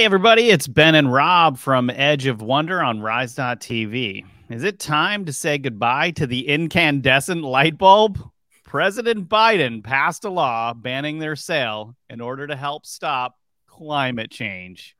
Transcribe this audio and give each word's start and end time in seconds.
Hey, 0.00 0.06
everybody, 0.06 0.48
it's 0.48 0.66
Ben 0.66 0.94
and 0.94 1.12
Rob 1.12 1.58
from 1.58 1.90
Edge 1.90 2.24
of 2.24 2.40
Wonder 2.40 2.82
on 2.82 3.02
Rise.tv. 3.02 4.24
Is 4.48 4.64
it 4.64 4.78
time 4.78 5.26
to 5.26 5.32
say 5.34 5.58
goodbye 5.58 6.12
to 6.12 6.26
the 6.26 6.48
incandescent 6.48 7.42
light 7.42 7.76
bulb? 7.76 8.18
President 8.64 9.28
Biden 9.28 9.84
passed 9.84 10.24
a 10.24 10.30
law 10.30 10.72
banning 10.72 11.18
their 11.18 11.36
sale 11.36 11.96
in 12.08 12.22
order 12.22 12.46
to 12.46 12.56
help 12.56 12.86
stop 12.86 13.36
climate 13.66 14.30
change. 14.30 14.96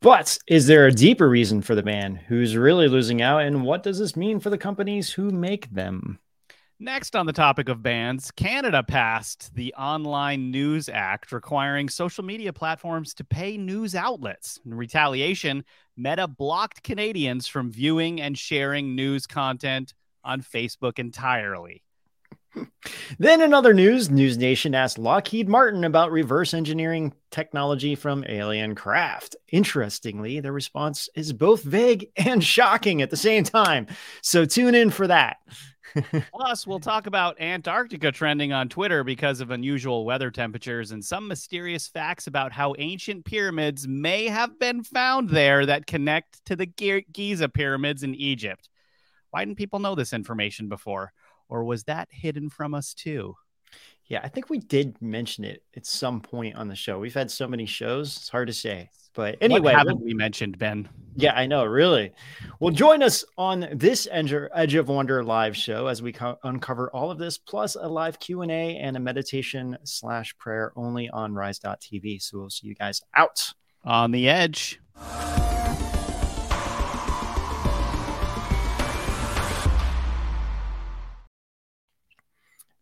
But 0.00 0.38
is 0.48 0.66
there 0.66 0.88
a 0.88 0.92
deeper 0.92 1.28
reason 1.28 1.62
for 1.62 1.76
the 1.76 1.84
ban? 1.84 2.16
Who's 2.16 2.56
really 2.56 2.88
losing 2.88 3.22
out? 3.22 3.42
And 3.42 3.62
what 3.62 3.84
does 3.84 4.00
this 4.00 4.16
mean 4.16 4.40
for 4.40 4.50
the 4.50 4.58
companies 4.58 5.12
who 5.12 5.30
make 5.30 5.70
them? 5.70 6.18
Next, 6.78 7.16
on 7.16 7.24
the 7.24 7.32
topic 7.32 7.70
of 7.70 7.82
bans, 7.82 8.30
Canada 8.30 8.82
passed 8.82 9.54
the 9.54 9.72
Online 9.78 10.50
News 10.50 10.90
Act 10.90 11.32
requiring 11.32 11.88
social 11.88 12.22
media 12.22 12.52
platforms 12.52 13.14
to 13.14 13.24
pay 13.24 13.56
news 13.56 13.94
outlets. 13.94 14.60
In 14.66 14.74
retaliation, 14.74 15.64
Meta 15.96 16.28
blocked 16.28 16.82
Canadians 16.82 17.46
from 17.46 17.72
viewing 17.72 18.20
and 18.20 18.36
sharing 18.36 18.94
news 18.94 19.26
content 19.26 19.94
on 20.22 20.42
Facebook 20.42 20.98
entirely. 20.98 21.82
Then, 23.18 23.40
in 23.40 23.54
other 23.54 23.72
news, 23.72 24.10
News 24.10 24.36
Nation 24.36 24.74
asked 24.74 24.98
Lockheed 24.98 25.48
Martin 25.48 25.84
about 25.84 26.10
reverse 26.10 26.52
engineering 26.52 27.14
technology 27.30 27.94
from 27.94 28.24
alien 28.28 28.74
craft. 28.74 29.36
Interestingly, 29.52 30.40
the 30.40 30.52
response 30.52 31.08
is 31.14 31.32
both 31.32 31.62
vague 31.62 32.08
and 32.16 32.42
shocking 32.42 33.02
at 33.02 33.10
the 33.10 33.16
same 33.16 33.44
time. 33.44 33.86
So, 34.22 34.44
tune 34.44 34.74
in 34.74 34.90
for 34.90 35.06
that. 35.06 35.36
Plus, 36.32 36.66
we'll 36.66 36.80
talk 36.80 37.06
about 37.06 37.40
Antarctica 37.40 38.12
trending 38.12 38.52
on 38.52 38.68
Twitter 38.68 39.04
because 39.04 39.40
of 39.40 39.50
unusual 39.50 40.04
weather 40.04 40.30
temperatures 40.30 40.90
and 40.90 41.04
some 41.04 41.28
mysterious 41.28 41.86
facts 41.86 42.26
about 42.26 42.52
how 42.52 42.74
ancient 42.78 43.24
pyramids 43.24 43.86
may 43.88 44.26
have 44.26 44.58
been 44.58 44.82
found 44.82 45.30
there 45.30 45.66
that 45.66 45.86
connect 45.86 46.44
to 46.46 46.56
the 46.56 46.66
Giza 46.66 47.48
pyramids 47.48 48.02
in 48.02 48.14
Egypt. 48.14 48.68
Why 49.30 49.44
didn't 49.44 49.58
people 49.58 49.78
know 49.78 49.94
this 49.94 50.12
information 50.12 50.68
before? 50.68 51.12
Or 51.48 51.64
was 51.64 51.84
that 51.84 52.08
hidden 52.10 52.50
from 52.50 52.74
us 52.74 52.94
too? 52.94 53.36
Yeah, 54.06 54.20
I 54.22 54.28
think 54.28 54.50
we 54.50 54.58
did 54.58 55.00
mention 55.02 55.44
it 55.44 55.62
at 55.76 55.84
some 55.84 56.20
point 56.20 56.56
on 56.56 56.68
the 56.68 56.76
show. 56.76 56.98
We've 56.98 57.12
had 57.12 57.30
so 57.30 57.48
many 57.48 57.66
shows, 57.66 58.16
it's 58.16 58.28
hard 58.28 58.46
to 58.46 58.52
say. 58.52 58.90
But 59.16 59.38
anyway, 59.40 59.60
what 59.60 59.74
haven't 59.74 60.04
we 60.04 60.14
mentioned, 60.14 60.58
Ben? 60.58 60.88
Yeah, 61.16 61.32
I 61.32 61.46
know, 61.46 61.64
really. 61.64 62.12
Well, 62.60 62.72
join 62.72 63.02
us 63.02 63.24
on 63.38 63.66
this 63.72 64.06
Edge 64.12 64.74
of 64.74 64.88
Wonder 64.88 65.24
live 65.24 65.56
show 65.56 65.86
as 65.86 66.02
we 66.02 66.12
co- 66.12 66.38
uncover 66.44 66.90
all 66.90 67.10
of 67.10 67.16
this, 67.16 67.38
plus 67.38 67.74
a 67.74 67.88
live 67.88 68.20
Q&A 68.20 68.76
and 68.76 68.94
a 68.96 69.00
meditation 69.00 69.78
slash 69.84 70.36
prayer 70.36 70.72
only 70.76 71.08
on 71.08 71.34
rise.tv. 71.34 72.20
So 72.20 72.38
we'll 72.38 72.50
see 72.50 72.66
you 72.66 72.74
guys 72.74 73.00
out. 73.14 73.50
On 73.84 74.10
the 74.10 74.28
edge. 74.28 74.78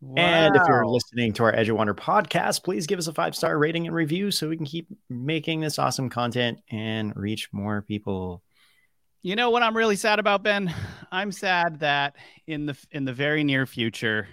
Wow. 0.05 0.21
And 0.21 0.55
if 0.55 0.61
you're 0.67 0.85
listening 0.85 1.33
to 1.33 1.45
our 1.45 1.55
Edge 1.55 1.67
of 1.67 1.77
Wonder 1.77 1.95
podcast, 1.95 2.63
please 2.63 2.85
give 2.85 2.99
us 2.99 3.07
a 3.07 3.13
five 3.13 3.35
star 3.35 3.57
rating 3.57 3.87
and 3.87 3.95
review 3.95 4.29
so 4.29 4.47
we 4.47 4.55
can 4.55 4.67
keep 4.67 4.87
making 5.09 5.61
this 5.61 5.79
awesome 5.79 6.11
content 6.11 6.59
and 6.69 7.11
reach 7.15 7.49
more 7.51 7.81
people. 7.81 8.43
You 9.23 9.35
know 9.35 9.49
what 9.49 9.63
I'm 9.63 9.75
really 9.75 9.95
sad 9.95 10.19
about, 10.19 10.43
Ben? 10.43 10.71
I'm 11.11 11.31
sad 11.31 11.79
that 11.79 12.17
in 12.45 12.67
the 12.67 12.77
in 12.91 13.05
the 13.05 13.13
very 13.13 13.43
near 13.43 13.65
future, 13.65 14.27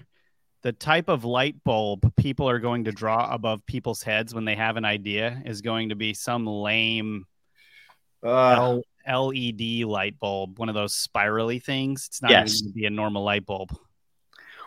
the 0.60 0.72
type 0.72 1.08
of 1.08 1.24
light 1.24 1.64
bulb 1.64 2.14
people 2.16 2.50
are 2.50 2.58
going 2.58 2.84
to 2.84 2.92
draw 2.92 3.32
above 3.32 3.64
people's 3.64 4.02
heads 4.02 4.34
when 4.34 4.44
they 4.44 4.56
have 4.56 4.76
an 4.76 4.84
idea 4.84 5.40
is 5.46 5.62
going 5.62 5.88
to 5.88 5.94
be 5.94 6.12
some 6.12 6.46
lame 6.46 7.24
uh, 8.22 8.78
LED 9.08 9.84
light 9.86 10.18
bulb, 10.20 10.58
one 10.58 10.68
of 10.68 10.74
those 10.74 10.94
spirally 10.94 11.60
things. 11.60 12.08
It's 12.08 12.20
not 12.20 12.30
yes. 12.30 12.60
going 12.60 12.72
to 12.72 12.74
be 12.74 12.84
a 12.84 12.90
normal 12.90 13.24
light 13.24 13.46
bulb. 13.46 13.74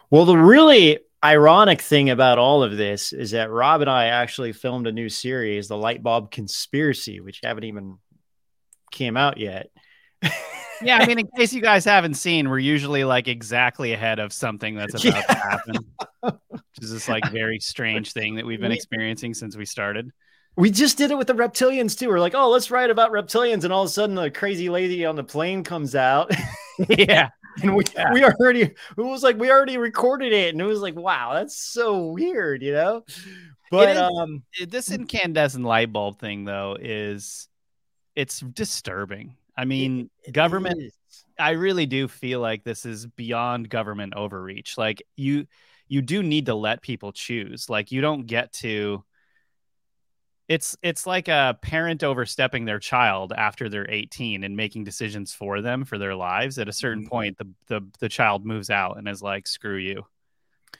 Well, 0.10 0.26
the 0.26 0.38
really 0.38 1.00
ironic 1.24 1.82
thing 1.82 2.10
about 2.10 2.38
all 2.38 2.64
of 2.64 2.78
this 2.78 3.12
is 3.12 3.32
that 3.32 3.50
Rob 3.50 3.82
and 3.82 3.90
I 3.90 4.08
actually 4.08 4.54
filmed 4.54 4.88
a 4.88 4.92
new 4.92 5.10
series, 5.10 5.68
The 5.68 5.78
Light 5.78 6.04
Bulb 6.04 6.32
Conspiracy, 6.32 7.20
which 7.20 7.40
haven't 7.44 7.64
even 7.64 7.98
came 8.92 9.18
out 9.18 9.38
yet. 9.38 9.72
yeah, 10.82 10.98
I 10.98 11.06
mean, 11.06 11.20
in 11.20 11.28
case 11.36 11.54
you 11.54 11.62
guys 11.62 11.86
haven't 11.86 12.16
seen, 12.16 12.50
we're 12.50 12.60
usually 12.60 13.04
like 13.04 13.28
exactly 13.28 13.94
ahead 13.94 14.20
of 14.20 14.32
something 14.34 14.76
that's 14.76 14.94
about 15.06 15.16
yeah. 15.16 15.22
to 15.22 15.36
happen, 15.36 15.76
which 16.22 16.62
is 16.82 16.92
this 16.92 17.10
like 17.10 17.30
very 17.32 17.60
strange 17.60 18.14
thing 18.14 18.36
that 18.36 18.46
we've 18.46 18.62
been 18.62 18.72
experiencing 18.72 19.34
since 19.34 19.58
we 19.58 19.66
started. 19.66 20.12
We 20.58 20.72
just 20.72 20.98
did 20.98 21.12
it 21.12 21.18
with 21.18 21.28
the 21.28 21.34
reptilians 21.34 21.98
too. 21.98 22.08
We're 22.08 22.20
like, 22.20 22.34
oh, 22.34 22.50
let's 22.50 22.72
write 22.72 22.90
about 22.90 23.12
reptilians, 23.12 23.64
and 23.64 23.74
all 23.74 23.84
of 23.84 23.90
a 23.90 23.92
sudden, 23.92 24.16
the 24.16 24.32
crazy 24.32 24.70
lady 24.70 25.06
on 25.06 25.16
the 25.16 25.24
plane 25.24 25.64
comes 25.64 25.96
out. 25.96 26.32
yeah, 26.90 27.30
and 27.62 27.76
we 27.76 27.84
yeah. 27.96 28.14
we 28.14 28.24
already 28.24 28.62
it 28.64 28.76
was 28.98 29.24
like 29.24 29.38
we 29.38 29.52
already 29.52 29.78
recorded 29.78 30.34
it, 30.34 30.54
and 30.54 30.62
it 30.62 30.66
was 30.66 30.82
like, 30.82 30.96
wow, 30.96 31.34
that's 31.34 31.58
so 31.58 32.08
weird, 32.08 32.62
you 32.62 32.74
know. 32.74 33.04
But 33.72 33.98
um, 33.98 34.44
this 34.68 34.92
incandescent 34.92 35.66
light 35.66 35.92
bulb 35.92 36.20
thing 36.20 36.46
though 36.46 36.78
is 36.80 37.48
it's 38.16 38.40
disturbing. 38.40 39.36
I 39.58 39.66
mean, 39.66 40.10
it, 40.24 40.30
it 40.30 40.32
government. 40.34 40.82
Is. 40.82 40.94
I 41.38 41.52
really 41.52 41.86
do 41.86 42.08
feel 42.08 42.40
like 42.40 42.64
this 42.64 42.86
is 42.86 43.06
beyond 43.06 43.70
government 43.70 44.14
overreach. 44.16 44.78
Like 44.78 45.04
you, 45.16 45.48
you 45.88 46.02
do 46.02 46.24
need 46.24 46.46
to 46.46 46.56
let 46.56 46.82
people 46.82 47.12
choose. 47.12 47.70
Like 47.70 47.92
you 47.92 48.02
don't 48.02 48.26
get 48.26 48.54
to 48.54 49.04
it's 50.48 50.78
it's 50.82 51.08
like 51.08 51.28
a 51.28 51.58
parent 51.62 52.04
overstepping 52.04 52.66
their 52.66 52.80
child 52.80 53.34
after 53.36 53.68
they're 53.68 53.90
18 53.90 54.44
and 54.44 54.56
making 54.56 54.84
decisions 54.84 55.34
for 55.34 55.62
them 55.62 55.86
for 55.86 55.98
their 55.98 56.16
lives 56.16 56.60
at 56.60 56.68
a 56.68 56.74
certain 56.74 57.04
mm-hmm. 57.04 57.10
point 57.10 57.38
the 57.38 57.48
the, 57.68 57.82
the 58.00 58.10
child 58.10 58.46
moves 58.46 58.70
out 58.70 58.98
and 58.98 59.08
is 59.08 59.22
like 59.22 59.48
screw 59.48 59.78
you 59.78 60.06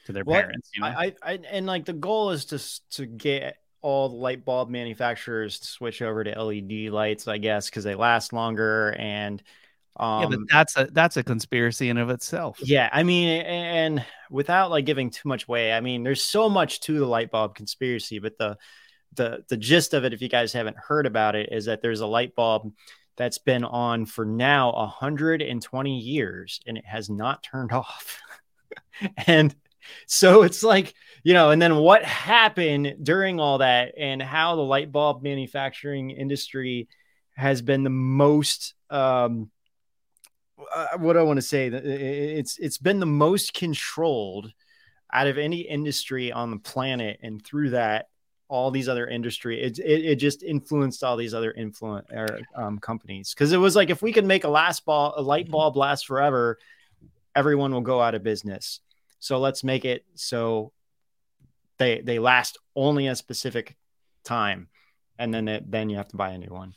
to 0.04 0.12
their 0.12 0.24
well, 0.24 0.40
parents 0.40 0.70
you 0.74 0.82
know? 0.82 0.86
I, 0.86 1.14
I 1.22 1.38
and 1.50 1.66
like 1.66 1.84
the 1.84 1.92
goal 1.92 2.30
is 2.30 2.44
to 2.46 2.60
to 2.96 3.06
get 3.06 3.56
all 3.82 4.08
the 4.08 4.16
light 4.16 4.44
bulb 4.44 4.70
manufacturers 4.70 5.58
to 5.60 5.66
switch 5.66 6.00
over 6.00 6.22
to 6.22 6.42
led 6.42 6.70
lights 6.92 7.26
i 7.26 7.38
guess 7.38 7.68
because 7.68 7.84
they 7.84 7.94
last 7.94 8.32
longer 8.32 8.94
and 8.98 9.42
um, 9.98 10.20
yeah, 10.20 10.28
but 10.28 10.38
um, 10.38 10.46
that's 10.50 10.76
a 10.76 10.88
that's 10.92 11.16
a 11.16 11.24
conspiracy 11.24 11.88
in 11.88 11.96
of 11.96 12.10
itself. 12.10 12.58
Yeah, 12.62 12.90
I 12.92 13.02
mean, 13.02 13.40
and 13.40 14.04
without 14.30 14.70
like 14.70 14.84
giving 14.84 15.08
too 15.08 15.26
much 15.26 15.48
away, 15.48 15.72
I 15.72 15.80
mean, 15.80 16.02
there's 16.02 16.22
so 16.22 16.50
much 16.50 16.80
to 16.80 16.98
the 16.98 17.06
light 17.06 17.30
bulb 17.30 17.54
conspiracy, 17.54 18.18
but 18.18 18.36
the 18.36 18.58
the 19.14 19.44
the 19.48 19.56
gist 19.56 19.94
of 19.94 20.04
it, 20.04 20.12
if 20.12 20.22
you 20.22 20.28
guys 20.28 20.52
haven't 20.52 20.76
heard 20.76 21.06
about 21.06 21.34
it, 21.34 21.50
is 21.52 21.66
that 21.66 21.82
there's 21.82 22.00
a 22.00 22.06
light 22.06 22.34
bulb 22.34 22.72
that's 23.16 23.38
been 23.38 23.64
on 23.64 24.06
for 24.06 24.24
now 24.24 24.72
120 24.72 25.98
years 25.98 26.60
and 26.66 26.76
it 26.76 26.84
has 26.84 27.08
not 27.08 27.42
turned 27.42 27.72
off. 27.72 28.20
and 29.26 29.54
so 30.06 30.42
it's 30.42 30.62
like, 30.62 30.94
you 31.22 31.32
know, 31.32 31.50
and 31.50 31.60
then 31.60 31.76
what 31.76 32.04
happened 32.04 32.96
during 33.02 33.40
all 33.40 33.58
that 33.58 33.94
and 33.96 34.22
how 34.22 34.56
the 34.56 34.62
light 34.62 34.92
bulb 34.92 35.22
manufacturing 35.22 36.10
industry 36.10 36.88
has 37.36 37.62
been 37.62 37.84
the 37.84 37.90
most 37.90 38.74
um 38.90 39.50
uh, 40.74 40.96
what 40.96 41.18
I 41.18 41.22
want 41.22 41.36
to 41.36 41.42
say 41.42 41.66
it's 41.66 42.58
it's 42.58 42.78
been 42.78 42.98
the 42.98 43.04
most 43.04 43.52
controlled 43.52 44.50
out 45.12 45.26
of 45.26 45.36
any 45.36 45.60
industry 45.60 46.32
on 46.32 46.50
the 46.50 46.56
planet 46.56 47.18
and 47.22 47.44
through 47.44 47.70
that 47.70 48.06
all 48.48 48.70
these 48.70 48.88
other 48.88 49.08
industry 49.08 49.60
it, 49.60 49.78
it, 49.78 50.04
it 50.04 50.16
just 50.16 50.42
influenced 50.42 51.02
all 51.02 51.16
these 51.16 51.34
other 51.34 51.52
influence 51.52 52.06
um, 52.54 52.78
companies. 52.78 53.34
Because 53.34 53.52
it 53.52 53.56
was 53.56 53.74
like 53.74 53.90
if 53.90 54.02
we 54.02 54.12
can 54.12 54.26
make 54.26 54.44
a 54.44 54.48
last 54.48 54.84
ball 54.84 55.14
a 55.16 55.22
light 55.22 55.50
bulb 55.50 55.76
last 55.76 56.06
forever 56.06 56.58
everyone 57.34 57.72
will 57.72 57.82
go 57.82 58.00
out 58.00 58.14
of 58.14 58.22
business. 58.22 58.80
So 59.18 59.38
let's 59.38 59.62
make 59.62 59.84
it 59.84 60.04
so 60.14 60.72
they 61.78 62.00
they 62.00 62.18
last 62.18 62.58
only 62.74 63.08
a 63.08 63.16
specific 63.16 63.76
time 64.24 64.68
and 65.18 65.32
then 65.32 65.48
it, 65.48 65.70
then 65.70 65.88
you 65.88 65.96
have 65.96 66.08
to 66.08 66.16
buy 66.16 66.30
a 66.30 66.38
new 66.38 66.50
one. 66.50 66.74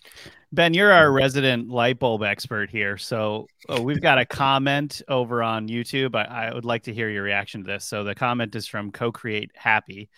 Ben 0.51 0.73
you're 0.73 0.91
our 0.91 1.11
resident 1.11 1.69
light 1.69 1.99
bulb 1.99 2.23
expert 2.23 2.69
here 2.69 2.97
so 2.97 3.47
uh, 3.69 3.81
we've 3.81 4.01
got 4.01 4.17
a 4.17 4.25
comment 4.25 5.01
over 5.07 5.43
on 5.43 5.67
youtube. 5.67 6.15
I, 6.15 6.23
I 6.23 6.53
would 6.53 6.65
like 6.65 6.83
to 6.83 6.93
hear 6.93 7.09
your 7.09 7.23
reaction 7.23 7.63
to 7.63 7.67
this. 7.67 7.85
So 7.85 8.03
the 8.03 8.15
comment 8.15 8.55
is 8.55 8.67
from 8.67 8.91
co-create 8.91 9.51
happy 9.55 10.09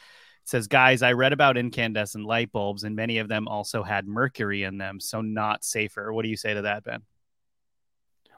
says, 0.43 0.67
guys, 0.67 1.01
I 1.01 1.13
read 1.13 1.33
about 1.33 1.57
incandescent 1.57 2.25
light 2.25 2.51
bulbs, 2.51 2.83
and 2.83 2.95
many 2.95 3.19
of 3.19 3.27
them 3.27 3.47
also 3.47 3.83
had 3.83 4.07
mercury 4.07 4.63
in 4.63 4.77
them, 4.77 4.99
so 4.99 5.21
not 5.21 5.63
safer. 5.63 6.11
What 6.11 6.23
do 6.23 6.29
you 6.29 6.37
say 6.37 6.53
to 6.53 6.63
that, 6.63 6.83
Ben? 6.83 7.01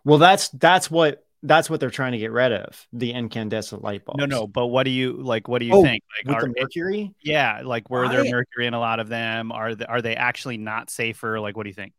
Well, 0.04 0.18
that's 0.18 0.50
that's 0.50 0.92
what 0.92 1.26
that's 1.44 1.70
what 1.70 1.80
they're 1.80 1.90
trying 1.90 2.14
to 2.14 2.18
get 2.18 2.32
rid 2.32 2.54
of 2.54 2.88
the 2.94 3.12
incandescent 3.12 3.84
light 3.84 4.06
bulbs. 4.06 4.20
No, 4.20 4.26
no, 4.26 4.48
but 4.48 4.68
what 4.68 4.84
do 4.84 4.92
you 4.92 5.14
like? 5.14 5.48
What 5.48 5.60
do 5.60 5.66
you 5.66 5.74
oh, 5.74 5.84
think? 5.84 6.04
Like, 6.18 6.36
with 6.36 6.44
are, 6.44 6.48
the 6.48 6.62
mercury? 6.62 7.14
Yeah, 7.22 7.62
like 7.64 7.90
were 7.90 8.08
there 8.08 8.24
mercury 8.24 8.66
in 8.66 8.74
a 8.74 8.80
lot 8.80 9.00
of 9.00 9.10
them? 9.10 9.52
Are 9.52 9.76
they, 9.76 9.86
are 9.86 10.02
they 10.02 10.16
actually 10.16 10.58
not 10.58 10.90
safer? 10.90 11.40
Like, 11.40 11.58
what 11.58 11.64
do 11.64 11.70
you 11.70 11.76
think? 11.76 11.94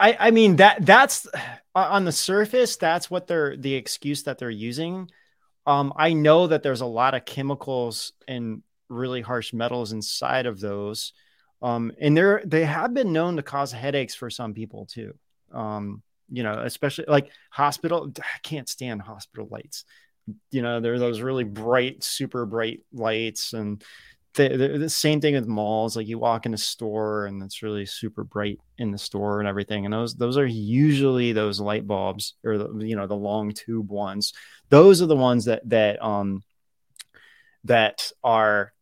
I 0.00 0.16
I 0.18 0.30
mean 0.30 0.56
that 0.56 0.84
that's 0.84 1.26
on 1.74 2.04
the 2.04 2.12
surface. 2.12 2.76
That's 2.76 3.10
what 3.10 3.26
they're 3.26 3.56
the 3.56 3.74
excuse 3.74 4.24
that 4.24 4.38
they're 4.38 4.50
using. 4.50 5.10
Um, 5.66 5.92
I 5.96 6.12
know 6.12 6.46
that 6.46 6.62
there's 6.62 6.80
a 6.80 6.86
lot 6.86 7.14
of 7.14 7.24
chemicals 7.24 8.12
and 8.28 8.62
really 8.88 9.20
harsh 9.20 9.52
metals 9.52 9.92
inside 9.92 10.46
of 10.46 10.60
those. 10.60 11.12
Um, 11.62 11.92
and 12.00 12.16
they're 12.16 12.42
they 12.44 12.64
have 12.64 12.92
been 12.94 13.12
known 13.12 13.36
to 13.36 13.42
cause 13.42 13.72
headaches 13.72 14.14
for 14.14 14.30
some 14.30 14.54
people 14.54 14.86
too. 14.86 15.14
Um, 15.52 16.02
you 16.30 16.42
know, 16.42 16.60
especially 16.62 17.06
like 17.08 17.30
hospital. 17.50 18.12
I 18.18 18.38
can't 18.42 18.68
stand 18.68 19.02
hospital 19.02 19.48
lights. 19.50 19.84
You 20.50 20.62
know, 20.62 20.80
they're 20.80 20.98
those 20.98 21.20
really 21.20 21.44
bright, 21.44 22.02
super 22.02 22.46
bright 22.46 22.80
lights, 22.92 23.52
and 23.52 23.82
the, 24.36 24.76
the 24.78 24.90
same 24.90 25.20
thing 25.20 25.34
with 25.34 25.46
malls. 25.46 25.96
Like 25.96 26.06
you 26.06 26.18
walk 26.18 26.46
in 26.46 26.54
a 26.54 26.58
store 26.58 27.26
and 27.26 27.42
it's 27.42 27.62
really 27.62 27.86
super 27.86 28.22
bright 28.22 28.60
in 28.78 28.90
the 28.90 28.98
store 28.98 29.40
and 29.40 29.48
everything. 29.48 29.84
And 29.84 29.94
those 29.94 30.14
those 30.14 30.36
are 30.36 30.46
usually 30.46 31.32
those 31.32 31.58
light 31.60 31.86
bulbs 31.86 32.34
or 32.44 32.58
the, 32.58 32.86
you 32.86 32.96
know 32.96 33.06
the 33.06 33.14
long 33.14 33.52
tube 33.52 33.90
ones. 33.90 34.32
Those 34.68 35.00
are 35.02 35.06
the 35.06 35.16
ones 35.16 35.46
that 35.46 35.68
that 35.70 36.02
um 36.04 36.42
that 37.64 38.12
are 38.22 38.72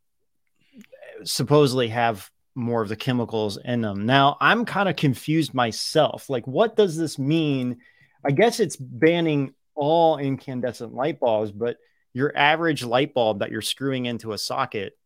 supposedly 1.22 1.88
have 1.88 2.30
more 2.54 2.82
of 2.82 2.88
the 2.88 2.96
chemicals 2.96 3.58
in 3.64 3.80
them. 3.80 4.06
Now 4.06 4.36
I'm 4.40 4.64
kind 4.64 4.88
of 4.88 4.96
confused 4.96 5.54
myself. 5.54 6.30
Like, 6.30 6.46
what 6.46 6.76
does 6.76 6.96
this 6.96 7.18
mean? 7.18 7.78
I 8.24 8.30
guess 8.30 8.60
it's 8.60 8.76
banning 8.76 9.54
all 9.74 10.18
incandescent 10.18 10.94
light 10.94 11.20
bulbs, 11.20 11.52
but 11.52 11.76
your 12.12 12.36
average 12.36 12.84
light 12.84 13.12
bulb 13.12 13.40
that 13.40 13.50
you're 13.50 13.60
screwing 13.60 14.06
into 14.06 14.32
a 14.32 14.38
socket 14.38 14.96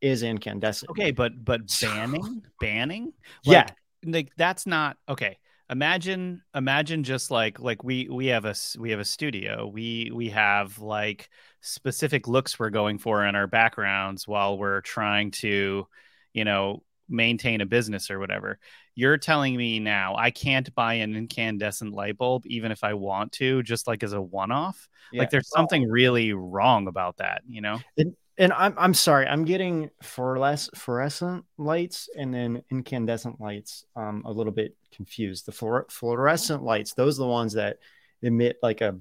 is 0.00 0.22
incandescent. 0.22 0.90
Okay, 0.90 1.10
but 1.10 1.44
but 1.44 1.60
banning, 1.80 2.42
banning, 2.60 3.12
like, 3.44 3.68
yeah, 4.04 4.10
like 4.10 4.30
that's 4.36 4.66
not 4.66 4.96
okay. 5.08 5.38
Imagine, 5.70 6.42
imagine 6.54 7.04
just 7.04 7.30
like 7.30 7.60
like 7.60 7.84
we 7.84 8.08
we 8.08 8.26
have 8.26 8.46
a 8.46 8.54
we 8.78 8.90
have 8.90 9.00
a 9.00 9.04
studio. 9.04 9.66
We 9.66 10.10
we 10.14 10.30
have 10.30 10.78
like 10.78 11.28
specific 11.60 12.26
looks 12.26 12.58
we're 12.58 12.70
going 12.70 12.98
for 12.98 13.24
in 13.24 13.34
our 13.34 13.46
backgrounds 13.46 14.26
while 14.26 14.56
we're 14.56 14.80
trying 14.80 15.30
to, 15.32 15.86
you 16.32 16.44
know, 16.44 16.82
maintain 17.08 17.60
a 17.60 17.66
business 17.66 18.10
or 18.10 18.18
whatever. 18.18 18.58
You're 18.94 19.18
telling 19.18 19.56
me 19.56 19.78
now 19.78 20.16
I 20.16 20.30
can't 20.30 20.74
buy 20.74 20.94
an 20.94 21.14
incandescent 21.14 21.92
light 21.92 22.16
bulb 22.16 22.44
even 22.46 22.72
if 22.72 22.82
I 22.82 22.94
want 22.94 23.32
to, 23.32 23.62
just 23.62 23.86
like 23.86 24.02
as 24.02 24.14
a 24.14 24.20
one 24.20 24.50
off. 24.50 24.88
Yeah. 25.12 25.20
Like 25.20 25.30
there's 25.30 25.50
something 25.50 25.88
really 25.88 26.32
wrong 26.32 26.88
about 26.88 27.18
that, 27.18 27.42
you 27.46 27.60
know? 27.60 27.78
and 27.96 28.16
I'm 28.38 28.74
I'm 28.78 28.94
sorry, 28.94 29.26
I'm 29.26 29.44
getting 29.44 29.90
fluores- 30.02 30.74
fluorescent 30.76 31.44
lights 31.56 32.08
and 32.16 32.32
then 32.32 32.62
incandescent 32.70 33.40
lights 33.40 33.84
um 33.96 34.22
a 34.24 34.32
little 34.32 34.52
bit 34.52 34.76
confused. 34.92 35.46
The 35.46 35.52
fluor- 35.52 35.90
fluorescent 35.90 36.62
lights, 36.62 36.94
those 36.94 37.18
are 37.18 37.22
the 37.22 37.28
ones 37.28 37.54
that 37.54 37.78
emit 38.22 38.58
like 38.62 38.80
a 38.80 38.98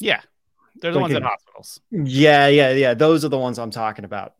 yeah, 0.00 0.20
they're 0.80 0.92
the 0.92 0.98
like 0.98 1.02
ones 1.02 1.14
a, 1.14 1.16
in 1.18 1.22
hospitals. 1.22 1.80
Yeah, 1.90 2.48
yeah, 2.48 2.72
yeah. 2.72 2.94
Those 2.94 3.24
are 3.24 3.28
the 3.28 3.38
ones 3.38 3.58
I'm 3.58 3.70
talking 3.70 4.04
about. 4.04 4.32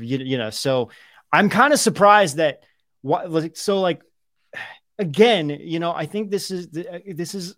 You, 0.00 0.18
you 0.18 0.38
know, 0.38 0.50
so 0.50 0.90
I'm 1.32 1.48
kind 1.48 1.72
of 1.72 1.80
surprised 1.80 2.36
that 2.36 2.62
what 3.00 3.30
like 3.30 3.56
so 3.56 3.80
like 3.80 4.02
again, 4.98 5.50
you 5.50 5.78
know, 5.78 5.92
I 5.92 6.06
think 6.06 6.30
this 6.30 6.50
is 6.50 6.68
this 6.70 7.34
is 7.34 7.56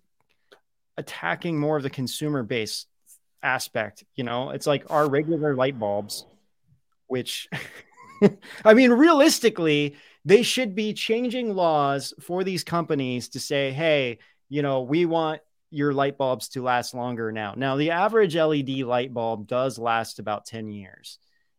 attacking 0.96 1.58
more 1.58 1.76
of 1.76 1.82
the 1.82 1.90
consumer 1.90 2.42
base 2.42 2.86
aspect. 3.44 4.04
You 4.16 4.24
know, 4.24 4.50
it's 4.50 4.66
like 4.66 4.90
our 4.90 5.08
regular 5.08 5.54
light 5.54 5.78
bulbs, 5.78 6.26
which 7.06 7.48
I 8.64 8.74
mean, 8.74 8.90
realistically, 8.90 9.96
they 10.24 10.42
should 10.42 10.74
be 10.74 10.94
changing 10.94 11.54
laws 11.54 12.14
for 12.20 12.44
these 12.44 12.64
companies 12.64 13.28
to 13.30 13.40
say, 13.40 13.72
hey, 13.72 14.18
you 14.48 14.62
know, 14.62 14.82
we 14.82 15.06
want 15.06 15.40
your 15.70 15.92
light 15.92 16.16
bulbs 16.16 16.48
to 16.50 16.62
last 16.62 16.94
longer 16.94 17.32
now. 17.32 17.54
Now, 17.56 17.76
the 17.76 17.90
average 17.90 18.36
LED 18.36 18.80
light 18.80 19.12
bulb 19.12 19.46
does 19.46 19.78
last 19.78 20.18
about 20.18 20.46
10 20.46 20.70
years. 20.70 21.18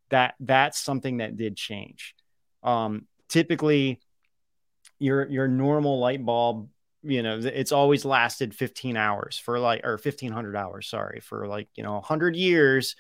That 0.10 0.36
that's 0.40 0.80
something 0.80 1.18
that 1.18 1.36
did 1.36 1.58
change. 1.58 2.16
Um, 2.64 3.08
typically, 3.28 4.00
your 5.00 5.28
your 5.28 5.48
normal 5.48 6.00
light 6.00 6.24
bulb 6.24 6.70
you 7.06 7.24
know 7.24 7.40
it's 7.42 7.72
always 7.72 8.04
lasted 8.06 8.54
15 8.54 8.98
hours 8.98 9.38
for 9.38 9.60
like 9.60 9.86
or 9.86 9.94
1500 9.94 10.56
hours 10.56 10.88
sorry 10.88 11.20
for 11.22 11.48
like 11.48 11.68
you 11.76 11.84
know 11.84 11.94
100 11.94 12.36
years 12.36 12.96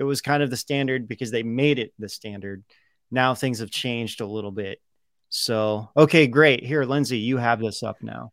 it 0.00 0.04
was 0.04 0.22
kind 0.22 0.42
of 0.42 0.48
the 0.48 0.56
standard 0.56 1.06
because 1.06 1.30
they 1.30 1.42
made 1.42 1.78
it 1.78 1.92
the 1.98 2.08
standard. 2.08 2.64
Now 3.10 3.34
things 3.34 3.58
have 3.58 3.70
changed 3.70 4.22
a 4.22 4.26
little 4.26 4.50
bit. 4.50 4.80
So 5.28 5.90
okay 5.94 6.26
great. 6.26 6.64
Here 6.64 6.84
lindsay 6.84 7.18
you 7.18 7.36
have 7.36 7.60
this 7.60 7.82
up 7.82 8.02
now. 8.02 8.32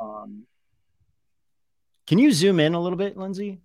Um, 0.00 0.44
can 2.06 2.18
you 2.18 2.32
zoom 2.32 2.60
in 2.60 2.74
a 2.74 2.80
little 2.80 2.96
bit 2.96 3.16
lindsay? 3.16 3.60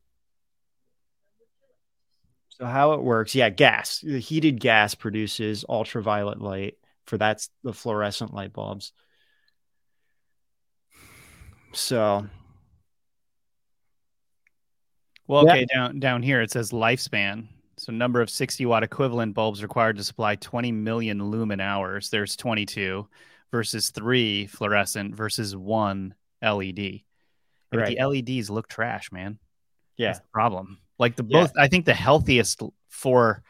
So 2.50 2.66
how 2.66 2.94
it 2.94 3.02
works 3.04 3.36
yeah 3.36 3.50
gas 3.50 4.00
the 4.00 4.20
heated 4.20 4.60
gas 4.60 4.96
produces 4.96 5.64
ultraviolet 5.70 6.42
light 6.42 6.78
for 7.06 7.18
that's 7.18 7.50
the 7.64 7.74
fluorescent 7.74 8.34
light 8.34 8.54
bulbs 8.54 8.92
so, 11.74 12.28
well, 15.28 15.48
okay, 15.48 15.66
yeah. 15.70 15.76
down 15.76 16.00
down 16.00 16.24
here 16.24 16.42
it 16.42 16.52
says 16.52 16.72
lifespan. 16.72 17.48
So, 17.78 17.94
number 17.94 18.22
of 18.22 18.30
60 18.30 18.66
watt 18.66 18.84
equivalent 18.84 19.34
bulbs 19.34 19.64
required 19.64 19.98
to 19.98 20.04
supply 20.04 20.36
20 20.36 20.72
million 20.72 21.24
lumen 21.30 21.62
hours. 21.62 22.10
There's 22.10 22.36
22 22.36 23.08
versus 23.52 23.90
three 23.92 24.48
fluorescent 24.48 25.16
versus 25.16 25.56
one 25.56 26.14
LED. 26.42 27.02
Right. 27.74 27.98
The 27.98 28.06
LEDs 28.06 28.50
look 28.50 28.68
trash, 28.68 29.12
man. 29.12 29.40
Yeah. 29.98 30.08
That's 30.08 30.20
the 30.20 30.28
problem. 30.34 30.80
Like 30.98 31.16
the 31.16 31.24
both, 31.24 31.52
yeah. 31.56 31.64
I 31.64 31.68
think 31.68 31.86
the 31.86 31.94
healthiest 31.94 32.62
for 32.90 33.44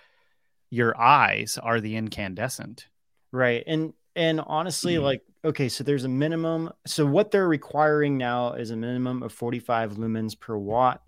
your 0.69 0.99
eyes 0.99 1.57
are 1.61 1.81
the 1.81 1.95
incandescent. 1.95 2.87
Right. 3.31 3.63
And 3.65 3.93
and 4.15 4.41
honestly, 4.45 4.95
mm-hmm. 4.95 5.03
like 5.03 5.21
okay, 5.43 5.69
so 5.69 5.83
there's 5.83 6.03
a 6.03 6.09
minimum. 6.09 6.71
So 6.85 7.05
what 7.05 7.31
they're 7.31 7.47
requiring 7.47 8.17
now 8.17 8.53
is 8.53 8.71
a 8.71 8.75
minimum 8.75 9.23
of 9.23 9.31
45 9.31 9.93
lumens 9.93 10.39
per 10.39 10.57
watt. 10.57 11.01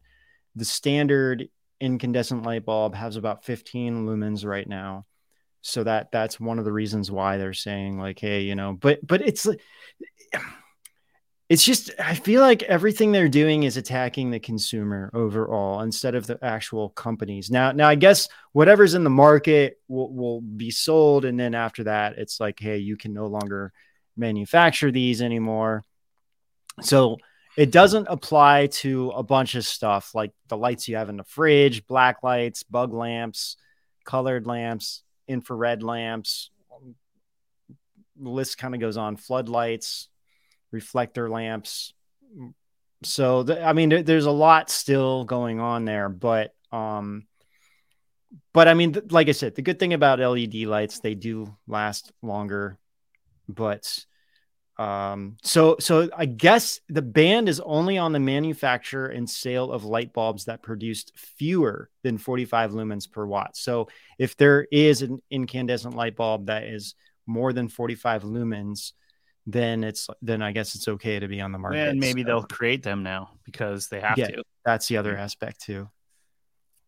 The 0.56 0.66
standard 0.66 1.50
incandescent 1.80 2.44
light 2.44 2.66
bulb 2.66 2.96
has 2.96 3.16
about 3.16 3.44
15 3.44 4.06
lumens 4.06 4.46
right 4.46 4.68
now. 4.68 5.06
So 5.62 5.84
that 5.84 6.12
that's 6.12 6.40
one 6.40 6.60
of 6.60 6.66
the 6.66 6.72
reasons 6.72 7.12
why 7.12 7.38
they're 7.38 7.54
saying 7.54 8.00
like, 8.00 8.20
hey, 8.20 8.42
you 8.42 8.56
know, 8.56 8.74
but 8.74 9.06
but 9.06 9.22
it's 9.22 9.48
it's 11.52 11.66
just 11.66 11.92
I 12.00 12.16
feel 12.16 12.40
like 12.40 12.64
everything 12.64 13.12
they're 13.12 13.28
doing 13.28 13.64
is 13.64 13.76
attacking 13.76 14.32
the 14.32 14.40
consumer 14.40 15.12
overall 15.14 15.82
instead 15.82 16.16
of 16.16 16.26
the 16.26 16.40
actual 16.42 16.92
companies. 16.92 17.52
Now, 17.52 17.74
now 17.74 17.90
I 17.90 17.96
guess 17.96 18.30
whatever's 18.54 18.94
in 18.94 19.04
the 19.04 19.10
market 19.10 19.78
will, 19.90 20.14
will 20.14 20.40
be 20.40 20.72
sold, 20.72 21.26
and 21.26 21.38
then 21.38 21.54
after 21.54 21.84
that, 21.84 22.18
it's 22.18 22.40
like, 22.40 22.58
hey, 22.58 22.78
you 22.78 22.96
can 22.96 23.12
no 23.12 23.28
longer 23.28 23.74
manufacture 24.16 24.92
these 24.92 25.22
anymore. 25.22 25.84
So 26.84 27.18
it 27.58 27.70
doesn't 27.70 28.08
apply 28.10 28.68
to 28.68 29.10
a 29.10 29.22
bunch 29.22 29.56
of 29.56 29.66
stuff 29.66 30.16
like 30.16 30.32
the 30.48 30.56
lights 30.56 30.88
you 30.88 30.96
have 30.96 31.10
in 31.10 31.18
the 31.18 31.26
fridge, 31.26 31.86
black 31.86 32.24
lights, 32.24 32.64
bug 32.64 32.94
lamps, 32.94 33.58
colored 34.06 34.48
lamps, 34.48 35.04
infrared 35.28 35.84
lamps. 35.84 36.50
The 38.22 38.30
list 38.30 38.58
kind 38.58 38.74
of 38.74 38.80
goes 38.80 38.96
on 38.96 39.18
floodlights, 39.18 40.08
reflector 40.72 41.30
lamps. 41.30 41.94
So, 43.04 43.46
I 43.64 43.74
mean, 43.74 43.90
th- 43.90 44.06
there's 44.06 44.26
a 44.26 44.32
lot 44.32 44.70
still 44.70 45.24
going 45.26 45.60
on 45.60 45.86
there, 45.86 46.08
but, 46.08 46.54
um, 46.72 47.26
but 48.54 48.68
I 48.68 48.74
mean, 48.74 48.94
th- 48.94 49.12
like 49.12 49.28
I 49.28 49.34
said, 49.34 49.56
the 49.56 49.62
good 49.62 49.80
thing 49.80 49.94
about 49.94 50.20
LED 50.20 50.66
lights, 50.66 51.00
they 51.00 51.16
do 51.16 51.58
last 51.68 52.12
longer 52.22 52.78
but 53.48 54.06
um, 54.78 55.38
so 55.44 55.76
so 55.80 56.10
I 56.16 56.26
guess 56.26 56.80
the 56.90 57.02
ban 57.02 57.48
is 57.48 57.60
only 57.60 57.98
on 57.98 58.14
the 58.14 58.20
manufacture 58.20 59.06
and 59.06 59.30
sale 59.30 59.72
of 59.72 59.84
light 59.84 60.14
bulbs 60.14 60.46
that 60.46 60.64
produced 60.64 61.12
fewer 61.16 61.90
than 62.04 62.18
45 62.18 62.72
lumens 62.72 63.12
per 63.12 63.26
watt. 63.26 63.56
So 63.56 63.90
if 64.18 64.38
there 64.38 64.66
is 64.72 65.02
an 65.02 65.22
incandescent 65.30 65.96
light 65.96 66.16
bulb 66.16 66.48
that 66.48 66.64
is 66.64 66.96
more 67.28 67.54
than 67.54 67.68
45 67.68 68.24
lumens, 68.24 68.94
then 69.46 69.84
it's 69.84 70.08
then 70.22 70.42
I 70.42 70.52
guess 70.52 70.76
it's 70.76 70.88
okay 70.88 71.20
to 71.20 71.28
be 71.28 71.42
on 71.42 71.52
the 71.52 71.58
market. 71.58 71.90
And 71.90 72.00
maybe 72.00 72.22
so. 72.22 72.28
they'll 72.28 72.44
create 72.44 72.84
them 72.84 73.04
now 73.04 73.32
because 73.44 73.88
they 73.88 74.00
have 74.00 74.18
yeah, 74.18 74.28
to. 74.28 74.44
That's 74.64 74.88
the 74.88 74.98
other 74.98 75.16
mm. 75.16 75.20
aspect 75.20 75.62
too. 75.62 75.90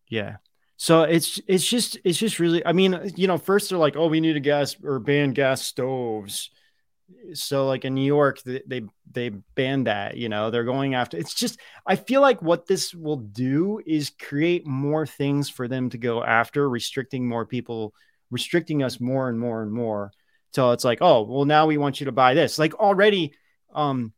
Yeah. 0.10 0.38
So 0.78 1.04
it's 1.04 1.40
it's 1.48 1.66
just 1.66 1.98
it's 2.04 2.18
just 2.18 2.40
really 2.40 2.66
I 2.66 2.74
mean 2.74 3.14
you 3.16 3.28
know 3.28 3.38
first 3.38 3.70
they're 3.70 3.78
like 3.78 3.96
oh 3.96 4.08
we 4.08 4.20
need 4.20 4.36
a 4.36 4.42
gas 4.42 4.76
or 4.84 5.00
ban 5.00 5.32
gas 5.32 5.66
stoves 5.66 6.52
so 7.34 7.68
like 7.68 7.86
in 7.86 7.94
New 7.94 8.06
York 8.06 8.42
they, 8.44 8.62
they 8.68 8.82
they 9.12 9.30
banned 9.30 9.88
that 9.88 10.18
you 10.18 10.30
know 10.30 10.50
they're 10.50 10.64
going 10.64 10.94
after 10.96 11.18
it's 11.18 11.34
just 11.34 11.60
I 11.86 11.96
feel 11.96 12.22
like 12.22 12.42
what 12.42 12.66
this 12.66 12.94
will 12.94 13.18
do 13.18 13.82
is 13.86 14.12
create 14.20 14.66
more 14.66 15.06
things 15.06 15.50
for 15.50 15.68
them 15.68 15.90
to 15.92 15.98
go 15.98 16.24
after 16.24 16.68
restricting 16.70 17.28
more 17.28 17.46
people 17.46 17.94
restricting 18.32 18.84
us 18.84 19.00
more 19.00 19.30
and 19.30 19.40
more 19.40 19.62
and 19.62 19.72
more 19.72 20.12
till 20.54 20.72
it's 20.72 20.84
like 20.84 21.00
oh 21.02 21.24
well 21.24 21.46
now 21.46 21.66
we 21.66 21.78
want 21.78 22.00
you 22.00 22.06
to 22.06 22.12
buy 22.12 22.34
this 22.34 22.58
like 22.58 22.74
already 22.76 23.34
um 23.74 24.14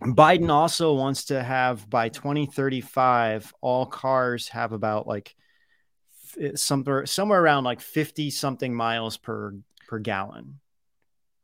Biden 0.00 0.50
also 0.50 0.94
wants 0.94 1.26
to 1.26 1.42
have 1.42 1.88
by 1.88 2.08
2035 2.08 3.54
all 3.60 3.86
cars 3.86 4.48
have 4.48 4.72
about 4.72 5.06
like 5.06 5.34
somewhere 6.56 7.06
somewhere 7.06 7.40
around 7.42 7.64
like 7.64 7.80
50 7.80 8.30
something 8.30 8.74
miles 8.74 9.16
per 9.16 9.54
per 9.86 9.98
gallon 9.98 10.60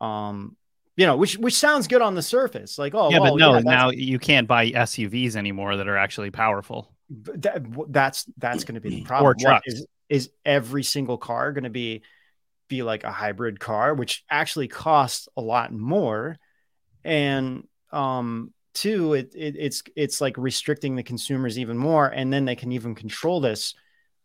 um, 0.00 0.56
you 0.96 1.06
know, 1.06 1.16
which 1.16 1.38
which 1.38 1.54
sounds 1.54 1.88
good 1.88 2.02
on 2.02 2.14
the 2.14 2.22
surface, 2.22 2.78
like 2.78 2.94
oh, 2.94 3.10
yeah, 3.10 3.20
well, 3.20 3.32
but 3.32 3.38
no, 3.38 3.54
yeah, 3.54 3.60
now 3.60 3.90
you 3.90 4.18
can't 4.18 4.48
buy 4.48 4.70
SUVs 4.70 5.36
anymore 5.36 5.76
that 5.76 5.88
are 5.88 5.96
actually 5.96 6.30
powerful. 6.30 6.94
that, 7.08 7.64
that's 7.88 8.26
that's 8.38 8.64
going 8.64 8.74
to 8.74 8.80
be 8.80 8.90
the 8.90 9.02
problem. 9.02 9.30
Or 9.30 9.34
trucks. 9.34 9.66
is 9.66 9.86
is 10.08 10.30
every 10.44 10.82
single 10.82 11.16
car 11.16 11.52
going 11.52 11.64
to 11.64 11.70
be 11.70 12.02
be 12.70 12.82
like 12.82 13.04
a 13.04 13.12
hybrid 13.12 13.60
car, 13.60 13.92
which 13.92 14.24
actually 14.30 14.68
costs 14.68 15.28
a 15.36 15.42
lot 15.42 15.70
more, 15.74 16.38
and 17.04 17.68
um, 17.92 18.54
two, 18.72 19.12
it, 19.12 19.34
it 19.34 19.56
it's 19.58 19.82
it's 19.94 20.22
like 20.22 20.38
restricting 20.38 20.96
the 20.96 21.02
consumers 21.02 21.58
even 21.58 21.76
more, 21.76 22.06
and 22.06 22.32
then 22.32 22.46
they 22.46 22.56
can 22.56 22.72
even 22.72 22.94
control 22.94 23.42
this 23.42 23.74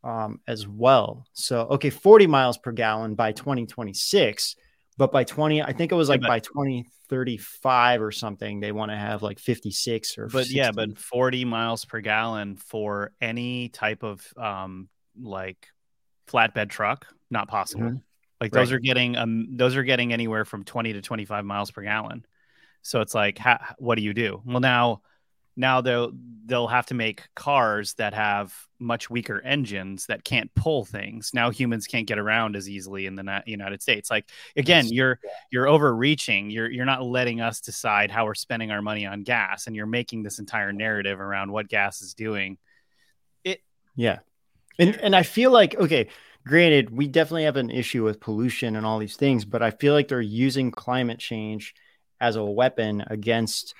um, 0.05 0.39
as 0.47 0.65
well. 0.65 1.25
So 1.33 1.61
okay, 1.71 1.89
forty 1.89 2.27
miles 2.27 2.57
per 2.57 2.71
gallon 2.71 3.15
by 3.15 3.33
twenty 3.33 3.65
twenty 3.65 3.93
six. 3.93 4.55
But 4.97 5.11
by 5.11 5.25
20, 5.25 5.61
I 5.61 5.73
think 5.73 5.91
it 5.91 5.95
was 5.95 6.07
like 6.07 6.21
but- 6.21 6.29
by 6.29 6.39
2035 6.39 8.01
or 8.01 8.13
something, 8.13 8.61
they 8.61 8.71
want 8.71 8.91
to 8.91 8.97
have 8.97 9.21
like 9.21 9.39
56 9.39 10.17
or 10.17 10.27
But 10.27 10.49
yeah, 10.49 10.71
but 10.71 10.97
40 10.97 11.43
miles 11.43 11.83
per 11.83 11.99
gallon 11.99 12.55
for 12.55 13.11
any 13.19 13.67
type 13.67 14.03
of 14.03 14.25
um 14.37 14.87
like 15.19 15.67
flatbed 16.27 16.69
truck, 16.69 17.07
not 17.29 17.49
possible. 17.49 17.83
Mhm. 17.83 18.01
Like 18.45 18.61
those 18.61 18.71
are 18.71 18.79
getting 18.79 19.15
um 19.15 19.57
those 19.57 19.75
are 19.75 19.83
getting 19.83 20.13
anywhere 20.13 20.45
from 20.45 20.63
20 20.63 20.93
to 20.93 21.01
25 21.01 21.45
miles 21.45 21.71
per 21.71 21.81
gallon. 21.81 22.25
So 22.81 23.01
it's 23.01 23.15
like 23.15 23.37
ha- 23.37 23.75
what 23.77 23.95
do 23.95 24.03
you 24.03 24.13
do? 24.13 24.41
Well 24.45 24.59
now 24.59 25.01
now 25.57 25.81
they'll 25.81 26.11
they'll 26.45 26.67
have 26.67 26.85
to 26.87 26.93
make 26.93 27.23
cars 27.35 27.93
that 27.95 28.13
have 28.13 28.53
much 28.77 29.09
weaker 29.09 29.41
engines 29.41 30.05
that 30.07 30.23
can't 30.23 30.53
pull 30.53 30.85
things. 30.85 31.31
Now 31.33 31.49
humans 31.49 31.87
can't 31.87 32.07
get 32.07 32.19
around 32.19 32.55
as 32.55 32.69
easily 32.69 33.05
in 33.05 33.15
the 33.15 33.23
Na- 33.23 33.41
United 33.45 33.81
States. 33.81 34.11
Like 34.11 34.29
again, 34.55 34.87
you're 34.87 35.19
you're 35.51 35.67
overreaching. 35.67 36.49
You're 36.49 36.69
you're 36.69 36.85
not 36.85 37.03
letting 37.03 37.41
us 37.41 37.61
decide 37.61 38.11
how 38.11 38.25
we're 38.25 38.35
spending 38.35 38.71
our 38.71 38.81
money 38.81 39.05
on 39.05 39.23
gas, 39.23 39.67
and 39.67 39.75
you're 39.75 39.85
making 39.85 40.23
this 40.23 40.39
entire 40.39 40.73
narrative 40.73 41.19
around 41.19 41.51
what 41.51 41.69
gas 41.69 42.01
is 42.01 42.13
doing. 42.13 42.57
It 43.43 43.61
yeah. 43.95 44.19
And 44.77 44.95
and 44.97 45.15
I 45.15 45.23
feel 45.23 45.51
like 45.51 45.75
okay, 45.75 46.09
granted, 46.45 46.89
we 46.89 47.07
definitely 47.07 47.43
have 47.43 47.57
an 47.57 47.69
issue 47.69 48.03
with 48.03 48.19
pollution 48.19 48.75
and 48.75 48.85
all 48.85 48.99
these 48.99 49.15
things, 49.15 49.45
but 49.45 49.61
I 49.61 49.71
feel 49.71 49.93
like 49.93 50.07
they're 50.07 50.21
using 50.21 50.71
climate 50.71 51.19
change 51.19 51.73
as 52.19 52.35
a 52.35 52.43
weapon 52.43 53.03
against 53.07 53.73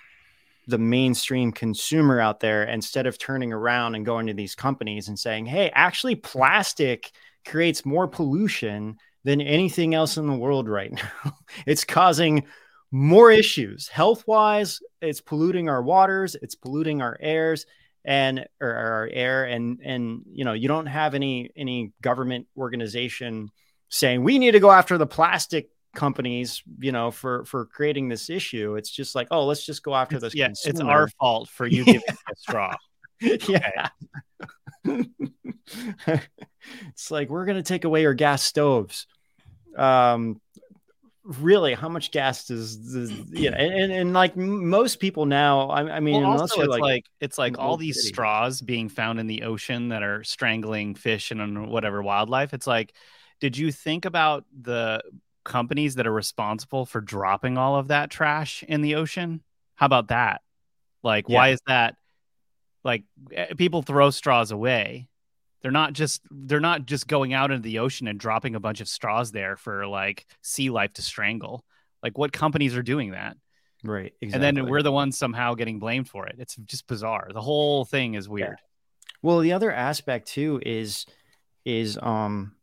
the 0.67 0.77
mainstream 0.77 1.51
consumer 1.51 2.19
out 2.19 2.39
there 2.39 2.63
instead 2.63 3.05
of 3.05 3.19
turning 3.19 3.53
around 3.53 3.95
and 3.95 4.05
going 4.05 4.27
to 4.27 4.33
these 4.33 4.55
companies 4.55 5.07
and 5.07 5.17
saying, 5.17 5.45
"Hey, 5.45 5.69
actually 5.73 6.15
plastic 6.15 7.11
creates 7.45 7.85
more 7.85 8.07
pollution 8.07 8.97
than 9.25 9.41
anything 9.41 9.93
else 9.93 10.17
in 10.17 10.27
the 10.27 10.33
world 10.33 10.69
right 10.69 10.91
now. 10.91 11.37
it's 11.65 11.83
causing 11.83 12.45
more 12.91 13.31
issues 13.31 13.87
health-wise, 13.87 14.79
it's 15.01 15.19
polluting 15.19 15.67
our 15.67 15.83
waters, 15.83 16.35
it's 16.41 16.55
polluting 16.55 17.01
our 17.01 17.17
airs 17.19 17.65
and 18.05 18.45
or 18.61 18.69
our 18.71 19.09
air 19.11 19.45
and 19.45 19.79
and 19.83 20.21
you 20.31 20.45
know 20.45 20.53
you 20.53 20.67
don't 20.67 20.85
have 20.85 21.15
any 21.15 21.49
any 21.57 21.91
government 22.01 22.47
organization 22.55 23.49
saying 23.89 24.23
we 24.23 24.37
need 24.37 24.51
to 24.51 24.59
go 24.59 24.71
after 24.71 24.97
the 24.97 25.07
plastic 25.07 25.69
companies 25.95 26.61
you 26.79 26.91
know 26.91 27.09
for 27.09 27.43
for 27.45 27.65
creating 27.65 28.07
this 28.07 28.29
issue. 28.29 28.75
It's 28.75 28.91
just 28.91 29.15
like 29.15 29.27
oh 29.31 29.45
let's 29.45 29.65
just 29.65 29.81
go 29.81 29.95
after 29.95 30.19
this 30.19 30.35
yeah, 30.35 30.49
it's 30.49 30.79
our 30.79 31.07
fault 31.19 31.49
for 31.49 31.65
you 31.65 31.83
giving 31.85 32.01
us 32.07 32.17
a 32.31 32.35
straw. 32.35 32.75
yeah. 33.47 33.89
It's 36.89 37.11
like 37.11 37.29
we're 37.29 37.45
gonna 37.45 37.63
take 37.63 37.85
away 37.85 38.01
your 38.01 38.13
gas 38.13 38.41
stoves. 38.41 39.07
Um 39.77 40.41
really 41.25 41.73
how 41.73 41.89
much 41.89 42.11
gas 42.11 42.45
does, 42.45 42.75
does 42.77 43.11
you 43.31 43.49
know 43.49 43.57
and, 43.57 43.73
and, 43.73 43.91
and 43.91 44.13
like 44.13 44.37
most 44.37 44.99
people 44.99 45.25
now 45.25 45.69
i, 45.69 45.95
I 45.95 45.99
mean 45.99 46.21
well, 46.21 46.41
also, 46.41 46.61
it's 46.61 46.69
like, 46.69 46.81
like, 46.81 47.05
it's 47.19 47.37
like 47.37 47.57
all 47.57 47.77
these 47.77 47.97
city. 47.97 48.09
straws 48.09 48.61
being 48.61 48.89
found 48.89 49.19
in 49.19 49.27
the 49.27 49.43
ocean 49.43 49.89
that 49.89 50.03
are 50.03 50.23
strangling 50.23 50.95
fish 50.95 51.31
and 51.31 51.67
whatever 51.67 52.01
wildlife. 52.01 52.53
It's 52.53 52.67
like, 52.67 52.93
did 53.39 53.57
you 53.57 53.71
think 53.71 54.05
about 54.05 54.45
the 54.59 55.01
companies 55.43 55.95
that 55.95 56.07
are 56.07 56.13
responsible 56.13 56.85
for 56.85 57.01
dropping 57.01 57.57
all 57.57 57.75
of 57.75 57.89
that 57.89 58.09
trash 58.09 58.63
in 58.67 58.81
the 58.81 58.95
ocean? 58.95 59.41
How 59.75 59.85
about 59.87 60.09
that? 60.09 60.41
Like, 61.03 61.29
why 61.29 61.49
is 61.49 61.61
that? 61.67 61.95
Like, 62.83 63.03
eh, 63.31 63.53
people 63.57 63.81
throw 63.81 64.09
straws 64.09 64.51
away. 64.51 65.07
They're 65.61 65.71
not 65.71 65.93
just 65.93 66.21
they're 66.29 66.59
not 66.59 66.85
just 66.85 67.07
going 67.07 67.33
out 67.33 67.51
into 67.51 67.63
the 67.63 67.79
ocean 67.79 68.07
and 68.07 68.19
dropping 68.19 68.55
a 68.55 68.59
bunch 68.59 68.81
of 68.81 68.87
straws 68.87 69.31
there 69.31 69.57
for 69.57 69.87
like 69.87 70.25
sea 70.41 70.69
life 70.69 70.93
to 70.93 71.01
strangle. 71.01 71.65
Like, 72.03 72.17
what 72.17 72.31
companies 72.31 72.75
are 72.75 72.83
doing 72.83 73.11
that? 73.11 73.37
right 73.83 74.13
and 74.21 74.41
then 74.41 74.67
we're 74.67 74.81
the 74.81 74.91
ones 74.91 75.17
somehow 75.17 75.53
getting 75.53 75.79
blamed 75.79 76.09
for 76.09 76.27
it. 76.27 76.35
It's 76.39 76.55
just 76.55 76.87
bizarre. 76.87 77.29
The 77.31 77.41
whole 77.41 77.85
thing 77.85 78.15
is 78.15 78.27
weird. 78.27 78.57
Well, 79.21 79.39
the 79.39 79.53
other 79.53 79.71
aspect 79.71 80.27
too 80.27 80.59
is 80.65 81.05
is 81.65 81.97
um 82.01 82.55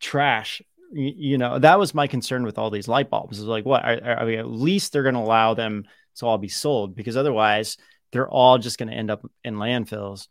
trash. 0.00 0.62
You, 0.92 1.12
you 1.16 1.38
know, 1.38 1.58
that 1.58 1.78
was 1.78 1.94
my 1.94 2.06
concern 2.06 2.44
with 2.44 2.58
all 2.58 2.70
these 2.70 2.88
light 2.88 3.10
bulbs. 3.10 3.38
Is 3.38 3.44
like, 3.44 3.64
what? 3.64 3.84
I 3.84 4.24
mean, 4.24 4.38
at 4.38 4.50
least 4.50 4.92
they're 4.92 5.02
going 5.02 5.14
to 5.14 5.20
allow 5.20 5.54
them 5.54 5.84
to 6.16 6.26
all 6.26 6.38
be 6.38 6.48
sold 6.48 6.94
because 6.94 7.16
otherwise 7.16 7.76
they're 8.12 8.28
all 8.28 8.58
just 8.58 8.78
going 8.78 8.88
to 8.88 8.94
end 8.94 9.10
up 9.10 9.28
in 9.42 9.56
landfills, 9.56 10.28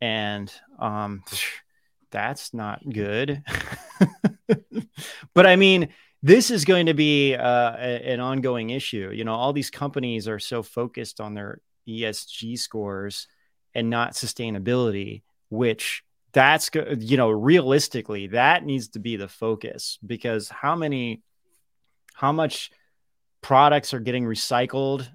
and 0.00 0.52
um, 0.78 1.22
that's 2.10 2.54
not 2.54 2.80
good. 2.88 3.42
but 5.34 5.46
I 5.46 5.56
mean, 5.56 5.88
this 6.22 6.50
is 6.50 6.64
going 6.64 6.86
to 6.86 6.94
be 6.94 7.34
uh, 7.34 7.76
a- 7.76 8.12
an 8.12 8.20
ongoing 8.20 8.70
issue. 8.70 9.10
You 9.12 9.24
know, 9.24 9.34
all 9.34 9.52
these 9.52 9.70
companies 9.70 10.28
are 10.28 10.38
so 10.38 10.62
focused 10.62 11.20
on 11.20 11.34
their 11.34 11.60
ESG 11.86 12.58
scores 12.58 13.28
and 13.74 13.90
not 13.90 14.12
sustainability, 14.14 15.22
which 15.48 16.02
that's 16.32 16.70
you 16.98 17.16
know 17.16 17.30
realistically 17.30 18.28
that 18.28 18.64
needs 18.64 18.88
to 18.88 18.98
be 18.98 19.16
the 19.16 19.28
focus 19.28 19.98
because 20.06 20.48
how 20.48 20.76
many 20.76 21.22
how 22.14 22.32
much 22.32 22.70
products 23.40 23.94
are 23.94 24.00
getting 24.00 24.24
recycled 24.24 25.08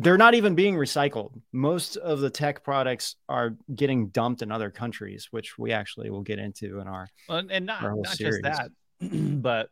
they're 0.00 0.16
not 0.18 0.34
even 0.34 0.54
being 0.54 0.74
recycled 0.76 1.32
most 1.52 1.96
of 1.96 2.20
the 2.20 2.30
tech 2.30 2.62
products 2.62 3.16
are 3.28 3.56
getting 3.74 4.08
dumped 4.08 4.40
in 4.42 4.52
other 4.52 4.70
countries 4.70 5.28
which 5.32 5.58
we 5.58 5.72
actually 5.72 6.10
will 6.10 6.22
get 6.22 6.38
into 6.38 6.78
in 6.80 6.86
our 6.86 7.08
Well, 7.28 7.42
and 7.50 7.66
not, 7.66 7.82
Our 7.82 7.96
not 7.96 8.06
series. 8.16 8.40
just 8.42 8.70
that, 9.00 9.40
but 9.42 9.70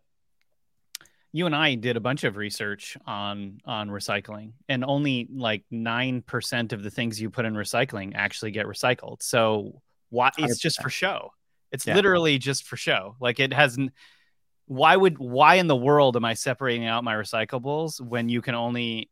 you 1.35 1.47
and 1.47 1.57
I 1.57 1.77
did 1.77 1.97
a 1.97 2.01
bunch 2.01 2.25
of 2.25 2.37
research 2.37 2.97
on 3.07 3.59
on 3.65 3.89
recycling, 3.89 4.53
and 4.69 4.85
only 4.85 5.29
like 5.33 5.65
nine 5.71 6.21
percent 6.21 6.75
of 6.75 6.83
the 6.83 6.91
things 6.91 7.19
you 7.19 7.31
put 7.31 7.47
in 7.47 7.55
recycling 7.55 8.13
actually 8.15 8.51
get 8.51 8.67
recycled. 8.67 9.23
So 9.23 9.81
why? 10.11 10.31
It's 10.37 10.59
just 10.59 10.83
for 10.83 10.91
show. 10.91 11.31
It's 11.71 11.87
Yeah. 11.87 11.95
literally 11.95 12.37
just 12.37 12.65
for 12.67 12.77
show. 12.77 13.17
Like 13.19 13.41
it 13.41 13.51
hasn't. 13.55 13.93
Why 14.67 14.95
would 14.95 15.17
why 15.19 15.55
in 15.55 15.69
the 15.69 15.77
world 15.77 16.17
am 16.17 16.25
I 16.27 16.35
separating 16.35 16.85
out 16.85 17.03
my 17.03 17.15
recyclables 17.15 17.99
when 17.99 18.29
you 18.29 18.43
can 18.43 18.55
only 18.55 19.09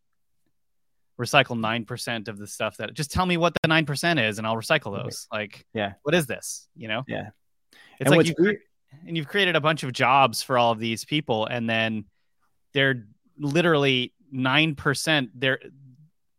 recycle 1.20 1.58
nine 1.58 1.84
percent 1.84 2.26
of 2.28 2.38
the 2.38 2.46
stuff 2.46 2.76
that? 2.78 2.94
Just 2.94 3.12
tell 3.12 3.26
me 3.26 3.36
what 3.36 3.54
the 3.62 3.68
nine 3.68 3.86
percent 3.86 4.18
is, 4.18 4.38
and 4.38 4.46
I'll 4.46 4.56
recycle 4.56 5.00
those. 5.00 5.26
Like, 5.32 5.64
Yeah. 5.74 5.92
what 6.02 6.14
is 6.14 6.26
this? 6.26 6.66
You 6.74 6.88
know? 6.88 7.04
Yeah. 7.06 7.30
It's 8.00 8.10
And 8.10 8.16
like 8.16 8.26
you 8.26 8.58
and 9.06 9.16
you've 9.16 9.28
created 9.28 9.54
a 9.54 9.60
bunch 9.60 9.82
of 9.84 9.92
jobs 9.92 10.42
for 10.42 10.58
all 10.58 10.72
of 10.72 10.78
these 10.80 11.04
people 11.04 11.46
and 11.46 11.70
then 11.70 12.06
they're 12.72 13.06
literally 13.38 14.12
9% 14.34 15.28
they're 15.34 15.60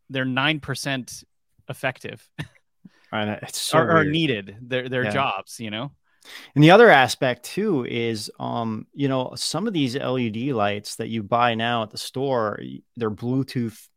they're 0.09 0.25
9% 0.25 1.23
effective 1.69 2.29
know, 3.13 3.39
it's 3.41 3.59
so 3.61 3.77
or, 3.79 3.97
or 4.00 4.03
needed 4.03 4.57
their 4.61 4.89
their 4.89 5.03
Yeah. 5.05 5.11
jobs 5.11 5.59
you 5.61 5.69
know 5.71 5.91
And 6.55 6.63
the 6.63 6.71
other 6.71 6.89
aspect 6.89 7.43
too 7.43 7.85
is, 7.85 8.29
um, 8.39 8.85
you 8.93 9.07
know, 9.07 9.33
some 9.35 9.65
of 9.65 9.73
these 9.73 9.95
LED 9.95 10.51
lights 10.53 10.97
that 10.97 11.07
you 11.07 11.23
buy 11.23 11.55
now 11.55 11.81
at 11.83 11.89
the 11.89 11.97
store, 11.97 12.59
they're 12.95 13.09
Bluetooth 13.09 13.88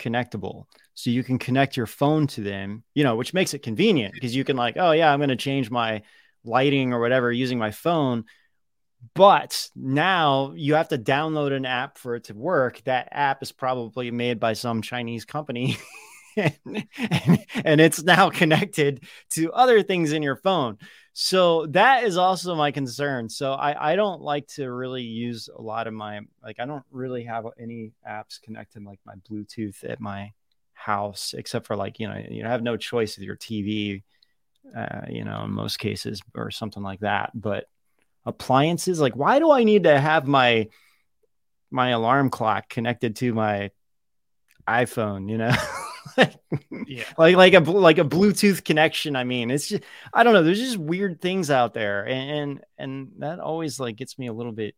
connectable, 0.00 0.64
so 0.94 1.10
you 1.10 1.22
can 1.22 1.38
connect 1.38 1.76
your 1.76 1.86
phone 1.86 2.26
to 2.28 2.40
them. 2.40 2.82
You 2.94 3.04
know, 3.04 3.16
which 3.16 3.32
makes 3.32 3.54
it 3.54 3.62
convenient 3.62 4.14
because 4.14 4.34
you 4.34 4.44
can 4.44 4.56
like, 4.56 4.76
oh 4.76 4.90
yeah, 4.92 5.12
I'm 5.12 5.20
going 5.20 5.28
to 5.28 5.36
change 5.36 5.70
my 5.70 6.02
lighting 6.44 6.92
or 6.92 7.00
whatever 7.00 7.30
using 7.30 7.58
my 7.58 7.70
phone. 7.70 8.24
But 9.14 9.68
now 9.74 10.52
you 10.54 10.74
have 10.74 10.88
to 10.88 10.98
download 10.98 11.52
an 11.52 11.64
app 11.64 11.96
for 11.96 12.16
it 12.16 12.24
to 12.24 12.34
work. 12.34 12.82
That 12.84 13.08
app 13.12 13.42
is 13.42 13.52
probably 13.52 14.10
made 14.10 14.38
by 14.40 14.52
some 14.52 14.82
Chinese 14.82 15.24
company. 15.24 15.78
and, 16.40 16.88
and, 17.64 17.80
it's 17.80 18.02
now 18.02 18.30
connected 18.30 19.04
to 19.30 19.52
other 19.52 19.82
things 19.82 20.12
in 20.12 20.22
your 20.22 20.36
phone. 20.36 20.78
So 21.12 21.66
that 21.66 22.04
is 22.04 22.16
also 22.16 22.54
my 22.54 22.70
concern. 22.70 23.28
So 23.28 23.52
I, 23.52 23.92
I 23.92 23.96
don't 23.96 24.22
like 24.22 24.46
to 24.54 24.70
really 24.70 25.02
use 25.02 25.48
a 25.54 25.60
lot 25.60 25.86
of 25.86 25.94
my 25.94 26.20
like 26.42 26.60
I 26.60 26.66
don't 26.66 26.84
really 26.90 27.24
have 27.24 27.46
any 27.58 27.92
apps 28.08 28.40
connected 28.40 28.84
like 28.84 29.00
my 29.04 29.14
Bluetooth 29.30 29.84
at 29.88 30.00
my 30.00 30.32
house 30.72 31.34
except 31.36 31.66
for 31.66 31.76
like 31.76 31.98
you 31.98 32.08
know 32.08 32.22
you 32.30 32.44
have 32.44 32.62
no 32.62 32.76
choice 32.76 33.16
with 33.16 33.24
your 33.24 33.36
TV, 33.36 34.02
uh, 34.76 35.02
you 35.08 35.24
know 35.24 35.44
in 35.44 35.50
most 35.50 35.78
cases 35.78 36.22
or 36.34 36.50
something 36.50 36.82
like 36.82 37.00
that. 37.00 37.32
But 37.34 37.66
appliances 38.24 39.00
like 39.00 39.16
why 39.16 39.38
do 39.38 39.50
I 39.50 39.64
need 39.64 39.84
to 39.84 39.98
have 39.98 40.26
my 40.26 40.68
my 41.70 41.90
alarm 41.90 42.30
clock 42.30 42.68
connected 42.68 43.16
to 43.16 43.32
my 43.32 43.70
iPhone, 44.68 45.28
you 45.30 45.38
know. 45.38 45.52
yeah. 46.86 47.04
Like 47.18 47.36
like 47.36 47.54
a 47.54 47.60
like 47.60 47.98
a 47.98 48.04
Bluetooth 48.04 48.64
connection. 48.64 49.16
I 49.16 49.24
mean, 49.24 49.50
it's 49.50 49.68
just 49.68 49.82
I 50.12 50.22
don't 50.22 50.32
know. 50.32 50.42
There's 50.42 50.58
just 50.58 50.78
weird 50.78 51.20
things 51.20 51.50
out 51.50 51.74
there, 51.74 52.06
and 52.06 52.30
and, 52.30 52.64
and 52.78 53.08
that 53.18 53.40
always 53.40 53.78
like 53.80 53.96
gets 53.96 54.18
me 54.18 54.26
a 54.26 54.32
little 54.32 54.52
bit 54.52 54.74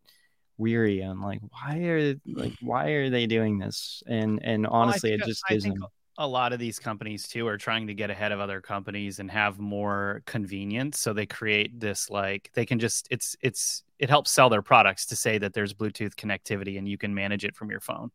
weary 0.58 1.02
on 1.02 1.20
like 1.20 1.40
why 1.50 1.78
are 1.78 2.14
like 2.26 2.52
why 2.60 2.90
are 2.90 3.10
they 3.10 3.26
doing 3.26 3.58
this? 3.58 4.02
And 4.06 4.40
and 4.42 4.66
honestly, 4.66 5.10
well, 5.10 5.20
it 5.20 5.26
just 5.26 5.64
them 5.64 5.86
a 6.18 6.26
lot 6.26 6.52
of 6.52 6.58
these 6.58 6.78
companies 6.78 7.26
too 7.26 7.46
are 7.46 7.56
trying 7.56 7.86
to 7.86 7.94
get 7.94 8.10
ahead 8.10 8.32
of 8.32 8.40
other 8.40 8.60
companies 8.60 9.18
and 9.18 9.30
have 9.30 9.58
more 9.58 10.22
convenience 10.26 11.00
so 11.00 11.12
they 11.12 11.26
create 11.26 11.80
this 11.80 12.10
like 12.10 12.50
they 12.54 12.66
can 12.66 12.78
just 12.78 13.08
it's 13.10 13.34
it's 13.40 13.82
it 13.98 14.10
helps 14.10 14.30
sell 14.30 14.50
their 14.50 14.62
products 14.62 15.06
to 15.06 15.16
say 15.16 15.38
that 15.38 15.54
there's 15.54 15.72
bluetooth 15.72 16.14
connectivity 16.14 16.76
and 16.76 16.86
you 16.86 16.98
can 16.98 17.14
manage 17.14 17.44
it 17.44 17.56
from 17.56 17.70
your 17.70 17.80
phone 17.80 18.10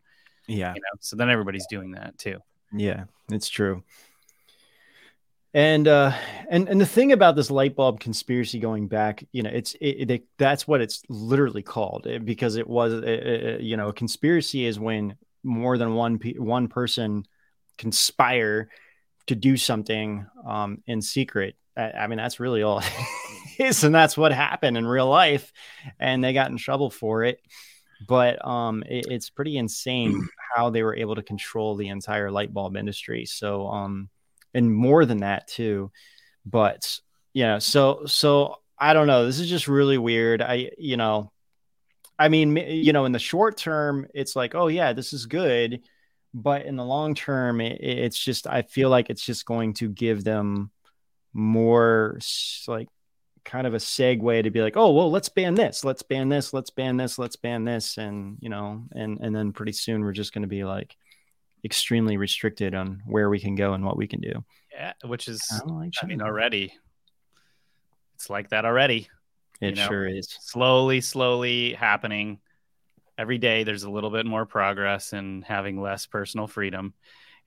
yeah 0.47 0.73
you 0.75 0.81
know 0.81 0.97
so 0.99 1.15
then 1.15 1.29
everybody's 1.29 1.65
doing 1.67 1.91
that 1.91 2.15
too 2.17 2.37
yeah 2.73 3.05
it's 3.31 3.49
true 3.49 3.83
and 5.53 5.87
uh 5.87 6.11
and 6.49 6.67
and 6.67 6.79
the 6.79 6.85
thing 6.85 7.11
about 7.11 7.35
this 7.35 7.49
light 7.49 7.75
bulb 7.75 7.99
conspiracy 7.99 8.59
going 8.59 8.87
back 8.87 9.23
you 9.31 9.43
know 9.43 9.49
it's 9.51 9.73
it, 9.75 10.09
it 10.11 10.23
that's 10.37 10.67
what 10.67 10.81
it's 10.81 11.01
literally 11.09 11.63
called 11.63 12.05
eh, 12.07 12.17
because 12.17 12.55
it 12.57 12.67
was 12.67 12.93
it, 12.93 13.03
it, 13.03 13.61
you 13.61 13.77
know 13.77 13.89
a 13.89 13.93
conspiracy 13.93 14.65
is 14.65 14.79
when 14.79 15.15
more 15.43 15.77
than 15.77 15.95
one 15.95 16.19
one 16.37 16.67
person 16.67 17.25
conspire 17.77 18.69
to 19.27 19.35
do 19.35 19.57
something 19.57 20.25
um, 20.45 20.81
in 20.87 21.01
secret. 21.01 21.55
I, 21.75 21.91
I, 21.91 22.07
mean, 22.07 22.17
that's 22.17 22.39
really 22.39 22.63
all 22.63 22.79
it 23.59 23.65
is, 23.67 23.83
and 23.83 23.93
that's 23.93 24.17
what 24.17 24.31
happened 24.31 24.77
in 24.77 24.85
real 24.85 25.07
life, 25.07 25.51
and 25.99 26.23
they 26.23 26.33
got 26.33 26.49
in 26.49 26.57
trouble 26.57 26.89
for 26.89 27.23
it. 27.23 27.41
But 28.05 28.45
um, 28.45 28.83
it, 28.87 29.07
it's 29.09 29.29
pretty 29.29 29.57
insane 29.57 30.27
how 30.55 30.69
they 30.69 30.83
were 30.83 30.95
able 30.95 31.15
to 31.15 31.23
control 31.23 31.75
the 31.75 31.89
entire 31.89 32.29
light 32.29 32.53
bulb 32.53 32.75
industry. 32.75 33.25
So, 33.25 33.67
um, 33.67 34.09
and 34.53 34.73
more 34.73 35.05
than 35.05 35.19
that 35.19 35.47
too. 35.47 35.91
But 36.45 36.99
yeah, 37.33 37.59
so 37.59 38.05
so 38.05 38.55
I 38.77 38.93
don't 38.93 39.07
know. 39.07 39.25
This 39.25 39.39
is 39.39 39.49
just 39.49 39.67
really 39.67 39.97
weird. 39.97 40.41
I 40.41 40.71
you 40.77 40.97
know, 40.97 41.31
I 42.19 42.29
mean, 42.29 42.55
you 42.57 42.93
know, 42.93 43.05
in 43.05 43.11
the 43.11 43.19
short 43.19 43.57
term, 43.57 44.07
it's 44.13 44.35
like, 44.35 44.55
oh 44.55 44.67
yeah, 44.67 44.93
this 44.93 45.13
is 45.13 45.25
good 45.25 45.81
but 46.33 46.65
in 46.65 46.75
the 46.75 46.85
long 46.85 47.15
term 47.15 47.61
it, 47.61 47.79
it's 47.81 48.17
just 48.17 48.47
i 48.47 48.61
feel 48.61 48.89
like 48.89 49.09
it's 49.09 49.25
just 49.25 49.45
going 49.45 49.73
to 49.73 49.89
give 49.89 50.23
them 50.23 50.69
more 51.33 52.19
like 52.67 52.89
kind 53.47 53.65
of 53.65 53.73
a 53.73 53.77
segue 53.77 54.43
to 54.43 54.51
be 54.51 54.61
like 54.61 54.75
oh 54.75 54.91
well 54.91 55.09
let's 55.09 55.29
ban 55.29 55.55
this 55.55 55.83
let's 55.83 56.03
ban 56.03 56.29
this 56.29 56.53
let's 56.53 56.69
ban 56.69 56.97
this 56.97 57.17
let's 57.17 57.37
ban 57.37 57.63
this 57.63 57.97
and 57.97 58.37
you 58.41 58.49
know 58.49 58.83
and 58.91 59.19
and 59.21 59.35
then 59.35 59.53
pretty 59.53 59.71
soon 59.71 60.03
we're 60.03 60.11
just 60.11 60.33
going 60.33 60.41
to 60.41 60.47
be 60.47 60.63
like 60.63 60.95
extremely 61.63 62.17
restricted 62.17 62.75
on 62.75 63.01
where 63.05 63.29
we 63.29 63.39
can 63.39 63.55
go 63.55 63.73
and 63.73 63.83
what 63.83 63.97
we 63.97 64.05
can 64.05 64.21
do. 64.21 64.43
Yeah 64.71 64.93
which 65.05 65.27
is 65.27 65.41
like 65.65 65.93
i 66.03 66.05
mean 66.05 66.21
already 66.21 66.71
it's 68.15 68.29
like 68.29 68.49
that 68.49 68.63
already 68.65 69.07
it 69.61 69.69
you 69.69 69.75
know? 69.75 69.87
sure 69.87 70.07
is. 70.07 70.27
Slowly 70.41 71.01
slowly 71.01 71.73
happening. 71.73 72.39
Every 73.17 73.37
day 73.37 73.63
there's 73.63 73.83
a 73.83 73.89
little 73.89 74.11
bit 74.11 74.25
more 74.25 74.45
progress 74.45 75.13
and 75.13 75.43
having 75.43 75.81
less 75.81 76.05
personal 76.05 76.47
freedom. 76.47 76.93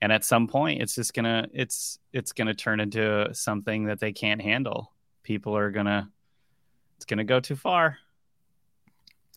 And 0.01 0.11
at 0.11 0.25
some 0.25 0.47
point 0.47 0.81
it's 0.81 0.95
just 0.95 1.13
gonna 1.13 1.47
it's 1.53 1.99
it's 2.11 2.33
gonna 2.33 2.53
turn 2.53 2.79
into 2.79 3.29
something 3.33 3.85
that 3.85 3.99
they 3.99 4.11
can't 4.11 4.41
handle 4.41 4.91
people 5.31 5.55
are 5.55 5.71
gonna 5.71 6.09
it's 6.97 7.05
gonna 7.05 7.23
go 7.23 7.39
too 7.39 7.55
far 7.55 7.97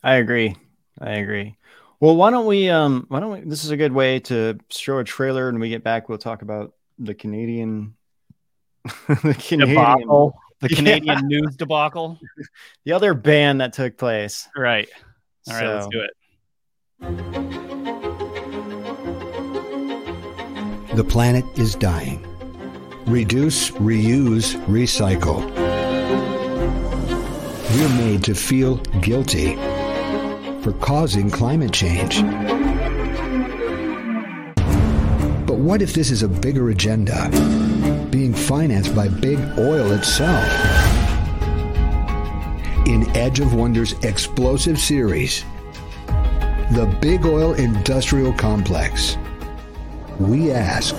i 0.02 0.16
agree 0.16 0.56
i 1.00 1.12
agree 1.12 1.54
well 2.00 2.16
why 2.16 2.32
don't 2.32 2.46
we 2.46 2.68
um 2.68 3.04
why 3.06 3.20
don't 3.20 3.30
we 3.30 3.48
this 3.48 3.62
is 3.62 3.70
a 3.70 3.76
good 3.76 3.92
way 3.92 4.18
to 4.18 4.58
show 4.70 4.98
a 4.98 5.04
trailer 5.04 5.48
and 5.48 5.60
we 5.60 5.68
get 5.68 5.84
back 5.84 6.08
we'll 6.08 6.18
talk 6.18 6.42
about 6.42 6.74
the 6.98 7.14
canadian 7.14 7.94
the 9.06 9.36
canadian 9.38 9.76
debacle. 9.76 10.34
the 10.58 10.68
canadian 10.68 11.04
yeah. 11.06 11.20
news 11.24 11.54
debacle 11.54 12.18
the 12.84 12.90
other 12.90 13.14
ban 13.14 13.58
that 13.58 13.72
took 13.72 13.96
place 13.96 14.48
right 14.56 14.88
all 15.46 15.54
right 15.54 15.60
so, 15.60 15.74
let's 15.74 15.86
do 15.86 16.00
it 16.00 16.10
the 20.94 21.02
planet 21.02 21.44
is 21.58 21.74
dying. 21.74 22.24
Reduce, 23.06 23.72
reuse, 23.72 24.54
recycle. 24.66 25.63
We're 27.74 27.88
made 27.88 28.22
to 28.24 28.36
feel 28.36 28.76
guilty 29.00 29.56
for 30.62 30.72
causing 30.80 31.28
climate 31.28 31.72
change. 31.72 32.22
But 35.44 35.58
what 35.58 35.82
if 35.82 35.92
this 35.92 36.12
is 36.12 36.22
a 36.22 36.28
bigger 36.28 36.70
agenda, 36.70 37.28
being 38.12 38.32
financed 38.32 38.94
by 38.94 39.08
big 39.08 39.40
oil 39.58 39.90
itself? 39.90 40.44
In 42.86 43.10
Edge 43.16 43.40
of 43.40 43.54
Wonder's 43.54 43.94
explosive 44.04 44.78
series, 44.78 45.42
the 46.70 46.96
Big 47.00 47.26
Oil 47.26 47.54
Industrial 47.54 48.32
Complex. 48.34 49.18
We 50.20 50.52
ask 50.52 50.94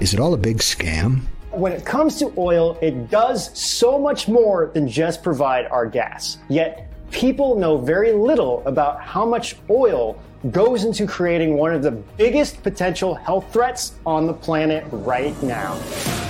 Is 0.00 0.12
it 0.12 0.20
all 0.20 0.34
a 0.34 0.38
big 0.38 0.58
scam? 0.58 1.22
When 1.58 1.72
it 1.72 1.84
comes 1.84 2.14
to 2.20 2.32
oil, 2.38 2.78
it 2.80 3.10
does 3.10 3.50
so 3.58 3.98
much 3.98 4.28
more 4.28 4.70
than 4.74 4.86
just 4.86 5.24
provide 5.24 5.66
our 5.66 5.86
gas. 5.86 6.38
Yet, 6.48 6.88
people 7.10 7.56
know 7.56 7.76
very 7.76 8.12
little 8.12 8.62
about 8.64 9.00
how 9.00 9.26
much 9.26 9.56
oil 9.68 10.22
goes 10.52 10.84
into 10.84 11.04
creating 11.04 11.56
one 11.56 11.74
of 11.74 11.82
the 11.82 11.90
biggest 11.90 12.62
potential 12.62 13.12
health 13.12 13.52
threats 13.52 13.94
on 14.06 14.28
the 14.28 14.32
planet 14.32 14.84
right 14.92 15.34
now 15.42 15.74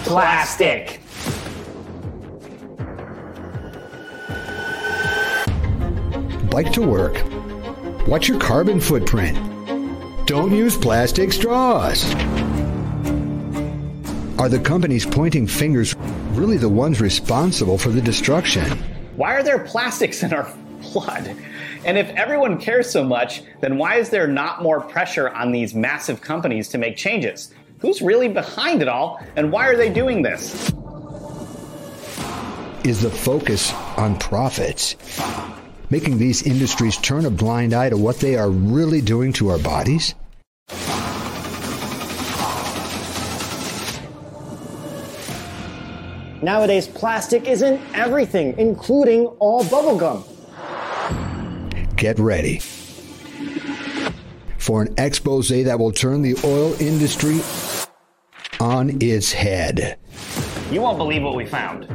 plastic. 0.04 1.02
Bike 6.50 6.72
to 6.72 6.80
work 6.80 7.18
What's 8.08 8.28
your 8.28 8.40
carbon 8.40 8.80
footprint? 8.80 9.36
Don't 10.26 10.50
use 10.50 10.78
plastic 10.78 11.34
straws. 11.34 12.06
Are 14.38 14.48
the 14.48 14.60
companies 14.60 15.04
pointing 15.04 15.46
fingers 15.46 15.94
really 16.32 16.56
the 16.56 16.68
ones 16.68 17.00
responsible 17.00 17.78
for 17.78 17.90
the 17.90 18.00
destruction? 18.00 18.64
Why 19.16 19.34
are 19.34 19.42
there 19.42 19.58
plastics 19.58 20.22
in 20.22 20.32
our 20.32 20.52
blood? 20.92 21.36
And 21.84 21.98
if 21.98 22.08
everyone 22.10 22.58
cares 22.58 22.90
so 22.90 23.02
much, 23.02 23.42
then 23.60 23.78
why 23.78 23.96
is 23.96 24.10
there 24.10 24.28
not 24.28 24.62
more 24.62 24.80
pressure 24.80 25.28
on 25.30 25.52
these 25.52 25.74
massive 25.74 26.20
companies 26.20 26.68
to 26.68 26.78
make 26.78 26.96
changes? 26.96 27.52
Who's 27.80 28.00
really 28.00 28.28
behind 28.28 28.82
it 28.82 28.88
all, 28.88 29.20
and 29.36 29.50
why 29.52 29.66
are 29.68 29.76
they 29.76 29.92
doing 29.92 30.22
this? 30.22 30.72
Is 32.84 33.02
the 33.02 33.10
focus 33.10 33.72
on 33.96 34.18
profits? 34.18 34.96
making 35.90 36.18
these 36.18 36.42
industries 36.42 36.96
turn 36.98 37.24
a 37.24 37.30
blind 37.30 37.72
eye 37.72 37.88
to 37.88 37.96
what 37.96 38.18
they 38.20 38.36
are 38.36 38.50
really 38.50 39.00
doing 39.00 39.32
to 39.34 39.48
our 39.48 39.58
bodies? 39.58 40.14
Nowadays, 46.40 46.86
plastic 46.86 47.48
is 47.48 47.62
in 47.62 47.80
everything, 47.94 48.56
including 48.58 49.26
all 49.40 49.64
bubblegum. 49.64 50.24
Get 51.96 52.18
ready 52.20 52.60
for 54.58 54.82
an 54.82 54.94
expose 54.98 55.48
that 55.48 55.78
will 55.78 55.90
turn 55.90 56.22
the 56.22 56.36
oil 56.44 56.80
industry 56.80 57.40
on 58.60 59.02
its 59.02 59.32
head. 59.32 59.98
You 60.70 60.80
won't 60.80 60.98
believe 60.98 61.22
what 61.22 61.34
we 61.34 61.44
found. 61.44 61.88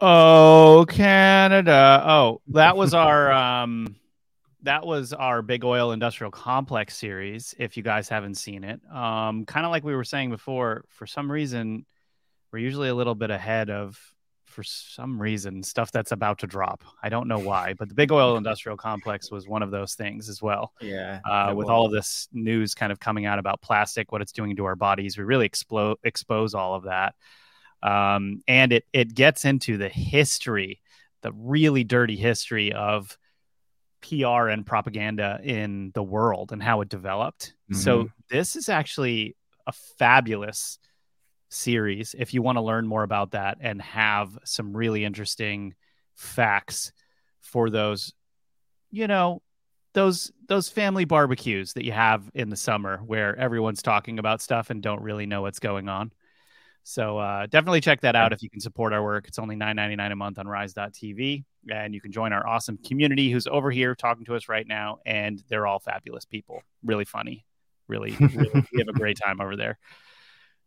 Oh, 0.00 0.86
Canada. 0.88 2.02
Oh, 2.06 2.40
that 2.48 2.76
was 2.76 2.94
our 2.94 3.32
um 3.32 3.96
that 4.68 4.86
was 4.86 5.12
our 5.12 5.42
big 5.42 5.64
oil 5.64 5.92
industrial 5.92 6.30
complex 6.30 6.96
series 6.96 7.54
if 7.58 7.76
you 7.76 7.82
guys 7.82 8.08
haven't 8.08 8.34
seen 8.34 8.64
it. 8.64 8.80
Um 8.92 9.44
kind 9.44 9.66
of 9.66 9.72
like 9.72 9.84
we 9.84 9.94
were 9.94 10.04
saying 10.04 10.30
before, 10.30 10.84
for 10.88 11.06
some 11.06 11.30
reason 11.30 11.86
we're 12.52 12.60
usually 12.60 12.88
a 12.88 12.94
little 12.94 13.14
bit 13.14 13.30
ahead 13.30 13.70
of 13.70 13.98
for 14.44 14.62
some 14.62 15.20
reason 15.20 15.62
stuff 15.62 15.92
that's 15.92 16.12
about 16.12 16.38
to 16.38 16.46
drop. 16.46 16.82
I 17.02 17.08
don't 17.08 17.28
know 17.28 17.38
why, 17.38 17.74
but 17.78 17.88
the 17.88 17.94
big 17.94 18.12
oil 18.12 18.36
industrial 18.42 18.76
complex 18.76 19.30
was 19.30 19.48
one 19.48 19.62
of 19.62 19.70
those 19.70 19.94
things 19.94 20.28
as 20.28 20.40
well. 20.40 20.72
Yeah. 20.80 21.20
Uh, 21.28 21.54
with 21.54 21.68
all 21.68 21.86
of 21.86 21.92
this 21.92 22.28
news 22.32 22.74
kind 22.74 22.90
of 22.90 22.98
coming 22.98 23.26
out 23.26 23.38
about 23.38 23.60
plastic, 23.60 24.12
what 24.12 24.22
it's 24.22 24.32
doing 24.32 24.56
to 24.56 24.64
our 24.64 24.76
bodies, 24.76 25.18
we 25.18 25.24
really 25.24 25.46
explode 25.46 25.98
expose 26.04 26.54
all 26.54 26.74
of 26.74 26.84
that 26.84 27.14
um, 27.82 28.42
and 28.48 28.72
it 28.72 28.84
it 28.92 29.14
gets 29.14 29.44
into 29.44 29.76
the 29.76 29.88
history, 29.88 30.80
the 31.22 31.32
really 31.32 31.84
dirty 31.84 32.16
history 32.16 32.72
of 32.72 33.16
PR 34.00 34.48
and 34.48 34.64
propaganda 34.64 35.40
in 35.42 35.90
the 35.94 36.02
world 36.02 36.52
and 36.52 36.62
how 36.62 36.80
it 36.80 36.88
developed. 36.88 37.54
Mm-hmm. 37.70 37.80
So 37.80 38.10
this 38.30 38.56
is 38.56 38.68
actually 38.68 39.36
a 39.66 39.72
fabulous 39.98 40.78
series 41.50 42.14
if 42.18 42.34
you 42.34 42.42
want 42.42 42.56
to 42.56 42.62
learn 42.62 42.86
more 42.86 43.02
about 43.02 43.30
that 43.32 43.58
and 43.60 43.80
have 43.80 44.38
some 44.44 44.76
really 44.76 45.04
interesting 45.04 45.74
facts 46.14 46.92
for 47.40 47.70
those, 47.70 48.12
you 48.90 49.06
know, 49.06 49.42
those 49.94 50.30
those 50.48 50.68
family 50.68 51.04
barbecues 51.04 51.72
that 51.72 51.84
you 51.84 51.92
have 51.92 52.30
in 52.34 52.50
the 52.50 52.56
summer 52.56 52.98
where 52.98 53.34
everyone's 53.36 53.82
talking 53.82 54.18
about 54.18 54.40
stuff 54.40 54.70
and 54.70 54.82
don't 54.82 55.02
really 55.02 55.26
know 55.26 55.42
what's 55.42 55.58
going 55.58 55.88
on. 55.88 56.12
So 56.84 57.18
uh, 57.18 57.46
definitely 57.46 57.80
check 57.80 58.00
that 58.02 58.16
out 58.16 58.32
if 58.32 58.42
you 58.42 58.48
can 58.48 58.60
support 58.60 58.92
our 58.92 59.02
work. 59.02 59.28
It's 59.28 59.38
only 59.38 59.56
$9.99 59.56 60.12
a 60.12 60.16
month 60.16 60.38
on 60.38 60.48
rise.tv. 60.48 61.44
And 61.70 61.94
you 61.94 62.00
can 62.00 62.12
join 62.12 62.32
our 62.32 62.46
awesome 62.46 62.78
community 62.78 63.30
who's 63.30 63.46
over 63.46 63.70
here 63.70 63.94
talking 63.94 64.24
to 64.26 64.36
us 64.36 64.48
right 64.48 64.66
now. 64.66 64.98
And 65.04 65.42
they're 65.48 65.66
all 65.66 65.78
fabulous 65.78 66.24
people. 66.24 66.62
Really 66.84 67.04
funny. 67.04 67.44
Really, 67.88 68.14
really 68.18 68.66
we 68.72 68.78
have 68.78 68.88
a 68.88 68.92
great 68.92 69.18
time 69.24 69.40
over 69.40 69.56
there. 69.56 69.78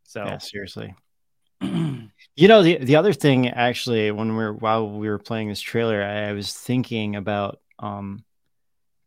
So 0.03 0.23
yeah, 0.25 0.37
seriously. 0.39 0.95
you 1.61 2.47
know, 2.47 2.63
the 2.63 2.77
the 2.77 2.95
other 2.95 3.13
thing 3.13 3.47
actually, 3.49 4.09
when 4.11 4.35
we 4.35 4.43
are 4.43 4.53
while 4.53 4.89
we 4.89 5.07
were 5.07 5.19
playing 5.19 5.49
this 5.49 5.61
trailer, 5.61 6.01
I, 6.01 6.29
I 6.29 6.31
was 6.33 6.53
thinking 6.53 7.15
about 7.15 7.59
um 7.79 8.23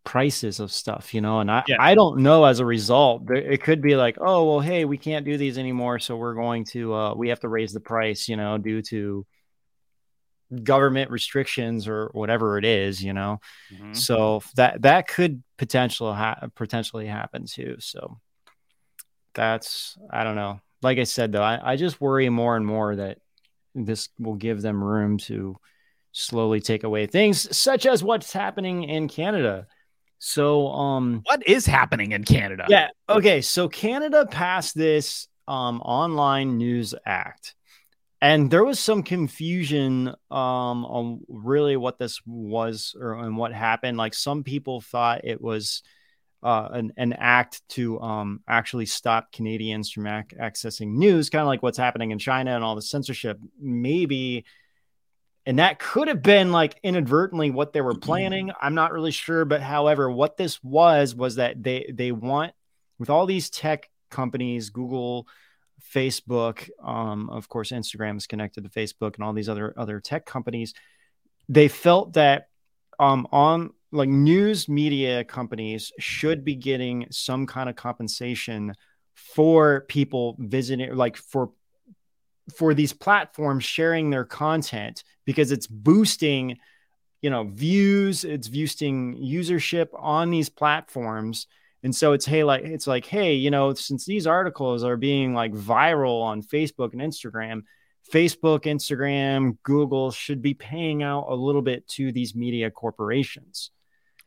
prices 0.04 0.60
of 0.60 0.70
stuff, 0.70 1.14
you 1.14 1.20
know, 1.20 1.40
and 1.40 1.50
I, 1.50 1.64
yeah. 1.66 1.76
I 1.80 1.94
don't 1.94 2.20
know 2.20 2.44
as 2.44 2.60
a 2.60 2.64
result, 2.64 3.28
it 3.30 3.62
could 3.62 3.80
be 3.80 3.96
like, 3.96 4.16
oh, 4.20 4.44
well, 4.44 4.60
hey, 4.60 4.84
we 4.84 4.98
can't 4.98 5.24
do 5.24 5.36
these 5.36 5.58
anymore. 5.58 5.98
So 5.98 6.16
we're 6.16 6.34
going 6.34 6.64
to, 6.66 6.94
uh, 6.94 7.14
we 7.14 7.30
have 7.30 7.40
to 7.40 7.48
raise 7.48 7.72
the 7.72 7.80
price, 7.80 8.28
you 8.28 8.36
know, 8.36 8.58
due 8.58 8.82
to 8.82 9.26
government 10.62 11.10
restrictions 11.10 11.88
or 11.88 12.10
whatever 12.12 12.58
it 12.58 12.64
is, 12.64 13.02
you 13.02 13.12
know. 13.12 13.40
Mm-hmm. 13.72 13.94
So 13.94 14.42
that, 14.56 14.82
that 14.82 15.08
could 15.08 15.42
potential 15.56 16.12
ha- 16.14 16.48
potentially 16.54 17.06
happen 17.06 17.46
too. 17.46 17.76
So 17.80 18.18
that's, 19.34 19.96
I 20.10 20.24
don't 20.24 20.36
know. 20.36 20.60
Like 20.82 20.98
I 20.98 21.04
said, 21.04 21.32
though, 21.32 21.42
I, 21.42 21.72
I 21.72 21.76
just 21.76 22.00
worry 22.00 22.28
more 22.28 22.56
and 22.56 22.66
more 22.66 22.94
that 22.96 23.18
this 23.74 24.08
will 24.18 24.34
give 24.34 24.62
them 24.62 24.84
room 24.84 25.18
to 25.18 25.56
slowly 26.12 26.60
take 26.60 26.84
away 26.84 27.06
things 27.06 27.56
such 27.56 27.86
as 27.86 28.04
what's 28.04 28.32
happening 28.32 28.84
in 28.84 29.08
Canada 29.08 29.66
so, 30.26 30.68
um, 30.68 31.20
what 31.24 31.46
is 31.46 31.66
happening 31.66 32.12
in 32.12 32.24
Canada? 32.24 32.64
Yeah. 32.70 32.88
Okay. 33.10 33.42
So, 33.42 33.68
Canada 33.68 34.24
passed 34.24 34.74
this 34.74 35.28
um, 35.46 35.82
Online 35.82 36.56
News 36.56 36.94
Act, 37.04 37.54
and 38.24 38.50
there 38.50 38.64
was 38.64 38.80
some 38.80 39.02
confusion 39.02 40.08
um, 40.30 40.86
on 40.86 41.20
really 41.28 41.76
what 41.76 41.98
this 41.98 42.22
was 42.24 42.96
or 42.98 43.12
and 43.22 43.36
what 43.36 43.52
happened. 43.52 43.98
Like, 43.98 44.14
some 44.14 44.44
people 44.44 44.80
thought 44.80 45.26
it 45.26 45.42
was 45.42 45.82
uh, 46.42 46.68
an, 46.72 46.94
an 46.96 47.12
act 47.12 47.60
to 47.70 48.00
um, 48.00 48.40
actually 48.48 48.86
stop 48.86 49.30
Canadians 49.30 49.90
from 49.90 50.06
ac- 50.06 50.36
accessing 50.40 50.94
news, 50.94 51.28
kind 51.28 51.42
of 51.42 51.48
like 51.48 51.62
what's 51.62 51.76
happening 51.76 52.12
in 52.12 52.18
China 52.18 52.54
and 52.54 52.64
all 52.64 52.74
the 52.74 52.80
censorship. 52.80 53.38
Maybe 53.60 54.46
and 55.44 55.58
that 55.58 55.78
could 55.78 56.08
have 56.08 56.22
been 56.22 56.50
like 56.50 56.80
inadvertently 56.82 57.50
what 57.50 57.74
they 57.74 57.82
were 57.82 57.92
mm-hmm. 57.92 58.00
planning. 58.00 58.52
I'm 58.58 58.74
not 58.74 58.92
really 58.92 59.10
sure, 59.10 59.44
but 59.44 59.60
however, 59.60 60.10
what 60.10 60.38
this 60.38 60.64
was 60.64 61.14
was 61.14 61.34
that 61.34 61.62
they 61.62 61.92
they 61.92 62.10
want 62.10 62.54
with 62.98 63.10
all 63.10 63.26
these 63.26 63.50
tech 63.50 63.90
companies, 64.10 64.70
Google, 64.70 65.28
Facebook, 65.92 66.68
um, 66.82 67.30
of 67.30 67.48
course, 67.48 67.70
Instagram 67.70 68.16
is 68.16 68.26
connected 68.26 68.64
to 68.64 68.70
Facebook 68.70 69.14
and 69.14 69.24
all 69.24 69.32
these 69.32 69.48
other 69.48 69.74
other 69.76 70.00
tech 70.00 70.26
companies. 70.26 70.74
They 71.48 71.68
felt 71.68 72.14
that 72.14 72.48
um, 72.98 73.26
on 73.32 73.70
like 73.92 74.08
news 74.08 74.68
media 74.68 75.24
companies 75.24 75.92
should 75.98 76.44
be 76.44 76.56
getting 76.56 77.06
some 77.10 77.46
kind 77.46 77.68
of 77.68 77.76
compensation 77.76 78.74
for 79.14 79.84
people 79.88 80.36
visiting, 80.38 80.94
like 80.94 81.16
for 81.16 81.50
for 82.56 82.74
these 82.74 82.92
platforms 82.92 83.64
sharing 83.64 84.10
their 84.10 84.24
content 84.24 85.04
because 85.24 85.50
it's 85.50 85.66
boosting 85.66 86.58
you 87.22 87.30
know 87.30 87.44
views 87.44 88.24
it's 88.24 88.48
boosting 88.48 89.16
usership 89.16 89.88
on 89.94 90.30
these 90.30 90.50
platforms 90.50 91.46
and 91.84 91.94
so 91.94 92.12
it's 92.12 92.24
hey 92.24 92.42
like 92.42 92.64
it's 92.64 92.86
like 92.86 93.04
hey 93.04 93.34
you 93.34 93.50
know 93.50 93.72
since 93.74 94.04
these 94.04 94.26
articles 94.26 94.82
are 94.82 94.96
being 94.96 95.34
like 95.34 95.52
viral 95.52 96.22
on 96.22 96.42
facebook 96.42 96.92
and 96.92 97.00
instagram 97.00 97.62
facebook 98.12 98.62
instagram 98.62 99.56
google 99.62 100.10
should 100.10 100.42
be 100.42 100.54
paying 100.54 101.02
out 101.02 101.26
a 101.28 101.34
little 101.34 101.62
bit 101.62 101.86
to 101.86 102.10
these 102.10 102.34
media 102.34 102.70
corporations 102.70 103.70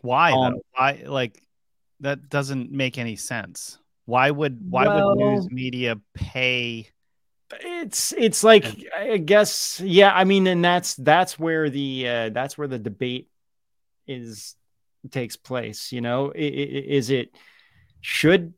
why 0.01 0.31
um, 0.31 0.55
why 0.73 1.03
like 1.05 1.43
that 1.99 2.29
doesn't 2.29 2.71
make 2.71 2.97
any 2.97 3.15
sense 3.15 3.77
why 4.05 4.31
would 4.31 4.59
why 4.69 4.87
well, 4.87 5.09
would 5.09 5.17
news 5.17 5.51
media 5.51 5.99
pay 6.13 6.87
it's 7.51 8.13
it's 8.13 8.43
like 8.43 8.65
I 8.93 9.17
guess 9.17 9.79
yeah. 9.79 10.13
I 10.13 10.25
mean, 10.25 10.47
and 10.47 10.63
that's 10.63 10.95
that's 10.95 11.39
where 11.39 11.69
the 11.69 12.07
uh, 12.07 12.29
that's 12.29 12.57
where 12.57 12.67
the 12.67 12.79
debate 12.79 13.29
is 14.05 14.55
takes 15.11 15.35
place. 15.35 15.91
You 15.91 16.01
know, 16.01 16.31
is 16.35 17.09
it 17.09 17.35
should 18.01 18.53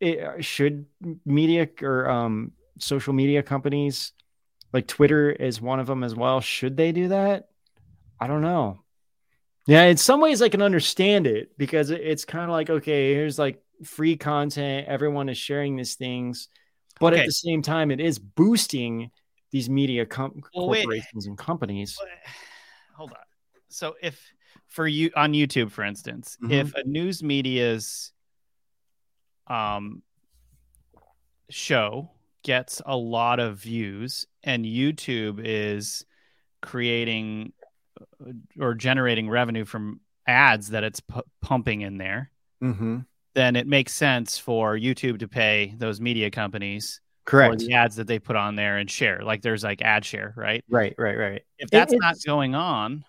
it, 0.00 0.44
should 0.44 0.86
media 1.24 1.68
or 1.82 2.08
um, 2.08 2.52
social 2.78 3.12
media 3.12 3.42
companies 3.42 4.12
like 4.72 4.86
Twitter 4.86 5.30
is 5.30 5.60
one 5.60 5.80
of 5.80 5.86
them 5.86 6.04
as 6.04 6.14
well. 6.14 6.40
Should 6.40 6.76
they 6.76 6.92
do 6.92 7.08
that? 7.08 7.48
I 8.20 8.26
don't 8.26 8.42
know. 8.42 8.80
Yeah, 9.66 9.84
in 9.84 9.96
some 9.96 10.20
ways 10.20 10.40
I 10.40 10.48
can 10.48 10.62
understand 10.62 11.26
it 11.26 11.56
because 11.58 11.90
it's 11.90 12.24
kind 12.24 12.44
of 12.44 12.50
like 12.50 12.70
okay, 12.70 13.14
here's 13.14 13.38
like 13.38 13.62
free 13.84 14.16
content. 14.16 14.88
Everyone 14.88 15.28
is 15.28 15.38
sharing 15.38 15.76
these 15.76 15.94
things 15.94 16.48
but 17.00 17.12
okay. 17.12 17.22
at 17.22 17.26
the 17.26 17.32
same 17.32 17.62
time, 17.62 17.90
it 17.90 18.00
is 18.00 18.18
boosting 18.18 19.10
these 19.50 19.70
media 19.70 20.04
com- 20.04 20.42
well, 20.54 20.66
corporations 20.66 21.24
wait. 21.24 21.26
and 21.26 21.38
companies. 21.38 21.96
Hold 22.96 23.12
on. 23.12 23.18
So 23.68 23.94
if 24.02 24.20
for 24.68 24.86
you 24.86 25.10
on 25.16 25.32
YouTube, 25.32 25.70
for 25.70 25.82
instance, 25.84 26.36
mm-hmm. 26.42 26.52
if 26.52 26.74
a 26.74 26.84
news 26.84 27.22
media's 27.22 28.12
um 29.46 30.02
show 31.50 32.10
gets 32.42 32.82
a 32.84 32.96
lot 32.96 33.40
of 33.40 33.56
views 33.58 34.26
and 34.44 34.64
YouTube 34.64 35.40
is 35.42 36.04
creating 36.60 37.52
uh, 38.00 38.32
or 38.60 38.74
generating 38.74 39.28
revenue 39.28 39.64
from 39.64 40.00
ads 40.26 40.70
that 40.70 40.84
it's 40.84 41.00
pu- 41.00 41.22
pumping 41.40 41.80
in 41.80 41.98
there, 41.98 42.30
mm-hmm 42.62 42.98
then 43.38 43.54
it 43.54 43.68
makes 43.68 43.92
sense 43.92 44.36
for 44.36 44.76
YouTube 44.76 45.20
to 45.20 45.28
pay 45.28 45.72
those 45.78 46.00
media 46.00 46.28
companies 46.28 47.00
correct 47.24 47.60
the 47.60 47.72
ads 47.72 47.94
that 47.94 48.08
they 48.08 48.18
put 48.18 48.34
on 48.34 48.56
there 48.56 48.78
and 48.78 48.90
share. 48.90 49.20
Like 49.22 49.42
there's 49.42 49.62
like 49.62 49.80
ad 49.80 50.04
share, 50.04 50.34
right? 50.36 50.64
Right, 50.68 50.92
right, 50.98 51.16
right. 51.16 51.42
If 51.56 51.70
that's 51.70 51.92
it, 51.92 52.00
not 52.00 52.16
going 52.26 52.56
on, 52.56 53.04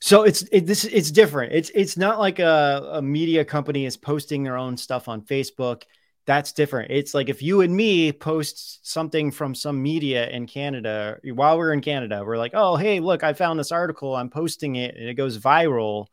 so 0.00 0.22
it's 0.22 0.42
it, 0.52 0.66
this 0.66 0.84
it's 0.84 1.10
different. 1.10 1.52
It's 1.52 1.70
it's 1.74 1.96
not 1.96 2.18
like 2.18 2.38
a, 2.38 2.90
a 2.92 3.02
media 3.02 3.44
company 3.44 3.84
is 3.86 3.96
posting 3.96 4.42
their 4.42 4.56
own 4.56 4.76
stuff 4.76 5.08
on 5.08 5.22
Facebook. 5.22 5.82
That's 6.26 6.52
different. 6.52 6.90
It's 6.90 7.14
like 7.14 7.28
if 7.28 7.42
you 7.42 7.60
and 7.60 7.74
me 7.74 8.12
post 8.12 8.86
something 8.88 9.30
from 9.30 9.54
some 9.54 9.80
media 9.82 10.28
in 10.28 10.46
Canada 10.46 11.18
while 11.24 11.56
we're 11.56 11.72
in 11.72 11.80
Canada, 11.80 12.22
we're 12.24 12.38
like, 12.38 12.52
oh 12.54 12.76
hey, 12.76 13.00
look, 13.00 13.22
I 13.22 13.32
found 13.32 13.58
this 13.58 13.72
article. 13.72 14.14
I'm 14.14 14.30
posting 14.30 14.76
it, 14.76 14.96
and 14.96 15.08
it 15.08 15.14
goes 15.14 15.38
viral 15.38 16.06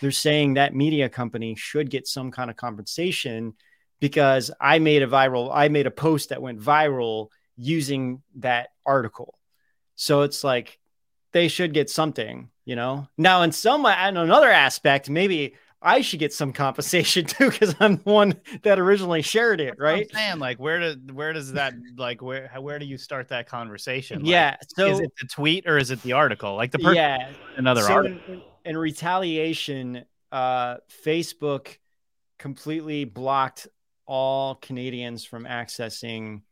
they're 0.00 0.10
saying 0.10 0.54
that 0.54 0.74
media 0.74 1.08
company 1.08 1.54
should 1.54 1.90
get 1.90 2.06
some 2.06 2.30
kind 2.30 2.50
of 2.50 2.56
compensation 2.56 3.54
because 4.00 4.50
I 4.60 4.78
made 4.78 5.02
a 5.02 5.06
viral, 5.06 5.50
I 5.52 5.68
made 5.68 5.86
a 5.86 5.90
post 5.90 6.28
that 6.28 6.42
went 6.42 6.60
viral 6.60 7.28
using 7.56 8.22
that 8.36 8.68
article. 8.84 9.38
So 9.94 10.22
it's 10.22 10.44
like 10.44 10.78
they 11.32 11.48
should 11.48 11.72
get 11.72 11.88
something, 11.88 12.50
you 12.66 12.76
know. 12.76 13.08
Now, 13.16 13.40
in 13.42 13.52
some 13.52 13.86
and 13.86 14.18
another 14.18 14.50
aspect, 14.50 15.08
maybe 15.08 15.54
I 15.80 16.02
should 16.02 16.18
get 16.18 16.34
some 16.34 16.52
compensation 16.52 17.24
too 17.26 17.50
because 17.50 17.74
I'm 17.80 17.96
the 17.96 18.02
one 18.02 18.34
that 18.62 18.78
originally 18.78 19.22
shared 19.22 19.62
it, 19.62 19.76
right? 19.78 20.12
Man, 20.12 20.38
like 20.38 20.58
where 20.58 20.94
do 20.94 21.14
where 21.14 21.32
does 21.32 21.54
that 21.54 21.72
like 21.96 22.20
where 22.20 22.50
where 22.60 22.78
do 22.78 22.84
you 22.84 22.98
start 22.98 23.28
that 23.28 23.48
conversation? 23.48 24.18
Like, 24.18 24.28
yeah, 24.28 24.56
so 24.76 24.88
is 24.88 25.00
it 25.00 25.12
the 25.18 25.28
tweet 25.28 25.66
or 25.66 25.78
is 25.78 25.90
it 25.90 26.02
the 26.02 26.12
article? 26.12 26.54
Like 26.54 26.72
the 26.72 26.78
person 26.80 26.96
yeah, 26.96 27.30
another 27.56 27.80
so 27.80 27.94
article 27.94 28.42
in 28.66 28.76
retaliation, 28.76 30.04
uh, 30.32 30.76
Facebook 31.04 31.78
completely 32.38 33.04
blocked 33.04 33.68
all 34.06 34.56
Canadians 34.56 35.24
from 35.24 35.44
accessing 35.44 36.42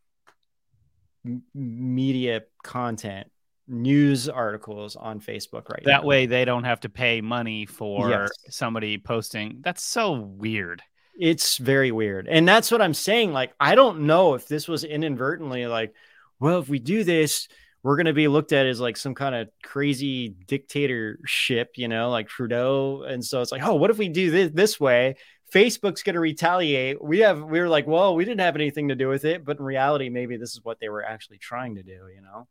media 1.53 2.43
content, 2.63 3.29
news 3.67 4.29
articles 4.29 4.97
on 4.97 5.21
Facebook 5.21 5.69
right 5.71 5.83
that 5.85 6.03
now. 6.03 6.07
Way 6.07 6.27
they 6.27 6.45
don't 6.45 6.65
have 6.65 6.81
to 6.81 6.89
pay 6.89 7.21
money 7.21 7.67
for 7.67 8.11
yes. 8.11 8.31
somebody 8.51 8.99
posting. 8.99 9.61
That's 9.63 9.83
so 9.83 10.13
weird. 10.13 10.83
It's 11.19 11.59
very 11.59 11.93
weird. 11.93 12.27
And 12.29 12.47
that's 12.47 12.71
what 12.71 12.83
I'm 12.83 12.95
saying. 12.95 13.33
Like, 13.33 13.53
I 13.61 13.75
don't 13.75 14.01
know 14.01 14.35
if 14.35 14.49
this 14.49 14.67
was 14.67 14.85
inadvertently 14.85 15.67
like, 15.67 15.95
well, 16.41 16.59
if 16.59 16.69
we 16.69 16.79
do 16.79 17.05
this, 17.05 17.49
we're 17.83 17.97
going 17.97 18.07
to 18.07 18.13
be 18.13 18.29
looked 18.29 18.53
at 18.53 18.67
as 18.67 18.81
like 18.81 18.97
some 18.97 19.15
kind 19.15 19.35
of 19.35 19.49
crazy 19.63 20.31
dictatorship, 20.47 21.73
you 21.77 21.87
know, 21.87 22.11
like 22.11 22.29
Trudeau. 22.29 23.03
And 23.03 23.25
so 23.25 23.43
it's 23.43 23.53
like, 23.53 23.63
oh, 23.63 23.75
what 23.75 23.91
if 23.91 23.99
we 23.99 24.09
do 24.09 24.31
this 24.31 24.51
this 24.53 24.81
way? 24.81 25.17
Facebook's 25.53 26.03
going 26.03 26.15
to 26.15 26.21
retaliate. 26.21 27.03
We 27.03 27.21
have, 27.21 27.43
we 27.43 27.61
were 27.61 27.69
like, 27.69 27.87
well, 27.87 28.17
we 28.17 28.25
didn't 28.25 28.41
have 28.41 28.57
anything 28.57 28.89
to 28.89 28.97
do 28.97 29.09
with 29.09 29.25
it. 29.25 29.45
But 29.45 29.59
in 29.61 29.65
reality, 29.65 30.09
maybe 30.09 30.37
this 30.37 30.53
is 30.53 30.65
what 30.65 30.81
they 30.81 30.89
were 30.89 31.05
actually 31.05 31.39
trying 31.39 31.77
to 31.77 31.83
do, 31.83 32.09
you 32.13 32.23
know, 32.23 32.49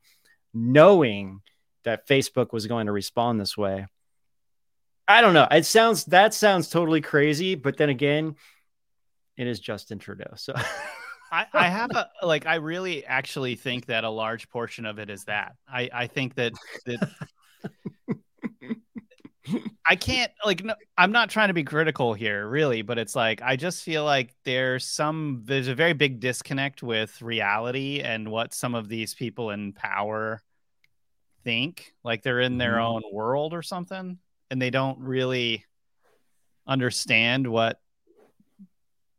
knowing 0.54 1.42
that 1.84 2.08
Facebook 2.08 2.54
was 2.54 2.68
going 2.68 2.86
to 2.88 2.92
respond 2.92 3.40
this 3.40 3.58
way. 3.58 3.88
I 5.08 5.22
don't 5.22 5.34
know. 5.34 5.48
It 5.52 5.66
sounds, 5.66 6.06
that 6.06 6.34
sounds 6.34 6.70
totally 6.70 7.02
crazy. 7.02 7.56
But 7.56 7.78
then 7.78 7.90
again, 7.90 8.36
it 9.38 9.48
is 9.48 9.60
Justin 9.60 10.00
Trudeau. 10.00 10.34
So 10.36 10.54
I, 11.32 11.48
I 11.52 11.68
have 11.68 11.92
a 11.92 12.10
like 12.22 12.46
I 12.46 12.56
really 12.56 13.04
actually 13.06 13.56
think 13.56 13.88
that 13.88 14.04
a 14.04 14.10
large 14.10 14.50
portion 14.50 14.86
of 14.86 15.00
it 15.00 15.10
is 15.10 15.24
that. 15.26 15.56
I, 15.68 15.90
I 15.92 16.08
think 16.08 16.36
that 16.36 16.54
that 16.86 17.10
I 19.88 19.96
can't 19.96 20.32
like 20.46 20.64
no, 20.64 20.76
I'm 20.98 21.12
not 21.12 21.30
trying 21.30 21.50
to 21.50 21.54
be 21.54 21.64
critical 21.64 22.14
here 22.14 22.48
really, 22.48 22.82
but 22.82 22.98
it's 22.98 23.16
like 23.16 23.42
I 23.42 23.56
just 23.56 23.84
feel 23.84 24.06
like 24.06 24.34
there's 24.46 24.86
some 24.86 25.42
there's 25.46 25.68
a 25.68 25.76
very 25.76 25.94
big 25.94 26.20
disconnect 26.20 26.82
with 26.82 27.22
reality 27.22 28.02
and 28.02 28.32
what 28.32 28.54
some 28.54 28.76
of 28.76 28.88
these 28.88 29.14
people 29.14 29.50
in 29.50 29.74
power 29.74 30.42
think. 31.44 31.94
Like 32.04 32.24
they're 32.24 32.40
in 32.40 32.58
their 32.58 32.74
mm-hmm. 32.74 32.96
own 32.96 33.02
world 33.12 33.54
or 33.54 33.62
something 33.62 34.18
and 34.50 34.62
they 34.62 34.70
don't 34.70 35.00
really 35.00 35.66
understand 36.68 37.48
what 37.48 37.80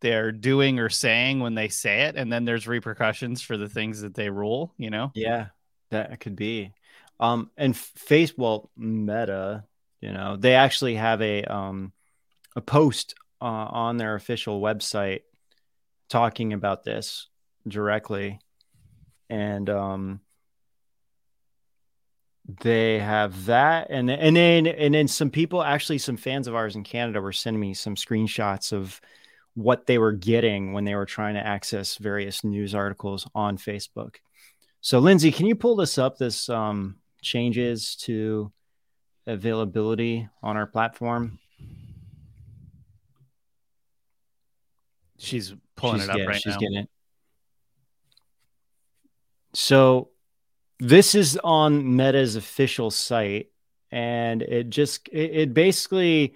they're 0.00 0.32
doing 0.32 0.78
or 0.78 0.88
saying 0.88 1.40
when 1.40 1.54
they 1.54 1.68
say 1.68 2.02
it 2.02 2.16
and 2.16 2.32
then 2.32 2.44
there's 2.44 2.68
repercussions 2.68 3.42
for 3.42 3.56
the 3.56 3.68
things 3.68 4.02
that 4.02 4.14
they 4.14 4.30
rule 4.30 4.72
you 4.76 4.90
know 4.90 5.10
yeah 5.14 5.46
that 5.90 6.20
could 6.20 6.36
be 6.36 6.72
um 7.20 7.50
and 7.56 7.76
face 7.76 8.36
well 8.36 8.70
meta 8.76 9.64
you 10.04 10.12
know 10.12 10.36
they 10.36 10.54
actually 10.54 10.94
have 10.94 11.22
a 11.22 11.42
um 11.44 11.92
a 12.54 12.60
post 12.60 13.14
uh, 13.40 13.44
on 13.44 13.96
their 13.96 14.14
official 14.14 14.60
website 14.60 15.22
talking 16.08 16.52
about 16.52 16.84
this 16.84 17.28
directly 17.66 18.38
and 19.30 19.70
um 19.70 20.20
they 22.62 22.98
have 22.98 23.46
that 23.46 23.86
and 23.88 24.10
and 24.10 24.36
then 24.36 24.66
and 24.66 24.94
then 24.94 25.08
some 25.08 25.30
people 25.30 25.62
actually 25.62 25.96
some 25.96 26.18
fans 26.18 26.46
of 26.46 26.54
ours 26.54 26.76
in 26.76 26.84
Canada 26.84 27.20
were 27.20 27.32
sending 27.32 27.60
me 27.60 27.72
some 27.72 27.94
screenshots 27.94 28.70
of 28.70 29.00
what 29.54 29.86
they 29.86 29.96
were 29.96 30.12
getting 30.12 30.72
when 30.72 30.84
they 30.84 30.94
were 30.94 31.06
trying 31.06 31.34
to 31.34 31.46
access 31.46 31.96
various 31.96 32.44
news 32.44 32.74
articles 32.74 33.26
on 33.34 33.56
Facebook. 33.56 34.16
So, 34.80 34.98
Lindsay, 34.98 35.32
can 35.32 35.46
you 35.46 35.54
pull 35.54 35.76
this 35.76 35.96
up? 35.96 36.18
This 36.18 36.48
um, 36.48 36.96
changes 37.22 37.96
to 38.02 38.52
availability 39.26 40.28
on 40.42 40.56
our 40.56 40.66
platform. 40.66 41.38
She's 45.18 45.54
pulling 45.76 46.00
she's, 46.00 46.08
it 46.08 46.10
up 46.10 46.18
yeah, 46.18 46.24
right 46.24 46.36
she's 46.36 46.52
now. 46.54 46.58
Getting 46.58 46.76
it. 46.78 46.90
So, 49.54 50.10
this 50.80 51.14
is 51.14 51.38
on 51.42 51.96
Meta's 51.96 52.36
official 52.36 52.90
site, 52.90 53.50
and 53.90 54.42
it 54.42 54.70
just 54.70 55.08
it, 55.08 55.30
it 55.30 55.54
basically 55.54 56.34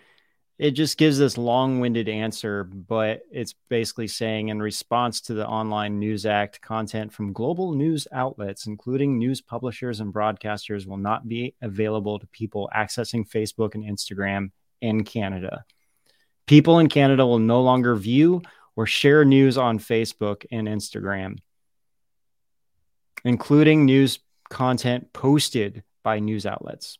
it 0.58 0.72
just 0.72 0.98
gives 0.98 1.18
this 1.18 1.38
long-winded 1.38 2.08
answer 2.08 2.64
but 2.64 3.22
it's 3.30 3.54
basically 3.68 4.08
saying 4.08 4.48
in 4.48 4.60
response 4.60 5.20
to 5.20 5.34
the 5.34 5.46
online 5.46 5.98
news 5.98 6.26
act 6.26 6.60
content 6.60 7.12
from 7.12 7.32
global 7.32 7.72
news 7.72 8.08
outlets 8.12 8.66
including 8.66 9.18
news 9.18 9.40
publishers 9.40 10.00
and 10.00 10.12
broadcasters 10.12 10.86
will 10.86 10.96
not 10.96 11.28
be 11.28 11.54
available 11.62 12.18
to 12.18 12.26
people 12.28 12.68
accessing 12.74 13.28
facebook 13.28 13.74
and 13.74 13.84
instagram 13.84 14.50
in 14.80 15.04
canada. 15.04 15.64
People 16.46 16.78
in 16.78 16.88
canada 16.88 17.26
will 17.26 17.38
no 17.38 17.62
longer 17.62 17.94
view 17.94 18.42
or 18.76 18.86
share 18.86 19.24
news 19.24 19.56
on 19.56 19.78
facebook 19.78 20.44
and 20.50 20.66
instagram 20.66 21.38
including 23.24 23.84
news 23.84 24.20
content 24.48 25.12
posted 25.12 25.82
by 26.02 26.18
news 26.20 26.46
outlets 26.46 26.98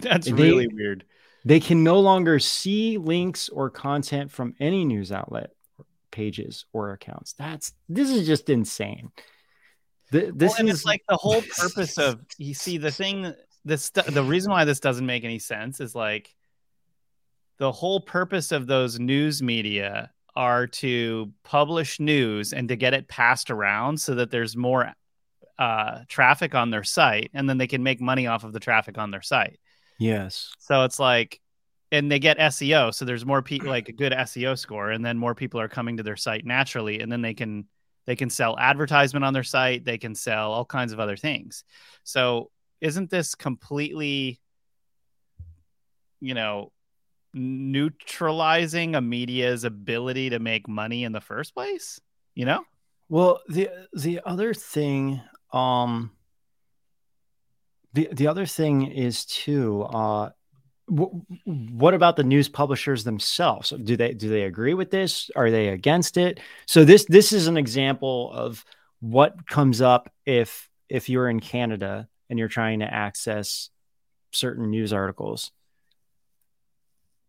That's 0.02 0.26
they, 0.26 0.32
really 0.32 0.68
weird. 0.68 1.04
They 1.44 1.60
can 1.60 1.82
no 1.82 2.00
longer 2.00 2.38
see 2.38 2.98
links 2.98 3.48
or 3.48 3.70
content 3.70 4.30
from 4.30 4.54
any 4.60 4.84
news 4.84 5.10
outlet 5.10 5.50
pages 6.10 6.66
or 6.72 6.92
accounts. 6.92 7.32
That's 7.34 7.72
this 7.88 8.10
is 8.10 8.26
just 8.26 8.50
insane. 8.50 9.10
The, 10.10 10.32
this 10.34 10.58
well, 10.58 10.68
is 10.68 10.84
like 10.84 11.02
the 11.08 11.16
whole 11.16 11.42
purpose 11.58 11.98
of 11.98 12.20
you 12.36 12.54
see 12.54 12.78
the 12.78 12.90
thing 12.90 13.32
this 13.64 13.90
the 13.90 14.22
reason 14.22 14.50
why 14.50 14.64
this 14.64 14.80
doesn't 14.80 15.06
make 15.06 15.24
any 15.24 15.38
sense 15.38 15.80
is 15.80 15.94
like 15.94 16.34
the 17.58 17.70
whole 17.70 18.00
purpose 18.00 18.52
of 18.52 18.66
those 18.66 18.98
news 18.98 19.42
media 19.42 20.10
are 20.34 20.66
to 20.66 21.30
publish 21.42 22.00
news 22.00 22.52
and 22.52 22.68
to 22.68 22.76
get 22.76 22.94
it 22.94 23.08
passed 23.08 23.50
around 23.50 24.00
so 24.00 24.14
that 24.14 24.30
there's 24.30 24.56
more 24.56 24.92
uh, 25.58 26.00
traffic 26.08 26.54
on 26.54 26.70
their 26.70 26.84
site 26.84 27.30
and 27.34 27.48
then 27.48 27.58
they 27.58 27.66
can 27.66 27.82
make 27.82 28.00
money 28.00 28.26
off 28.26 28.44
of 28.44 28.52
the 28.52 28.60
traffic 28.60 28.96
on 28.96 29.10
their 29.10 29.20
site 29.20 29.59
Yes. 30.00 30.54
So 30.58 30.84
it's 30.84 30.98
like, 30.98 31.40
and 31.92 32.10
they 32.10 32.18
get 32.18 32.38
SEO, 32.38 32.92
so 32.94 33.04
there's 33.04 33.26
more 33.26 33.42
people 33.42 33.68
like 33.68 33.88
a 33.88 33.92
good 33.92 34.12
SEO 34.12 34.58
score, 34.58 34.90
and 34.90 35.04
then 35.04 35.18
more 35.18 35.34
people 35.34 35.60
are 35.60 35.68
coming 35.68 35.98
to 35.98 36.02
their 36.02 36.16
site 36.16 36.46
naturally, 36.46 37.00
and 37.00 37.12
then 37.12 37.20
they 37.20 37.34
can 37.34 37.66
they 38.06 38.16
can 38.16 38.30
sell 38.30 38.58
advertisement 38.58 39.24
on 39.24 39.34
their 39.34 39.44
site, 39.44 39.84
they 39.84 39.98
can 39.98 40.14
sell 40.14 40.52
all 40.52 40.64
kinds 40.64 40.92
of 40.92 41.00
other 41.00 41.16
things. 41.16 41.64
So 42.02 42.50
isn't 42.80 43.10
this 43.10 43.34
completely, 43.34 44.40
you 46.20 46.34
know, 46.34 46.72
neutralizing 47.34 48.94
a 48.94 49.00
media's 49.00 49.64
ability 49.64 50.30
to 50.30 50.38
make 50.38 50.66
money 50.66 51.04
in 51.04 51.12
the 51.12 51.20
first 51.20 51.54
place? 51.54 52.00
You 52.34 52.46
know. 52.46 52.64
Well, 53.10 53.40
the 53.48 53.68
the 53.92 54.20
other 54.24 54.54
thing, 54.54 55.20
um, 55.52 56.12
the 57.92 58.08
the 58.12 58.26
other 58.26 58.46
thing 58.46 58.86
is 58.86 59.24
too. 59.24 59.82
Uh, 59.82 60.30
what 60.90 61.94
about 61.94 62.16
the 62.16 62.24
news 62.24 62.48
publishers 62.48 63.04
themselves? 63.04 63.70
Do 63.70 63.96
they 63.96 64.12
do 64.12 64.28
they 64.28 64.42
agree 64.42 64.74
with 64.74 64.90
this? 64.90 65.30
Are 65.36 65.50
they 65.50 65.68
against 65.68 66.16
it? 66.16 66.40
So 66.66 66.84
this 66.84 67.04
this 67.04 67.32
is 67.32 67.46
an 67.46 67.56
example 67.56 68.32
of 68.32 68.64
what 69.00 69.46
comes 69.46 69.80
up 69.80 70.12
if 70.26 70.68
if 70.88 71.08
you're 71.08 71.28
in 71.28 71.40
Canada 71.40 72.08
and 72.28 72.38
you're 72.38 72.48
trying 72.48 72.80
to 72.80 72.92
access 72.92 73.70
certain 74.32 74.70
news 74.70 74.92
articles. 74.92 75.52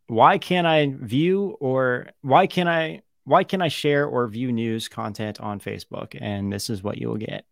Why 0.08 0.40
can't 0.40 0.68
I 0.68 0.94
view 1.00 1.56
or 1.60 2.10
why 2.22 2.48
can 2.48 2.68
I 2.68 3.02
why 3.24 3.44
can 3.44 3.62
I 3.62 3.68
share 3.68 4.08
or 4.08 4.28
view 4.28 4.52
news 4.52 4.88
content 4.88 5.40
on 5.40 5.60
Facebook? 5.60 6.18
And 6.20 6.52
this 6.52 6.70
is 6.70 6.82
what 6.82 6.98
you 6.98 7.10
will 7.10 7.18
get. 7.18 7.46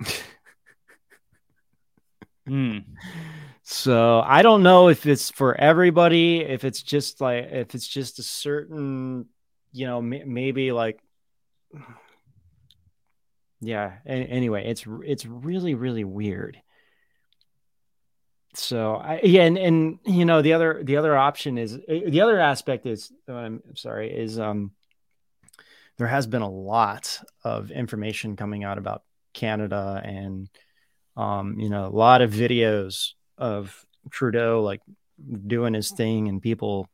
Mm. 2.48 2.84
So 3.62 4.20
I 4.20 4.42
don't 4.42 4.62
know 4.62 4.88
if 4.88 5.06
it's 5.06 5.30
for 5.30 5.54
everybody, 5.54 6.40
if 6.40 6.64
it's 6.64 6.82
just 6.82 7.20
like 7.20 7.44
if 7.44 7.74
it's 7.74 7.86
just 7.86 8.18
a 8.18 8.22
certain, 8.22 9.26
you 9.72 9.86
know, 9.86 9.98
m- 9.98 10.32
maybe 10.32 10.72
like, 10.72 11.00
yeah. 13.60 13.98
A- 14.04 14.10
anyway, 14.10 14.66
it's 14.66 14.84
it's 15.04 15.24
really 15.24 15.74
really 15.74 16.04
weird. 16.04 16.60
So 18.54 18.96
I 18.96 19.20
yeah, 19.22 19.44
and 19.44 19.56
and 19.56 19.98
you 20.04 20.24
know 20.24 20.42
the 20.42 20.52
other 20.52 20.82
the 20.82 20.96
other 20.96 21.16
option 21.16 21.56
is 21.56 21.78
eh, 21.88 22.10
the 22.10 22.20
other 22.20 22.38
aspect 22.38 22.84
is 22.86 23.10
I'm 23.28 23.62
sorry 23.76 24.12
is 24.12 24.38
um 24.38 24.72
there 25.96 26.08
has 26.08 26.26
been 26.26 26.42
a 26.42 26.50
lot 26.50 27.20
of 27.44 27.70
information 27.70 28.36
coming 28.36 28.64
out 28.64 28.76
about 28.78 29.04
Canada 29.32 30.02
and 30.04 30.50
um, 31.16 31.58
you 31.58 31.68
know, 31.68 31.86
a 31.86 31.88
lot 31.88 32.22
of 32.22 32.32
videos 32.32 33.12
of 33.38 33.84
Trudeau 34.10 34.62
like 34.62 34.80
doing 35.46 35.74
his 35.74 35.90
thing 35.90 36.28
and 36.28 36.42
people 36.42 36.88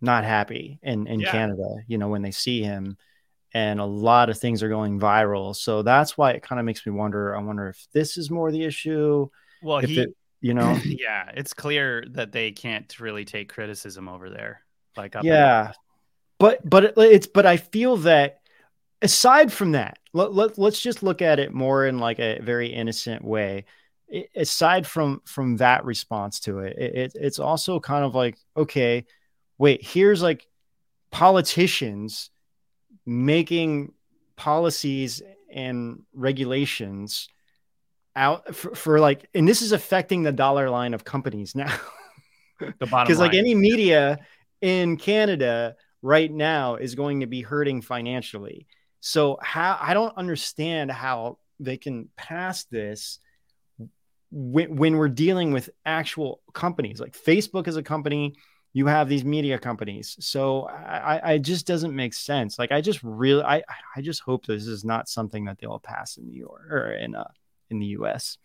not 0.00 0.24
happy 0.24 0.78
in, 0.82 1.06
in 1.06 1.20
yeah. 1.20 1.30
Canada, 1.30 1.76
you 1.86 1.98
know, 1.98 2.08
when 2.08 2.22
they 2.22 2.30
see 2.30 2.62
him. 2.62 2.96
And 3.54 3.80
a 3.80 3.84
lot 3.84 4.28
of 4.28 4.38
things 4.38 4.62
are 4.62 4.68
going 4.68 5.00
viral. 5.00 5.56
So 5.56 5.82
that's 5.82 6.18
why 6.18 6.32
it 6.32 6.42
kind 6.42 6.58
of 6.58 6.66
makes 6.66 6.84
me 6.84 6.92
wonder. 6.92 7.34
I 7.34 7.40
wonder 7.40 7.68
if 7.68 7.86
this 7.92 8.18
is 8.18 8.30
more 8.30 8.52
the 8.52 8.62
issue. 8.62 9.28
Well, 9.62 9.78
he, 9.78 10.00
it, 10.00 10.10
you 10.42 10.52
know, 10.52 10.78
yeah, 10.84 11.30
it's 11.34 11.54
clear 11.54 12.04
that 12.10 12.30
they 12.30 12.52
can't 12.52 13.00
really 13.00 13.24
take 13.24 13.48
criticism 13.48 14.06
over 14.06 14.28
there. 14.28 14.60
Like, 14.98 15.16
yeah, 15.22 15.72
but 16.38 16.68
but 16.68 16.84
it, 16.84 16.94
it's 16.98 17.26
but 17.26 17.46
I 17.46 17.56
feel 17.56 17.96
that 17.98 18.40
aside 19.02 19.52
from 19.52 19.72
that, 19.72 19.98
let, 20.12 20.34
let, 20.34 20.58
let's 20.58 20.80
just 20.80 21.02
look 21.02 21.22
at 21.22 21.38
it 21.38 21.52
more 21.52 21.86
in 21.86 21.98
like 21.98 22.18
a 22.18 22.40
very 22.40 22.68
innocent 22.68 23.24
way. 23.24 23.64
It, 24.08 24.30
aside 24.34 24.86
from 24.86 25.20
from 25.26 25.56
that 25.58 25.84
response 25.84 26.40
to 26.40 26.60
it, 26.60 26.78
it, 26.78 26.94
it, 26.94 27.12
it's 27.14 27.38
also 27.38 27.78
kind 27.78 28.04
of 28.04 28.14
like, 28.14 28.36
okay, 28.56 29.04
wait, 29.58 29.84
here's 29.84 30.22
like 30.22 30.46
politicians 31.10 32.30
making 33.04 33.92
policies 34.36 35.22
and 35.50 36.02
regulations 36.14 37.28
out 38.16 38.54
for, 38.54 38.74
for 38.74 39.00
like, 39.00 39.28
and 39.34 39.46
this 39.46 39.62
is 39.62 39.72
affecting 39.72 40.22
the 40.22 40.32
dollar 40.32 40.70
line 40.70 40.94
of 40.94 41.04
companies 41.04 41.54
now. 41.54 41.74
The 42.60 42.86
bottom 42.86 43.04
because 43.06 43.20
like 43.20 43.34
any 43.34 43.54
media 43.54 44.18
in 44.60 44.96
Canada 44.96 45.76
right 46.02 46.30
now 46.30 46.76
is 46.76 46.94
going 46.94 47.20
to 47.20 47.26
be 47.26 47.42
hurting 47.42 47.80
financially. 47.82 48.66
So 49.00 49.38
how 49.42 49.78
I 49.80 49.94
don't 49.94 50.16
understand 50.16 50.90
how 50.90 51.38
they 51.60 51.76
can 51.76 52.08
pass 52.16 52.64
this 52.64 53.18
when, 54.30 54.76
when 54.76 54.96
we're 54.96 55.08
dealing 55.08 55.52
with 55.52 55.70
actual 55.86 56.40
companies 56.52 57.00
like 57.00 57.16
Facebook 57.16 57.68
is 57.68 57.76
a 57.76 57.82
company. 57.82 58.34
You 58.74 58.86
have 58.86 59.08
these 59.08 59.24
media 59.24 59.58
companies, 59.58 60.16
so 60.20 60.64
I, 60.68 61.32
I 61.32 61.38
just 61.38 61.66
doesn't 61.66 61.96
make 61.96 62.12
sense. 62.12 62.58
Like 62.58 62.70
I 62.70 62.80
just 62.82 63.00
really, 63.02 63.42
I, 63.42 63.62
I 63.96 64.02
just 64.02 64.20
hope 64.20 64.44
this 64.46 64.66
is 64.66 64.84
not 64.84 65.08
something 65.08 65.46
that 65.46 65.58
they'll 65.58 65.78
pass 65.80 66.16
in 66.18 66.26
New 66.26 66.38
York 66.38 66.70
or 66.70 66.92
in 66.92 67.14
uh 67.14 67.28
in 67.70 67.78
the 67.80 67.86
U.S. 67.86 68.36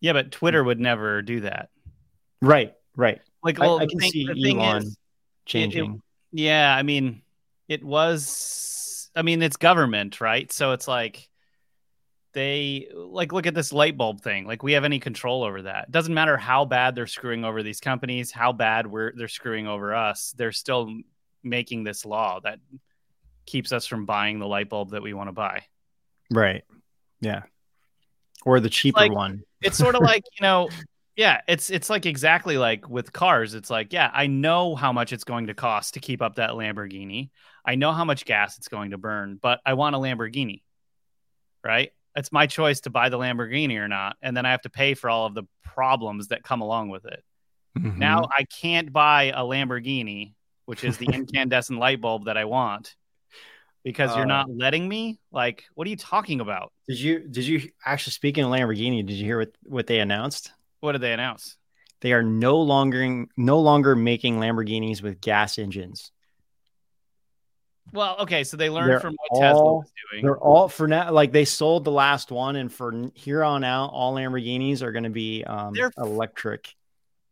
yeah, 0.00 0.12
but 0.12 0.32
Twitter 0.32 0.62
would 0.62 0.80
never 0.80 1.22
do 1.22 1.40
that. 1.40 1.70
Right, 2.42 2.74
right. 2.96 3.20
Like, 3.42 3.58
I- 3.60 3.66
well, 3.66 3.78
I 3.80 3.84
the 3.84 3.90
can 3.90 4.00
thing- 4.00 4.10
see 4.12 4.50
Elon 4.50 4.82
is- 4.82 4.96
Changing. 5.46 6.02
Yeah, 6.32 6.74
I 6.76 6.82
mean, 6.82 7.22
it 7.68 7.84
was. 7.84 9.10
I 9.14 9.22
mean, 9.22 9.42
it's 9.42 9.56
government, 9.56 10.20
right? 10.20 10.50
So 10.52 10.72
it's 10.72 10.86
like 10.86 11.28
they 12.36 12.88
like 12.94 13.32
look 13.32 13.46
at 13.46 13.54
this 13.54 13.72
light 13.72 13.96
bulb 13.96 14.20
thing. 14.20 14.46
Like 14.46 14.62
we 14.62 14.72
have 14.72 14.84
any 14.84 15.00
control 15.00 15.42
over 15.42 15.62
that? 15.62 15.84
It 15.84 15.90
doesn't 15.90 16.12
matter 16.12 16.36
how 16.36 16.66
bad 16.66 16.94
they're 16.94 17.06
screwing 17.06 17.46
over 17.46 17.62
these 17.62 17.80
companies, 17.80 18.30
how 18.30 18.52
bad 18.52 18.86
we're 18.86 19.12
they're 19.16 19.26
screwing 19.26 19.66
over 19.66 19.94
us. 19.94 20.34
They're 20.36 20.52
still 20.52 20.94
making 21.42 21.84
this 21.84 22.04
law 22.04 22.40
that 22.44 22.58
keeps 23.46 23.72
us 23.72 23.86
from 23.86 24.04
buying 24.04 24.38
the 24.38 24.46
light 24.46 24.68
bulb 24.68 24.90
that 24.90 25.02
we 25.02 25.14
want 25.14 25.28
to 25.28 25.32
buy. 25.32 25.62
Right. 26.30 26.64
Yeah. 27.22 27.44
Or 28.44 28.60
the 28.60 28.68
cheaper 28.68 29.00
like- 29.00 29.12
one. 29.12 29.42
It's 29.62 29.78
sort 29.78 29.94
of 29.94 30.02
like 30.02 30.24
you 30.38 30.42
know. 30.42 30.68
Yeah, 31.16 31.40
it's 31.48 31.70
it's 31.70 31.88
like 31.88 32.04
exactly 32.04 32.58
like 32.58 32.88
with 32.88 33.12
cars. 33.12 33.54
It's 33.54 33.70
like, 33.70 33.92
yeah, 33.92 34.10
I 34.12 34.26
know 34.26 34.74
how 34.74 34.92
much 34.92 35.14
it's 35.14 35.24
going 35.24 35.46
to 35.46 35.54
cost 35.54 35.94
to 35.94 36.00
keep 36.00 36.20
up 36.20 36.34
that 36.34 36.50
Lamborghini. 36.50 37.30
I 37.64 37.74
know 37.74 37.92
how 37.92 38.04
much 38.04 38.26
gas 38.26 38.58
it's 38.58 38.68
going 38.68 38.90
to 38.90 38.98
burn, 38.98 39.38
but 39.40 39.60
I 39.64 39.74
want 39.74 39.96
a 39.96 39.98
Lamborghini. 39.98 40.62
Right? 41.64 41.90
It's 42.14 42.32
my 42.32 42.46
choice 42.46 42.80
to 42.82 42.90
buy 42.90 43.08
the 43.08 43.18
Lamborghini 43.18 43.78
or 43.78 43.88
not, 43.88 44.16
and 44.20 44.36
then 44.36 44.46
I 44.46 44.50
have 44.50 44.62
to 44.62 44.70
pay 44.70 44.94
for 44.94 45.08
all 45.08 45.26
of 45.26 45.34
the 45.34 45.44
problems 45.64 46.28
that 46.28 46.42
come 46.42 46.60
along 46.60 46.90
with 46.90 47.06
it. 47.06 47.24
Mm-hmm. 47.78 47.98
Now 47.98 48.28
I 48.30 48.44
can't 48.44 48.92
buy 48.92 49.24
a 49.24 49.40
Lamborghini, 49.40 50.34
which 50.66 50.84
is 50.84 50.98
the 50.98 51.06
incandescent 51.12 51.78
light 51.78 52.00
bulb 52.00 52.26
that 52.26 52.36
I 52.36 52.44
want, 52.44 52.94
because 53.84 54.14
you're 54.16 54.24
Uh, 54.24 54.28
not 54.28 54.50
letting 54.50 54.86
me. 54.88 55.18
Like, 55.32 55.64
what 55.74 55.86
are 55.86 55.90
you 55.90 55.96
talking 55.96 56.40
about? 56.40 56.72
Did 56.88 57.00
you 57.00 57.20
did 57.20 57.46
you 57.46 57.70
actually 57.84 58.12
speaking 58.12 58.44
of 58.44 58.50
Lamborghini, 58.50 59.04
did 59.04 59.14
you 59.14 59.24
hear 59.24 59.38
what, 59.38 59.52
what 59.62 59.86
they 59.86 60.00
announced? 60.00 60.52
What 60.86 60.92
did 60.92 61.00
they 61.00 61.12
announce? 61.12 61.56
They 62.00 62.12
are 62.12 62.22
no 62.22 62.60
longer 62.60 63.26
no 63.36 63.58
longer 63.58 63.96
making 63.96 64.38
Lamborghinis 64.38 65.02
with 65.02 65.20
gas 65.20 65.58
engines. 65.58 66.12
Well, 67.92 68.16
okay, 68.20 68.44
so 68.44 68.56
they 68.56 68.70
learned 68.70 68.90
They're 68.90 69.00
from 69.00 69.16
what 69.28 69.40
Tesla 69.40 69.62
all- 69.64 69.78
was 69.78 69.92
doing. 70.12 70.24
They're 70.24 70.38
all 70.38 70.68
for 70.68 70.86
now 70.88 71.10
like 71.12 71.32
they 71.32 71.44
sold 71.44 71.84
the 71.84 71.90
last 71.90 72.30
one 72.30 72.54
and 72.56 72.72
for 72.72 73.10
here 73.14 73.42
on 73.42 73.64
out 73.64 73.88
all 73.92 74.14
Lamborghinis 74.14 74.82
are 74.82 74.92
going 74.92 75.04
to 75.04 75.10
be 75.10 75.42
um 75.44 75.72
They're- 75.74 75.90
electric. 75.98 76.74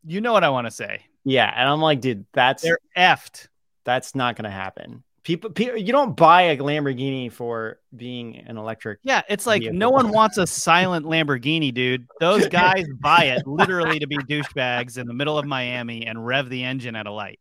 You 0.05 0.21
know 0.21 0.33
what 0.33 0.43
I 0.45 0.51
want 0.51 0.67
to 0.67 0.71
say? 0.73 1.03
Yeah, 1.25 1.51
and 1.55 1.69
I'm 1.69 1.81
like, 1.81 2.01
dude, 2.01 2.27
that's 2.33 2.63
They're 2.63 2.79
effed. 2.97 3.47
that's 3.85 4.15
not 4.15 4.37
going 4.37 4.45
to 4.45 4.51
happen. 4.51 5.03
People, 5.25 5.51
people, 5.51 5.79
you 5.79 5.91
don't 5.91 6.15
buy 6.15 6.43
a 6.43 6.57
Lamborghini 6.59 7.33
for 7.33 7.81
being 7.97 8.37
an 8.47 8.59
electric. 8.59 9.01
Yeah, 9.03 9.23
it's 9.29 9.47
like 9.47 9.63
Vehicle. 9.63 9.79
no 9.79 9.89
one 9.89 10.11
wants 10.11 10.37
a 10.37 10.47
silent 10.47 11.07
Lamborghini, 11.07 11.73
dude. 11.73 12.07
Those 12.21 12.47
guys 12.63 12.85
buy 13.01 13.25
it 13.25 13.47
literally 13.47 13.99
to 13.99 14.07
be 14.07 14.19
douchebags 14.19 14.99
in 14.99 15.07
the 15.07 15.15
middle 15.15 15.39
of 15.39 15.47
Miami 15.47 16.07
and 16.07 16.25
rev 16.27 16.51
the 16.51 16.63
engine 16.63 16.95
at 16.95 17.07
a 17.07 17.11
light. 17.11 17.41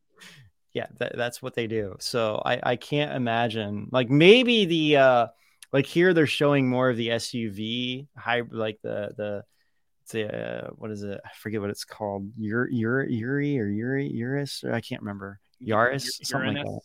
yeah 0.73 0.87
that, 0.97 1.15
that's 1.15 1.41
what 1.41 1.53
they 1.53 1.67
do 1.67 1.95
so 1.99 2.41
i 2.45 2.59
i 2.63 2.75
can't 2.75 3.13
imagine 3.15 3.87
like 3.91 4.09
maybe 4.09 4.65
the 4.65 4.97
uh 4.97 5.27
like 5.71 5.85
here 5.85 6.13
they're 6.13 6.25
showing 6.25 6.67
more 6.69 6.89
of 6.89 6.97
the 6.97 7.09
suv 7.09 8.07
hybrid 8.17 8.57
like 8.57 8.79
the 8.81 9.11
the 9.17 9.43
it's 10.03 10.15
a 10.15 10.65
uh, 10.65 10.69
what 10.75 10.89
is 10.91 11.03
it 11.03 11.19
i 11.23 11.29
forget 11.37 11.61
what 11.61 11.69
it's 11.69 11.85
called 11.85 12.29
Ur, 12.41 12.69
Ur, 12.73 13.05
Uri 13.05 13.59
or 13.59 13.67
Uri 13.67 14.07
Urus 14.11 14.63
or 14.63 14.73
i 14.73 14.81
can't 14.81 15.01
remember 15.01 15.39
Yaris 15.61 16.25
something 16.25 16.55
like 16.55 16.65
that 16.65 16.79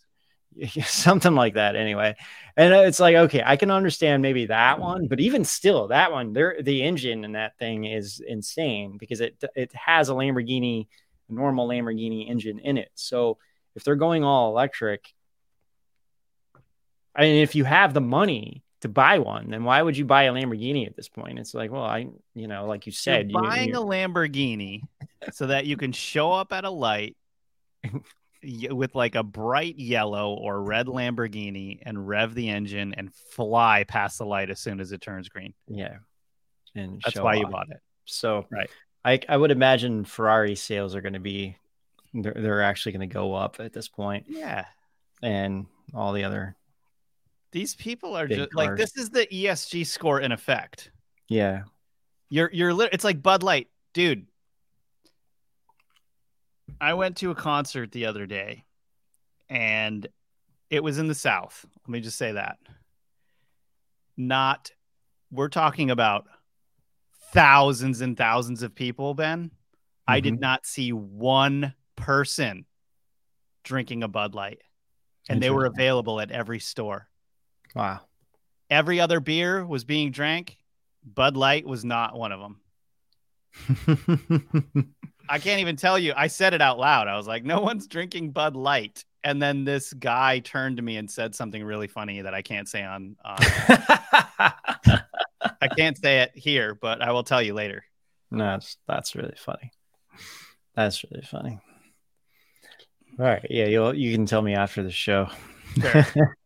something 0.85 1.35
like 1.35 1.55
that 1.55 1.77
anyway 1.77 2.17
and 2.57 2.75
uh, 2.75 2.79
it's 2.79 2.99
like 3.01 3.15
okay 3.15 3.43
i 3.45 3.57
can 3.57 3.71
understand 3.71 4.23
maybe 4.23 4.47
that 4.47 4.81
one 4.81 5.07
but 5.07 5.21
even 5.21 5.45
still 5.45 5.89
that 5.89 6.11
one 6.11 6.33
there 6.33 6.57
the 6.63 6.83
engine 6.83 7.25
in 7.25 7.33
that 7.33 7.57
thing 7.59 7.85
is 7.85 8.21
insane 8.27 8.97
because 8.99 9.21
it 9.21 9.43
it 9.55 9.73
has 9.75 10.09
a 10.09 10.13
lamborghini 10.13 10.87
a 11.29 11.33
normal 11.33 11.69
lamborghini 11.69 12.29
engine 12.29 12.59
in 12.59 12.77
it 12.79 12.91
so 12.95 13.39
if 13.77 13.85
they're 13.85 13.95
going 13.97 14.25
all 14.25 14.51
electric 14.51 15.13
I 17.15 17.23
mean, 17.23 17.43
if 17.43 17.57
you 17.57 17.65
have 17.65 17.95
the 17.95 18.01
money 18.01 18.63
to 18.83 18.89
buy 18.89 19.19
one, 19.19 19.51
then 19.51 19.65
why 19.65 19.83
would 19.83 19.97
you 19.97 20.05
buy 20.05 20.25
a 20.25 20.33
Lamborghini 20.33 20.87
at 20.87 20.95
this 20.95 21.09
point? 21.09 21.41
It's 21.41 21.53
like, 21.53 21.73
well, 21.73 21.83
I, 21.83 22.07
you 22.35 22.47
know, 22.47 22.67
like 22.67 22.87
you 22.87 22.93
said, 22.93 23.33
You're 23.33 23.43
you- 23.43 23.49
buying 23.49 23.69
you- 23.71 23.79
a 23.81 23.85
Lamborghini 23.85 24.83
so 25.33 25.49
that 25.49 25.67
you 25.67 25.77
can 25.77 25.91
show 25.91 26.31
up 26.33 26.53
at 26.53 26.65
a 26.65 26.71
light 26.71 27.17
with 28.43 28.95
like 28.95 29.15
a 29.15 29.23
bright 29.23 29.77
yellow 29.79 30.35
or 30.35 30.63
red 30.63 30.87
Lamborghini 30.87 31.81
and 31.83 32.07
rev 32.09 32.35
the 32.35 32.49
engine 32.49 32.95
and 32.95 33.13
fly 33.13 33.85
past 33.85 34.19
the 34.19 34.27
light 34.27 34.51
as 34.51 34.61
soon 34.61 34.81
as 34.81 34.93
it 34.93 35.01
turns 35.01 35.29
green. 35.29 35.55
yeah, 35.67 35.97
and 36.75 37.01
That's 37.05 37.19
why 37.21 37.35
you 37.35 37.47
bought 37.49 37.71
it. 37.71 37.81
So, 38.05 38.47
Right. 38.51 38.71
I, 39.05 39.21
I 39.29 39.37
would 39.37 39.51
imagine 39.51 40.05
Ferrari 40.05 40.55
sales 40.55 40.95
are 40.95 41.01
going 41.01 41.13
to 41.15 41.21
be, 41.21 41.57
they're, 42.15 42.35
they're 42.37 42.63
actually 42.63 42.93
going 42.93 43.09
to 43.09 43.13
go 43.15 43.35
up 43.35 43.59
at 43.61 43.73
this 43.73 43.89
point, 43.89 44.27
Yeah. 44.29 44.67
and 45.23 45.67
all 45.95 46.13
the 46.13 46.25
other, 46.25 46.55
These 47.53 47.75
people 47.75 48.17
are 48.17 48.29
just 48.29 48.55
like 48.55 48.77
this 48.77 48.97
is 48.97 49.11
the 49.11 49.27
ESG 49.27 49.87
score 49.87 50.21
in 50.21 50.31
effect. 50.33 50.91
yeah, 51.29 51.63
You're 52.29 52.51
you're 52.53 52.89
it's 52.93 53.05
like 53.05 53.21
Bud 53.23 53.43
Light, 53.43 53.69
dude. 53.95 54.27
I 56.81 56.95
went 56.95 57.17
to 57.19 57.31
a 57.31 57.35
concert 57.35 57.93
the 57.93 58.07
other 58.07 58.27
day 58.27 58.65
and 59.49 60.07
it 60.71 60.83
was 60.83 60.99
in 60.99 61.09
the 61.09 61.15
South. 61.15 61.65
Let 61.87 61.89
me 61.93 62.01
just 62.01 62.19
say 62.19 62.33
that. 62.33 62.59
Not 64.17 64.71
we're 65.31 65.49
talking 65.49 65.91
about 65.91 66.27
thousands 67.33 68.01
and 68.01 68.17
thousands 68.17 68.63
of 68.63 68.75
people, 68.75 69.15
Ben. 69.15 69.51
I 70.07 70.21
did 70.21 70.35
Mhm. 70.35 70.41
not 70.41 70.67
see 70.67 70.93
one 70.93 71.75
person 71.97 72.65
drinking 73.65 74.03
a 74.03 74.09
Bud 74.09 74.35
Light. 74.35 74.63
And 75.29 75.43
they 75.43 75.51
were 75.51 75.67
available 75.67 76.21
at 76.21 76.31
every 76.31 76.59
store. 76.59 77.09
wow, 77.75 78.01
Every 78.71 78.99
other 79.01 79.21
beer 79.21 79.65
was 79.67 79.85
being 79.85 80.11
drank. 80.11 80.57
Bud 81.05 81.37
Light 81.37 81.67
was 81.67 81.85
not 81.85 82.17
one 82.19 82.33
of 82.33 82.41
them. 82.41 82.61
I 85.29 85.39
can't 85.39 85.61
even 85.61 85.77
tell 85.77 85.99
you. 85.99 86.13
I 86.17 86.27
said 86.27 86.55
it 86.55 86.63
out 86.63 86.79
loud. 86.79 87.09
I 87.09 87.17
was 87.17 87.27
like, 87.27 87.45
no 87.45 87.61
one's 87.61 87.87
drinking 87.87 88.31
Bud 88.31 88.57
Light. 88.57 89.05
And 89.25 89.43
then 89.43 89.65
this 89.65 89.93
guy 89.93 90.39
turned 90.39 90.77
to 90.77 90.83
me 90.83 90.97
and 90.97 91.11
said 91.11 91.35
something 91.35 91.63
really 91.63 91.89
funny 91.89 92.23
that 92.23 92.35
I 92.35 92.43
can't 92.43 92.69
say 92.69 92.83
on. 92.85 93.17
on 93.25 93.37
I 95.61 95.69
can't 95.77 95.99
say 95.99 96.21
it 96.21 96.33
here, 96.35 96.75
but 96.75 97.03
I 97.03 97.13
will 97.13 97.25
tell 97.25 97.43
you 97.43 97.55
later. 97.55 97.85
No, 98.31 98.45
that's 98.45 98.77
that's 98.87 99.17
really 99.17 99.35
funny. 99.37 99.73
That's 100.75 101.05
really 101.05 101.25
funny. 101.25 101.59
All 103.19 103.27
right, 103.27 103.45
yeah, 103.51 103.67
you 103.67 103.91
you 103.93 104.13
can 104.15 104.27
tell 104.27 104.43
me 104.43 104.55
after 104.55 104.83
the 104.83 104.91
show. 104.91 105.29
Fair. 105.81 106.37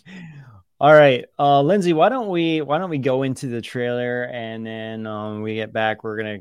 All 0.80 0.92
right, 0.92 1.24
uh, 1.38 1.62
Lindsay, 1.62 1.92
why 1.92 2.08
don't 2.08 2.28
we 2.28 2.60
why 2.60 2.78
don't 2.78 2.90
we 2.90 2.98
go 2.98 3.22
into 3.22 3.46
the 3.46 3.62
trailer 3.62 4.24
and 4.24 4.66
then 4.66 5.06
um, 5.06 5.42
we 5.42 5.54
get 5.54 5.72
back, 5.72 6.04
we're 6.04 6.16
gonna 6.16 6.38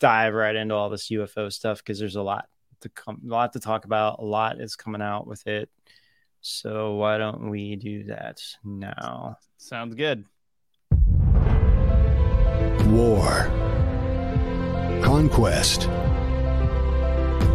dive 0.00 0.34
right 0.34 0.56
into 0.56 0.74
all 0.74 0.90
this 0.90 1.08
UFO 1.10 1.52
stuff 1.52 1.78
because 1.78 1.98
there's 1.98 2.16
a 2.16 2.22
lot 2.22 2.48
to 2.80 2.88
come, 2.88 3.20
a 3.24 3.28
lot 3.28 3.52
to 3.52 3.60
talk 3.60 3.84
about. 3.84 4.18
A 4.18 4.24
lot 4.24 4.60
is 4.60 4.74
coming 4.74 5.02
out 5.02 5.26
with 5.26 5.46
it. 5.46 5.70
So 6.40 6.94
why 6.94 7.18
don't 7.18 7.50
we 7.50 7.76
do 7.76 8.04
that 8.04 8.42
now? 8.64 9.36
Sounds 9.58 9.94
good. 9.94 10.24
war, 12.90 13.46
conquest, 15.02 15.82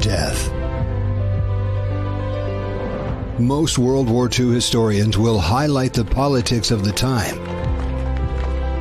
death. 0.01 0.51
Most 3.37 3.77
World 3.77 4.09
War 4.09 4.29
II 4.29 4.53
historians 4.53 5.17
will 5.17 5.39
highlight 5.39 5.93
the 5.93 6.05
politics 6.05 6.71
of 6.71 6.85
the 6.85 6.93
time, 6.93 7.37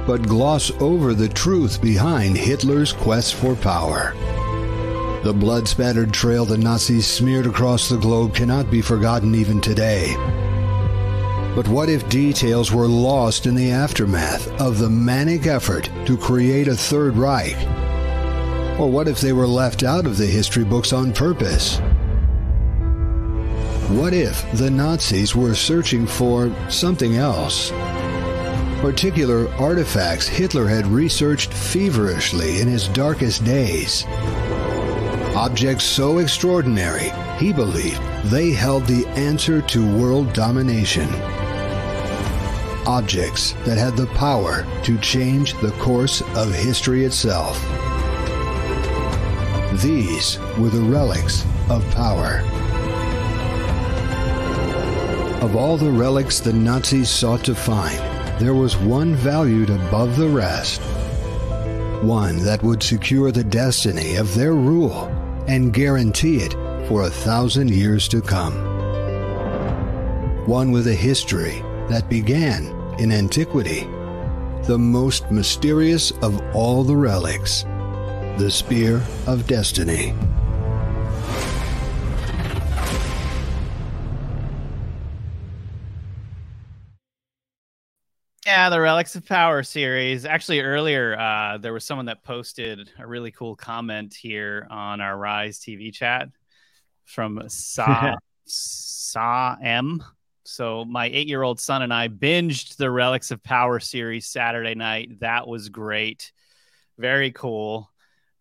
but 0.06 0.26
gloss 0.28 0.70
over 0.80 1.14
the 1.14 1.28
truth 1.28 1.80
behind 1.80 2.36
Hitler's 2.36 2.92
quest 2.92 3.34
for 3.34 3.54
power. 3.54 4.14
The 5.24 5.32
blood 5.32 5.66
spattered 5.66 6.12
trail 6.12 6.44
the 6.44 6.58
Nazis 6.58 7.06
smeared 7.06 7.46
across 7.46 7.88
the 7.88 7.96
globe 7.96 8.34
cannot 8.34 8.70
be 8.70 8.82
forgotten 8.82 9.34
even 9.34 9.60
today. 9.60 10.14
But 11.54 11.68
what 11.68 11.88
if 11.88 12.08
details 12.08 12.72
were 12.72 12.88
lost 12.88 13.46
in 13.46 13.54
the 13.54 13.70
aftermath 13.70 14.48
of 14.60 14.78
the 14.78 14.90
manic 14.90 15.46
effort 15.46 15.88
to 16.04 16.18
create 16.18 16.68
a 16.68 16.76
Third 16.76 17.16
Reich? 17.16 17.56
Or 18.78 18.90
what 18.90 19.08
if 19.08 19.20
they 19.20 19.32
were 19.32 19.46
left 19.46 19.84
out 19.84 20.04
of 20.04 20.18
the 20.18 20.26
history 20.26 20.64
books 20.64 20.92
on 20.92 21.12
purpose? 21.12 21.78
What 23.88 24.12
if 24.12 24.50
the 24.52 24.70
Nazis 24.70 25.36
were 25.36 25.54
searching 25.54 26.06
for 26.06 26.52
something 26.68 27.16
else? 27.16 27.70
Particular 28.84 29.50
artifacts 29.54 30.28
Hitler 30.28 30.66
had 30.66 30.86
researched 30.86 31.54
feverishly 31.54 32.60
in 32.60 32.68
his 32.68 32.86
darkest 32.88 33.42
days. 33.42 34.04
Objects 35.34 35.84
so 35.84 36.18
extraordinary, 36.18 37.10
he 37.38 37.50
believed 37.50 37.98
they 38.24 38.50
held 38.50 38.84
the 38.84 39.06
answer 39.16 39.62
to 39.62 39.98
world 39.98 40.34
domination. 40.34 41.08
Objects 42.86 43.52
that 43.64 43.78
had 43.78 43.96
the 43.96 44.06
power 44.18 44.66
to 44.82 44.98
change 44.98 45.54
the 45.62 45.72
course 45.80 46.20
of 46.36 46.52
history 46.52 47.06
itself. 47.06 47.58
These 49.80 50.38
were 50.58 50.68
the 50.68 50.86
relics 50.86 51.46
of 51.70 51.90
power. 51.92 52.42
Of 55.40 55.56
all 55.56 55.78
the 55.78 55.90
relics 55.90 56.38
the 56.38 56.52
Nazis 56.52 57.08
sought 57.08 57.42
to 57.44 57.54
find, 57.54 58.13
there 58.38 58.54
was 58.54 58.76
one 58.76 59.14
valued 59.14 59.70
above 59.70 60.16
the 60.16 60.28
rest. 60.28 60.80
One 62.02 62.38
that 62.44 62.62
would 62.62 62.82
secure 62.82 63.30
the 63.30 63.44
destiny 63.44 64.16
of 64.16 64.34
their 64.34 64.54
rule 64.54 65.06
and 65.46 65.72
guarantee 65.72 66.38
it 66.38 66.52
for 66.88 67.02
a 67.02 67.10
thousand 67.10 67.70
years 67.70 68.08
to 68.08 68.20
come. 68.20 68.54
One 70.46 70.72
with 70.72 70.86
a 70.88 70.94
history 70.94 71.62
that 71.88 72.10
began 72.10 72.66
in 72.98 73.12
antiquity, 73.12 73.86
the 74.64 74.78
most 74.78 75.30
mysterious 75.30 76.10
of 76.22 76.42
all 76.54 76.82
the 76.82 76.96
relics, 76.96 77.62
the 78.38 78.50
Spear 78.50 79.02
of 79.26 79.46
Destiny. 79.46 80.12
Yeah, 88.64 88.70
the 88.70 88.80
Relics 88.80 89.14
of 89.14 89.26
Power 89.26 89.62
series. 89.62 90.24
Actually, 90.24 90.60
earlier 90.60 91.18
uh, 91.18 91.58
there 91.58 91.74
was 91.74 91.84
someone 91.84 92.06
that 92.06 92.22
posted 92.22 92.90
a 92.98 93.06
really 93.06 93.30
cool 93.30 93.54
comment 93.54 94.14
here 94.14 94.66
on 94.70 95.02
our 95.02 95.18
Rise 95.18 95.58
TV 95.58 95.92
chat 95.92 96.30
from 97.04 97.42
Sa 97.48 98.14
Sa 98.46 99.56
M. 99.62 100.02
So 100.44 100.86
my 100.86 101.10
eight-year-old 101.12 101.60
son 101.60 101.82
and 101.82 101.92
I 101.92 102.08
binged 102.08 102.76
the 102.76 102.90
Relics 102.90 103.30
of 103.30 103.42
Power 103.42 103.80
series 103.80 104.28
Saturday 104.28 104.74
night. 104.74 105.20
That 105.20 105.46
was 105.46 105.68
great, 105.68 106.32
very 106.96 107.32
cool, 107.32 107.90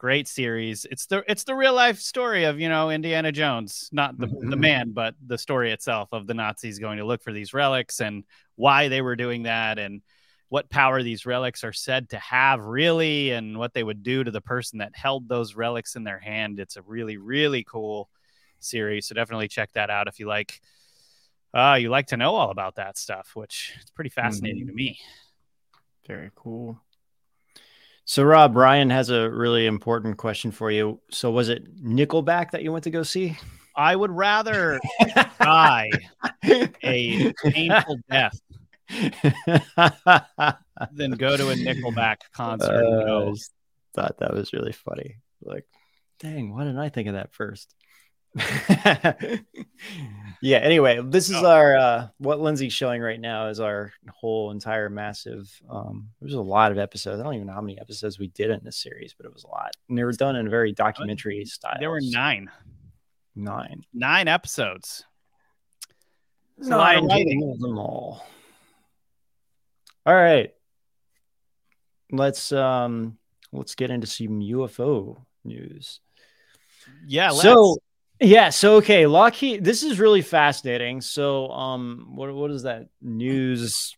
great 0.03 0.27
series. 0.27 0.85
It's 0.91 1.05
the 1.05 1.23
it's 1.31 1.45
the 1.45 1.55
real 1.55 1.73
life 1.73 1.97
story 1.97 2.43
of 2.43 2.59
you 2.59 2.67
know 2.67 2.89
Indiana 2.89 3.31
Jones, 3.31 3.87
not 3.93 4.17
the 4.17 4.27
the 4.27 4.57
man, 4.57 4.91
but 4.91 5.15
the 5.25 5.37
story 5.37 5.71
itself 5.71 6.09
of 6.11 6.27
the 6.27 6.33
Nazis 6.33 6.77
going 6.77 6.97
to 6.97 7.05
look 7.05 7.23
for 7.23 7.31
these 7.31 7.53
relics 7.53 8.01
and 8.01 8.25
why 8.57 8.89
they 8.89 9.01
were 9.01 9.15
doing 9.15 9.43
that 9.43 9.79
and 9.79 10.01
what 10.49 10.69
power 10.69 11.01
these 11.03 11.25
relics 11.25 11.63
are 11.63 11.71
said 11.71 12.09
to 12.09 12.17
have 12.19 12.65
really 12.65 13.31
and 13.31 13.57
what 13.57 13.73
they 13.73 13.81
would 13.81 14.03
do 14.03 14.25
to 14.25 14.29
the 14.29 14.41
person 14.41 14.79
that 14.79 14.93
held 14.93 15.29
those 15.29 15.55
relics 15.55 15.95
in 15.95 16.03
their 16.03 16.19
hand 16.19 16.59
it's 16.59 16.75
a 16.75 16.81
really 16.81 17.17
really 17.17 17.63
cool 17.63 18.09
series 18.59 19.07
so 19.07 19.15
definitely 19.15 19.47
check 19.47 19.71
that 19.73 19.89
out 19.89 20.07
if 20.07 20.19
you 20.19 20.27
like 20.27 20.61
uh 21.55 21.75
you 21.79 21.89
like 21.89 22.05
to 22.07 22.17
know 22.17 22.35
all 22.35 22.51
about 22.51 22.75
that 22.75 22.99
stuff 22.99 23.31
which 23.35 23.73
is 23.83 23.89
pretty 23.91 24.11
fascinating 24.11 24.59
Mm-hmm. 24.63 24.69
to 24.69 24.75
me 24.75 24.99
Very 26.05 26.29
cool. 26.35 26.79
So, 28.05 28.23
Rob, 28.23 28.55
Ryan 28.55 28.89
has 28.89 29.09
a 29.09 29.29
really 29.29 29.65
important 29.65 30.17
question 30.17 30.51
for 30.51 30.69
you. 30.69 30.99
So, 31.09 31.31
was 31.31 31.49
it 31.49 31.81
Nickelback 31.81 32.51
that 32.51 32.63
you 32.63 32.71
went 32.71 32.83
to 32.83 32.91
go 32.91 33.03
see? 33.03 33.37
i 33.75 33.95
would 33.95 34.11
rather 34.11 34.79
die 35.39 35.89
a 36.83 37.33
painful 37.43 37.97
death 38.09 38.39
than 40.91 41.11
go 41.11 41.35
to 41.35 41.49
a 41.49 41.55
nickelback 41.55 42.17
concert 42.33 42.85
Uh, 42.85 43.31
I 43.31 43.35
thought 43.95 44.17
that 44.19 44.33
was 44.33 44.53
really 44.53 44.71
funny. 44.71 45.17
Like, 45.41 45.65
dang, 46.19 46.53
why 46.53 46.63
didn't 46.63 46.79
I 46.79 46.89
think 46.89 47.07
of 47.07 47.13
that 47.13 47.33
first? 47.33 47.75
yeah. 50.41 50.57
Anyway, 50.57 50.99
this 51.03 51.29
is 51.29 51.35
Oh. 51.35 51.45
our 51.45 51.75
uh, 51.75 52.07
what 52.17 52.39
Lindsay's 52.39 52.73
showing 52.73 53.01
right 53.01 53.19
now 53.19 53.47
is 53.47 53.59
our 53.59 53.91
whole 54.11 54.51
entire 54.51 54.89
massive. 54.89 55.49
Um, 55.69 56.09
there's 56.19 56.33
a 56.33 56.41
lot 56.41 56.71
of 56.71 56.77
episodes. 56.77 57.19
I 57.19 57.23
don't 57.23 57.35
even 57.35 57.47
know 57.47 57.53
how 57.53 57.61
many 57.61 57.79
episodes 57.79 58.19
we 58.19 58.27
did 58.29 58.49
in 58.49 58.61
this 58.63 58.77
series, 58.77 59.13
but 59.15 59.25
it 59.25 59.33
was 59.33 59.43
a 59.43 59.47
lot, 59.47 59.71
and 59.89 59.97
they 59.97 60.03
were 60.03 60.11
done 60.13 60.35
in 60.35 60.47
a 60.47 60.49
very 60.49 60.71
documentary 60.73 61.45
style. 61.45 61.77
there 61.79 61.89
were 61.91 62.01
nine 62.01 62.49
nine. 63.35 63.83
nine 63.93 64.27
episodes 64.27 65.03
It's 66.57 66.67
a 66.67 66.69
No, 66.71 66.77
lot 66.77 66.95
I 66.95 66.99
of 66.99 67.59
them 67.59 67.77
all. 67.77 68.25
All 70.05 70.13
right. 70.15 70.51
Let's 72.11 72.51
um 72.51 73.17
let's 73.51 73.73
get 73.75 73.89
into 73.89 74.05
some 74.07 74.39
UFO 74.41 75.17
news. 75.43 75.99
yeah 77.07 77.29
let's. 77.31 77.41
so 77.43 77.77
yeah, 78.23 78.49
so 78.49 78.75
okay, 78.77 79.05
Lockheed. 79.05 79.63
This 79.63 79.83
is 79.83 79.99
really 79.99 80.21
fascinating. 80.21 81.01
So 81.01 81.49
um, 81.49 82.13
what 82.15 82.33
what 82.33 82.51
is 82.51 82.63
that 82.63 82.87
news? 83.01 83.95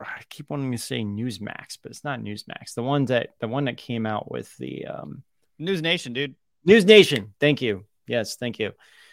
I 0.00 0.22
keep 0.30 0.48
wanting 0.48 0.72
to 0.72 0.78
say 0.78 1.02
Newsmax, 1.02 1.78
but 1.82 1.90
it's 1.90 2.04
not 2.04 2.20
Newsmax. 2.20 2.74
The 2.74 2.82
one 2.82 3.04
that 3.06 3.30
the 3.40 3.48
one 3.48 3.64
that 3.64 3.76
came 3.76 4.06
out 4.06 4.30
with 4.30 4.56
the 4.56 4.86
um 4.86 5.22
news 5.58 5.82
nation 5.82 6.12
dude 6.12 6.34
News 6.64 6.84
Nation. 6.84 7.32
Thank 7.40 7.62
you. 7.62 7.84
Yes, 8.06 8.36
thank 8.36 8.58
you. 8.58 8.72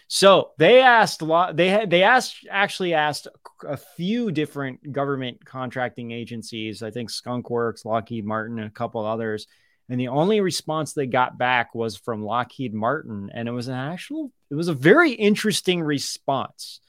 So 0.09 0.51
they 0.57 0.81
asked 0.81 1.21
a 1.21 1.25
lot. 1.25 1.55
They 1.55 1.69
had 1.69 1.89
they 1.89 2.03
asked 2.03 2.47
actually 2.49 2.93
asked 2.93 3.27
a 3.67 3.77
few 3.77 4.31
different 4.31 4.91
government 4.91 5.43
contracting 5.45 6.11
agencies. 6.11 6.81
I 6.81 6.91
think 6.91 7.09
Skunk 7.09 7.49
Works, 7.49 7.85
Lockheed 7.85 8.25
Martin, 8.25 8.59
and 8.59 8.67
a 8.67 8.73
couple 8.73 9.05
others. 9.05 9.47
And 9.89 9.99
the 9.99 10.09
only 10.09 10.41
response 10.41 10.93
they 10.93 11.05
got 11.07 11.37
back 11.37 11.73
was 11.73 11.95
from 11.95 12.21
Lockheed 12.23 12.73
Martin, 12.73 13.29
and 13.33 13.47
it 13.47 13.51
was 13.51 13.69
an 13.69 13.75
actual. 13.75 14.31
It 14.49 14.55
was 14.55 14.67
a 14.67 14.73
very 14.73 15.11
interesting 15.11 15.81
response. 15.81 16.81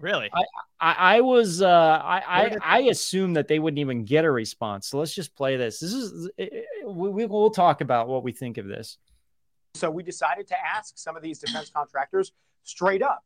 really 0.00 0.30
I, 0.78 0.92
I 1.16 1.20
was 1.22 1.62
uh, 1.62 1.68
I, 2.02 2.22
I 2.26 2.42
Where 2.48 2.58
I 2.62 2.78
assumed 2.80 3.36
that 3.36 3.48
they 3.48 3.58
wouldn't 3.58 3.78
even 3.78 4.04
get 4.04 4.24
a 4.24 4.30
response. 4.30 4.88
So 4.88 4.98
let's 4.98 5.14
just 5.14 5.34
play 5.34 5.56
this. 5.56 5.80
This 5.80 5.92
is 5.92 6.30
we, 6.86 7.08
we- 7.10 7.26
we'll 7.26 7.50
talk 7.50 7.80
about 7.82 8.08
what 8.08 8.22
we 8.22 8.32
think 8.32 8.58
of 8.58 8.66
this. 8.66 8.98
So 9.74 9.90
we 9.90 10.02
decided 10.02 10.46
to 10.48 10.56
ask 10.58 10.96
some 10.96 11.16
of 11.16 11.22
these 11.22 11.38
defense 11.38 11.70
contractors 11.70 12.32
straight 12.62 13.02
up 13.02 13.22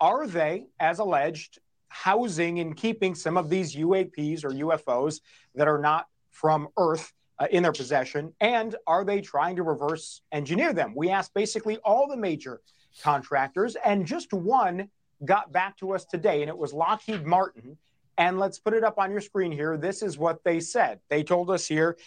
Are 0.00 0.26
they, 0.26 0.66
as 0.78 0.98
alleged, 0.98 1.58
housing 1.88 2.60
and 2.60 2.76
keeping 2.76 3.14
some 3.14 3.38
of 3.38 3.48
these 3.48 3.74
UAPs 3.74 4.44
or 4.44 4.50
UFOs 4.50 5.20
that 5.54 5.66
are 5.68 5.78
not 5.78 6.06
from 6.30 6.68
Earth 6.76 7.12
uh, 7.38 7.46
in 7.50 7.62
their 7.62 7.72
possession? 7.72 8.32
And 8.40 8.76
are 8.86 9.04
they 9.04 9.20
trying 9.20 9.56
to 9.56 9.62
reverse 9.62 10.22
engineer 10.32 10.72
them? 10.72 10.94
We 10.94 11.10
asked 11.10 11.34
basically 11.34 11.78
all 11.78 12.08
the 12.08 12.16
major 12.16 12.60
contractors, 13.02 13.76
and 13.84 14.06
just 14.06 14.32
one 14.32 14.88
got 15.24 15.52
back 15.52 15.76
to 15.78 15.92
us 15.92 16.04
today, 16.04 16.42
and 16.42 16.48
it 16.48 16.56
was 16.56 16.72
Lockheed 16.72 17.26
Martin. 17.26 17.76
And 18.18 18.38
let's 18.38 18.58
put 18.58 18.72
it 18.72 18.82
up 18.82 18.98
on 18.98 19.10
your 19.10 19.20
screen 19.20 19.52
here. 19.52 19.76
This 19.76 20.02
is 20.02 20.16
what 20.16 20.42
they 20.42 20.60
said. 20.60 21.00
They 21.10 21.22
told 21.22 21.50
us 21.50 21.66
here 21.66 21.98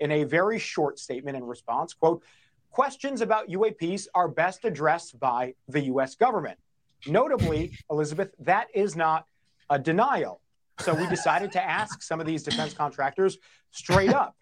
in 0.00 0.10
a 0.10 0.24
very 0.24 0.58
short 0.58 0.98
statement 0.98 1.36
in 1.36 1.44
response, 1.44 1.94
quote, 1.94 2.22
questions 2.70 3.20
about 3.20 3.48
UAPs 3.48 4.08
are 4.14 4.26
best 4.26 4.64
addressed 4.64 5.18
by 5.20 5.54
the 5.68 5.82
US 5.82 6.16
government. 6.16 6.58
Notably, 7.06 7.78
Elizabeth, 7.90 8.30
that 8.40 8.66
is 8.74 8.96
not 8.96 9.26
a 9.70 9.78
denial. 9.78 10.40
So 10.80 10.92
we 10.92 11.06
decided 11.06 11.52
to 11.52 11.62
ask 11.62 12.02
some 12.02 12.18
of 12.20 12.26
these 12.26 12.42
defense 12.42 12.74
contractors 12.74 13.38
straight 13.70 14.12
up 14.12 14.36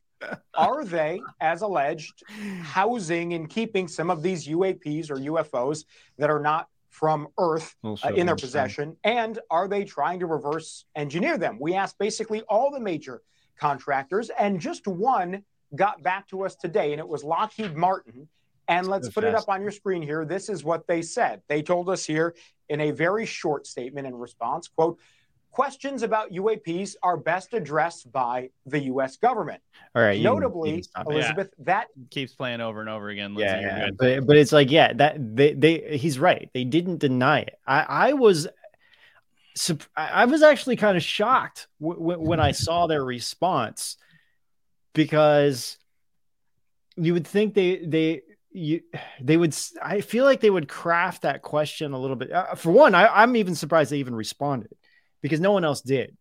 Are 0.55 0.85
they, 0.85 1.21
as 1.41 1.63
alleged, 1.63 2.23
housing 2.63 3.35
and 3.35 3.49
keeping 3.49 3.89
some 3.89 4.11
of 4.11 4.23
these 4.23 4.47
UAPs 4.47 5.11
or 5.11 5.17
UFOs 5.17 5.85
that 6.19 6.31
are 6.31 6.41
not 6.41 6.69
from 6.91 7.29
Earth 7.39 7.75
uh, 7.85 7.97
in 8.15 8.27
their 8.27 8.37
possession? 8.37 8.97
And 9.05 9.39
are 9.51 9.69
they 9.69 9.85
trying 9.85 10.21
to 10.21 10.27
reverse 10.27 10.85
engineer 10.95 11.39
them? 11.39 11.59
We 11.61 11.75
asked 11.75 11.99
basically 11.99 12.43
all 12.43 12.71
the 12.71 12.81
major 12.81 13.23
contractors, 13.59 14.31
and 14.39 14.61
just 14.61 14.87
one 14.87 15.43
got 15.75 16.03
back 16.03 16.29
to 16.29 16.45
us 16.45 16.55
today, 16.55 16.93
and 16.93 17.01
it 17.01 17.09
was 17.09 17.25
Lockheed 17.25 17.77
Martin. 17.77 18.29
And 18.69 18.87
let's 18.87 19.07
So 19.07 19.13
put 19.13 19.25
it 19.25 19.35
up 19.35 19.49
on 19.49 19.61
your 19.63 19.71
screen 19.73 20.03
here. 20.03 20.25
This 20.25 20.49
is 20.49 20.65
what 20.65 20.87
they 20.87 21.03
said. 21.03 21.43
They 21.49 21.63
told 21.63 21.89
us 21.91 22.05
here 22.05 22.35
in 22.69 22.81
a 22.81 22.91
very 22.91 23.27
short 23.27 23.67
statement 23.67 24.07
in 24.07 24.15
response, 24.15 24.69
quote, 24.69 24.99
questions 25.53 26.03
about 26.03 26.33
UAPs 26.33 26.97
are 27.03 27.17
best 27.17 27.55
addressed 27.55 28.11
by 28.11 28.51
the 28.67 28.81
US 28.85 29.17
government. 29.17 29.63
All 29.95 30.03
right. 30.03 30.17
you 30.17 30.23
you 30.23 30.25
Notably, 30.25 30.73
can 30.73 30.83
stop. 30.83 31.07
Elizabeth, 31.07 31.51
that 31.61 31.89
keeps 32.11 32.35
playing 32.35 32.61
over 32.61 32.81
and 32.81 32.89
over 32.89 33.11
again 33.11 33.35
Lindsay, 33.35 33.63
yeah, 33.63 33.85
yeah. 33.85 33.91
but 33.97 34.27
but 34.27 34.37
it's 34.37 34.53
like 34.53 34.71
yeah 34.71 34.93
that 34.95 35.37
they 35.37 35.53
they 35.53 35.97
he's 35.97 36.19
right 36.19 36.51
they 36.55 36.65
didn't 36.65 36.99
deny 36.99 37.41
it 37.41 37.59
i 37.67 37.81
i 37.83 38.13
was 38.15 38.49
i 39.97 40.09
I 40.23 40.25
was 40.25 40.43
actually 40.43 40.77
kind 40.77 40.97
of 40.97 41.03
shocked 41.03 41.69
w- 41.81 42.01
w- 42.01 42.29
when 42.29 42.41
i 42.41 42.53
saw 42.53 42.87
their 42.87 43.05
response 43.05 43.99
because 44.95 45.77
you 46.97 47.13
would 47.13 47.27
think 47.27 47.53
they 47.53 47.77
they 47.77 48.23
you 48.51 48.81
they 49.21 49.37
would 49.37 49.55
i 49.83 50.01
feel 50.01 50.25
like 50.25 50.41
they 50.41 50.51
would 50.51 50.69
craft 50.69 51.23
that 51.23 51.43
question 51.43 51.93
a 51.93 51.99
little 51.99 52.17
bit 52.17 52.33
uh, 52.33 52.55
for 52.55 52.71
one 52.71 52.95
I, 52.95 53.07
i'm 53.09 53.37
even 53.37 53.55
surprised 53.55 53.93
they 53.93 53.99
even 53.99 54.15
responded 54.15 54.75
because 55.23 55.41
no 55.41 55.53
one 55.53 55.65
else 55.65 55.81
did 55.81 56.17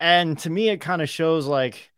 and 0.00 0.38
to 0.38 0.50
me 0.50 0.68
it 0.68 0.80
kind 0.80 1.02
of 1.02 1.08
shows 1.08 1.46
like 1.46 1.90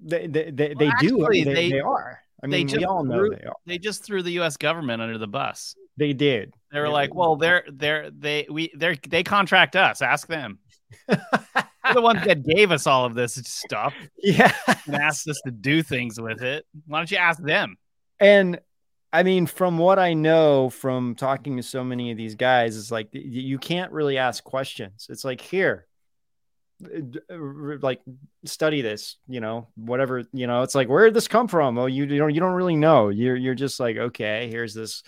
they 0.00 0.26
they, 0.26 0.50
they, 0.50 0.74
well, 0.76 0.90
they 1.00 1.06
do 1.06 1.26
they, 1.30 1.42
they, 1.44 1.70
they, 1.70 1.80
are 1.80 2.20
i 2.42 2.46
mean 2.46 2.66
we 2.68 2.84
all 2.84 3.04
know 3.04 3.18
threw, 3.18 3.30
they 3.30 3.44
are 3.44 3.56
they 3.66 3.78
just 3.78 4.04
threw 4.04 4.22
the 4.22 4.38
us 4.38 4.56
government 4.56 5.02
under 5.02 5.18
the 5.18 5.26
bus 5.26 5.74
they 5.96 6.12
did 6.12 6.54
they 6.72 6.80
were 6.80 6.88
like 6.88 7.14
well 7.14 7.36
they're 7.36 7.64
they're 7.72 8.10
they 8.10 8.46
we 8.50 8.72
they're 8.74 8.96
they 9.08 9.22
contract 9.22 9.76
us 9.76 10.02
ask 10.02 10.26
them 10.26 10.58
the 11.94 12.00
ones 12.00 12.24
that 12.24 12.44
gave 12.44 12.70
us 12.70 12.86
all 12.86 13.04
of 13.04 13.14
this 13.14 13.34
stuff. 13.34 13.94
Yeah. 14.18 14.52
And 14.86 14.96
asked 14.96 15.28
us 15.28 15.40
to 15.44 15.50
do 15.50 15.82
things 15.82 16.20
with 16.20 16.42
it. 16.42 16.64
Why 16.86 16.98
don't 16.98 17.10
you 17.10 17.16
ask 17.16 17.42
them? 17.42 17.76
And 18.20 18.60
I 19.12 19.22
mean, 19.22 19.46
from 19.46 19.78
what 19.78 19.98
I 19.98 20.14
know 20.14 20.70
from 20.70 21.14
talking 21.14 21.56
to 21.56 21.62
so 21.62 21.84
many 21.84 22.10
of 22.10 22.16
these 22.16 22.34
guys, 22.34 22.76
it's 22.76 22.90
like 22.90 23.08
you 23.12 23.58
can't 23.58 23.92
really 23.92 24.16
ask 24.16 24.42
questions. 24.42 25.06
It's 25.10 25.24
like, 25.24 25.40
here, 25.40 25.86
uh, 26.84 27.18
uh, 27.30 27.78
like 27.82 28.00
study 28.44 28.80
this, 28.80 29.16
you 29.28 29.40
know, 29.40 29.68
whatever, 29.74 30.24
you 30.32 30.46
know, 30.46 30.62
it's 30.62 30.74
like, 30.74 30.88
where 30.88 31.04
did 31.04 31.14
this 31.14 31.28
come 31.28 31.46
from? 31.46 31.78
Oh, 31.78 31.86
you, 31.86 32.04
you 32.04 32.18
don't, 32.18 32.34
you 32.34 32.40
don't 32.40 32.54
really 32.54 32.76
know. 32.76 33.10
You're, 33.10 33.36
you're 33.36 33.54
just 33.54 33.78
like, 33.78 33.96
okay, 33.96 34.48
here's 34.50 34.74
this 34.74 35.02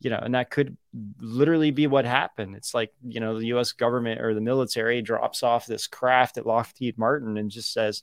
you 0.00 0.10
know, 0.10 0.18
and 0.22 0.34
that 0.34 0.50
could 0.50 0.76
literally 1.20 1.70
be 1.70 1.86
what 1.86 2.04
happened. 2.04 2.54
It's 2.54 2.74
like, 2.74 2.92
you 3.06 3.20
know, 3.20 3.38
the 3.38 3.46
US 3.46 3.72
government 3.72 4.20
or 4.20 4.34
the 4.34 4.40
military 4.40 5.00
drops 5.00 5.42
off 5.42 5.66
this 5.66 5.86
craft 5.86 6.38
at 6.38 6.46
Lockheed 6.46 6.98
Martin 6.98 7.36
and 7.38 7.50
just 7.50 7.72
says, 7.72 8.02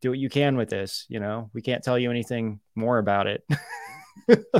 do 0.00 0.10
what 0.10 0.18
you 0.18 0.28
can 0.28 0.56
with 0.56 0.68
this. 0.68 1.06
You 1.08 1.20
know, 1.20 1.50
we 1.54 1.62
can't 1.62 1.84
tell 1.84 1.98
you 1.98 2.10
anything 2.10 2.60
more 2.74 2.98
about 2.98 3.28
it. 3.28 3.44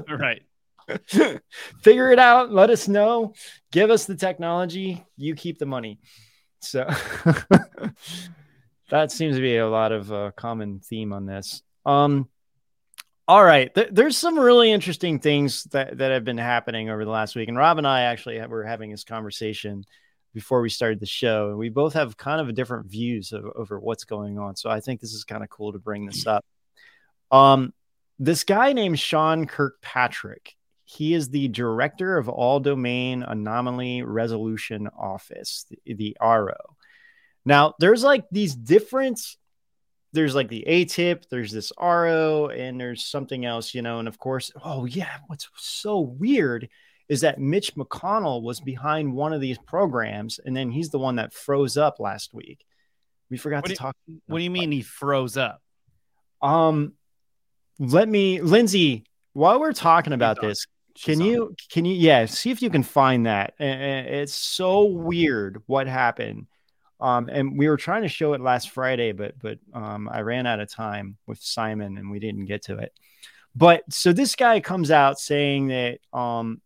right. 0.08 0.42
Figure 1.82 2.10
it 2.10 2.18
out. 2.18 2.52
Let 2.52 2.70
us 2.70 2.88
know. 2.88 3.34
Give 3.70 3.90
us 3.90 4.06
the 4.06 4.16
technology. 4.16 5.04
You 5.16 5.34
keep 5.34 5.58
the 5.58 5.66
money. 5.66 6.00
So 6.60 6.84
that 8.90 9.10
seems 9.10 9.36
to 9.36 9.42
be 9.42 9.56
a 9.56 9.68
lot 9.68 9.92
of 9.92 10.12
uh, 10.12 10.30
common 10.36 10.80
theme 10.80 11.12
on 11.12 11.26
this. 11.26 11.62
Um, 11.84 12.28
all 13.26 13.44
right. 13.44 13.74
Th- 13.74 13.88
there's 13.90 14.16
some 14.16 14.38
really 14.38 14.70
interesting 14.70 15.18
things 15.18 15.64
that, 15.64 15.98
that 15.98 16.10
have 16.10 16.24
been 16.24 16.38
happening 16.38 16.90
over 16.90 17.04
the 17.04 17.10
last 17.10 17.34
week. 17.34 17.48
And 17.48 17.56
Rob 17.56 17.78
and 17.78 17.86
I 17.86 18.02
actually 18.02 18.38
have, 18.38 18.50
were 18.50 18.64
having 18.64 18.90
this 18.90 19.04
conversation 19.04 19.84
before 20.34 20.60
we 20.60 20.68
started 20.68 21.00
the 21.00 21.06
show. 21.06 21.50
And 21.50 21.58
we 21.58 21.68
both 21.68 21.94
have 21.94 22.16
kind 22.16 22.40
of 22.40 22.48
a 22.48 22.52
different 22.52 22.86
views 22.86 23.32
of, 23.32 23.44
over 23.56 23.78
what's 23.78 24.04
going 24.04 24.38
on. 24.38 24.56
So 24.56 24.70
I 24.70 24.80
think 24.80 25.00
this 25.00 25.12
is 25.12 25.24
kind 25.24 25.42
of 25.42 25.50
cool 25.50 25.72
to 25.72 25.78
bring 25.78 26.06
this 26.06 26.26
up. 26.26 26.44
Um, 27.30 27.72
this 28.18 28.44
guy 28.44 28.72
named 28.72 28.98
Sean 28.98 29.46
Kirkpatrick, 29.46 30.54
he 30.84 31.14
is 31.14 31.30
the 31.30 31.48
director 31.48 32.18
of 32.18 32.28
All 32.28 32.60
Domain 32.60 33.22
Anomaly 33.22 34.02
Resolution 34.02 34.88
Office, 34.98 35.66
the, 35.70 35.94
the 35.94 36.16
AARO. 36.20 36.74
Now, 37.44 37.74
there's 37.78 38.04
like 38.04 38.24
these 38.30 38.54
different 38.54 39.20
there's 40.12 40.34
like 40.34 40.48
the 40.48 40.64
AATIP, 40.68 41.28
there's 41.30 41.50
this 41.50 41.72
RO, 41.80 42.48
and 42.48 42.78
there's 42.78 43.06
something 43.06 43.46
else, 43.46 43.74
you 43.74 43.82
know. 43.82 43.98
And 43.98 44.06
of 44.06 44.18
course, 44.18 44.52
oh 44.62 44.84
yeah, 44.84 45.16
what's 45.26 45.48
so 45.56 46.00
weird 46.00 46.68
is 47.08 47.22
that 47.22 47.40
Mitch 47.40 47.74
McConnell 47.74 48.42
was 48.42 48.60
behind 48.60 49.12
one 49.12 49.32
of 49.32 49.40
these 49.40 49.58
programs, 49.58 50.38
and 50.38 50.56
then 50.56 50.70
he's 50.70 50.90
the 50.90 50.98
one 50.98 51.16
that 51.16 51.32
froze 51.32 51.76
up 51.76 51.98
last 51.98 52.34
week. 52.34 52.64
We 53.30 53.38
forgot 53.38 53.62
what 53.62 53.70
to 53.70 53.74
talk. 53.74 53.96
What 54.26 54.38
do 54.38 54.44
you 54.44 54.50
mean 54.50 54.70
he 54.70 54.82
froze 54.82 55.36
up? 55.36 55.62
Um, 56.42 56.92
let 57.78 58.08
me, 58.08 58.40
Lindsay. 58.40 59.04
While 59.34 59.60
we're 59.60 59.72
talking 59.72 60.12
about 60.12 60.40
this, 60.40 60.66
can 61.02 61.20
you 61.20 61.54
can 61.70 61.86
you 61.86 61.94
yeah 61.94 62.26
see 62.26 62.50
if 62.50 62.60
you 62.60 62.68
can 62.68 62.82
find 62.82 63.26
that? 63.26 63.54
It's 63.58 64.34
so 64.34 64.84
weird 64.84 65.62
what 65.66 65.86
happened 65.86 66.46
um, 67.02 67.28
and 67.28 67.58
we 67.58 67.68
were 67.68 67.76
trying 67.76 68.02
to 68.02 68.08
show 68.08 68.32
it 68.32 68.40
last 68.40 68.70
Friday, 68.70 69.10
but 69.10 69.34
but 69.40 69.58
um, 69.74 70.08
I 70.10 70.20
ran 70.20 70.46
out 70.46 70.60
of 70.60 70.70
time 70.70 71.16
with 71.26 71.40
Simon 71.40 71.98
and 71.98 72.12
we 72.12 72.20
didn't 72.20 72.44
get 72.44 72.62
to 72.66 72.78
it. 72.78 72.92
But 73.56 73.82
so 73.92 74.12
this 74.12 74.36
guy 74.36 74.60
comes 74.60 74.92
out 74.92 75.18
saying 75.18 75.66
that 75.66 75.98
um, 76.12 76.62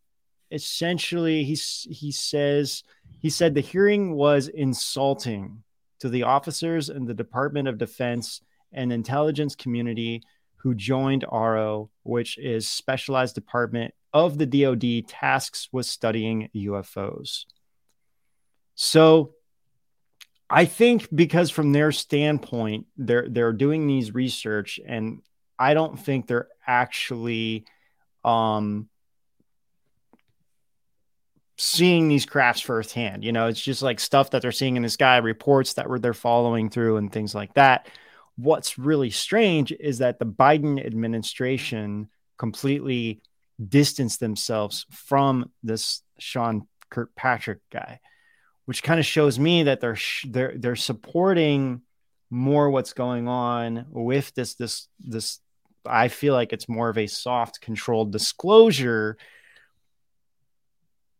essentially 0.51 1.43
he's 1.43 1.89
he 1.91 2.13
says 2.13 2.85
he 3.19 3.31
said 3.31 3.55
the 3.55 3.63
hearing 3.63 4.13
was 4.13 4.49
insulting 4.49 5.63
to 6.01 6.11
the 6.11 6.25
officers 6.25 6.91
in 6.91 7.07
the 7.07 7.15
Department 7.15 7.67
of 7.67 7.79
Defense 7.79 8.43
and 8.73 8.93
intelligence 8.93 9.55
community 9.55 10.23
who 10.57 10.75
joined 10.75 11.25
AARO, 11.31 11.89
which 12.03 12.39
is 12.39 12.69
specialized 12.69 13.35
department 13.35 13.95
of 14.13 14.39
the 14.39 14.47
DoD 14.47 15.07
tasks 15.09 15.69
with 15.73 15.87
studying 15.87 16.49
UFOs. 16.55 17.45
So 18.75 19.35
I 20.49 20.65
think 20.65 21.09
because 21.15 21.51
from 21.51 21.73
their 21.73 21.93
standpoint, 21.93 22.87
they're 22.97 23.29
they're 23.29 23.53
doing 23.53 23.87
these 23.87 24.15
research, 24.15 24.79
and 24.87 25.23
I 25.59 25.75
don't 25.75 25.99
think 25.99 26.27
they're 26.27 26.49
actually 26.67 27.65
um, 28.25 28.89
seeing 31.57 32.09
these 32.09 32.27
crafts 32.27 32.61
firsthand. 32.61 33.25
You 33.25 33.33
know, 33.33 33.49
it's 33.49 33.61
just 33.61 33.83
like 33.83 33.99
stuff 33.99 34.31
that 34.31 34.43
they're 34.43 34.53
seeing 34.53 34.77
in 34.77 34.83
the 34.83 34.89
sky, 34.89 35.17
reports 35.19 35.75
that 35.75 35.89
were 35.89 35.99
they're 35.99 36.15
following 36.15 36.71
through, 36.71 36.99
and 36.99 37.13
things 37.13 37.35
like 37.35 37.55
that. 37.55 37.89
What's 38.37 38.79
really 38.79 39.11
strange 39.11 39.73
is 39.73 39.99
that 39.99 40.19
the 40.19 40.27
Biden 40.27 40.85
administration 40.85 42.09
completely 42.39 43.23
distanced 43.69 44.21
themselves 44.21 44.85
from 44.91 45.51
this 45.63 46.03
Sean 46.19 46.67
Kirkpatrick 46.91 47.61
guy 47.73 48.01
which 48.67 48.83
kind 48.83 49.01
of 49.01 49.07
shows 49.07 49.39
me 49.39 49.63
that 49.63 49.81
they're 49.81 49.97
sh- 49.97 50.27
they're 50.29 50.53
they're 50.57 50.77
supporting 50.77 51.81
more 52.29 52.69
what's 52.69 52.93
going 52.93 53.27
on 53.27 53.87
with 53.89 54.35
this 54.35 54.55
this 54.55 54.89
this 55.01 55.41
I 55.87 56.09
feel 56.09 56.35
like 56.35 56.53
it's 56.53 56.69
more 56.69 56.89
of 56.89 56.99
a 56.99 57.07
soft 57.07 57.61
controlled 57.61 58.11
disclosure. 58.11 59.17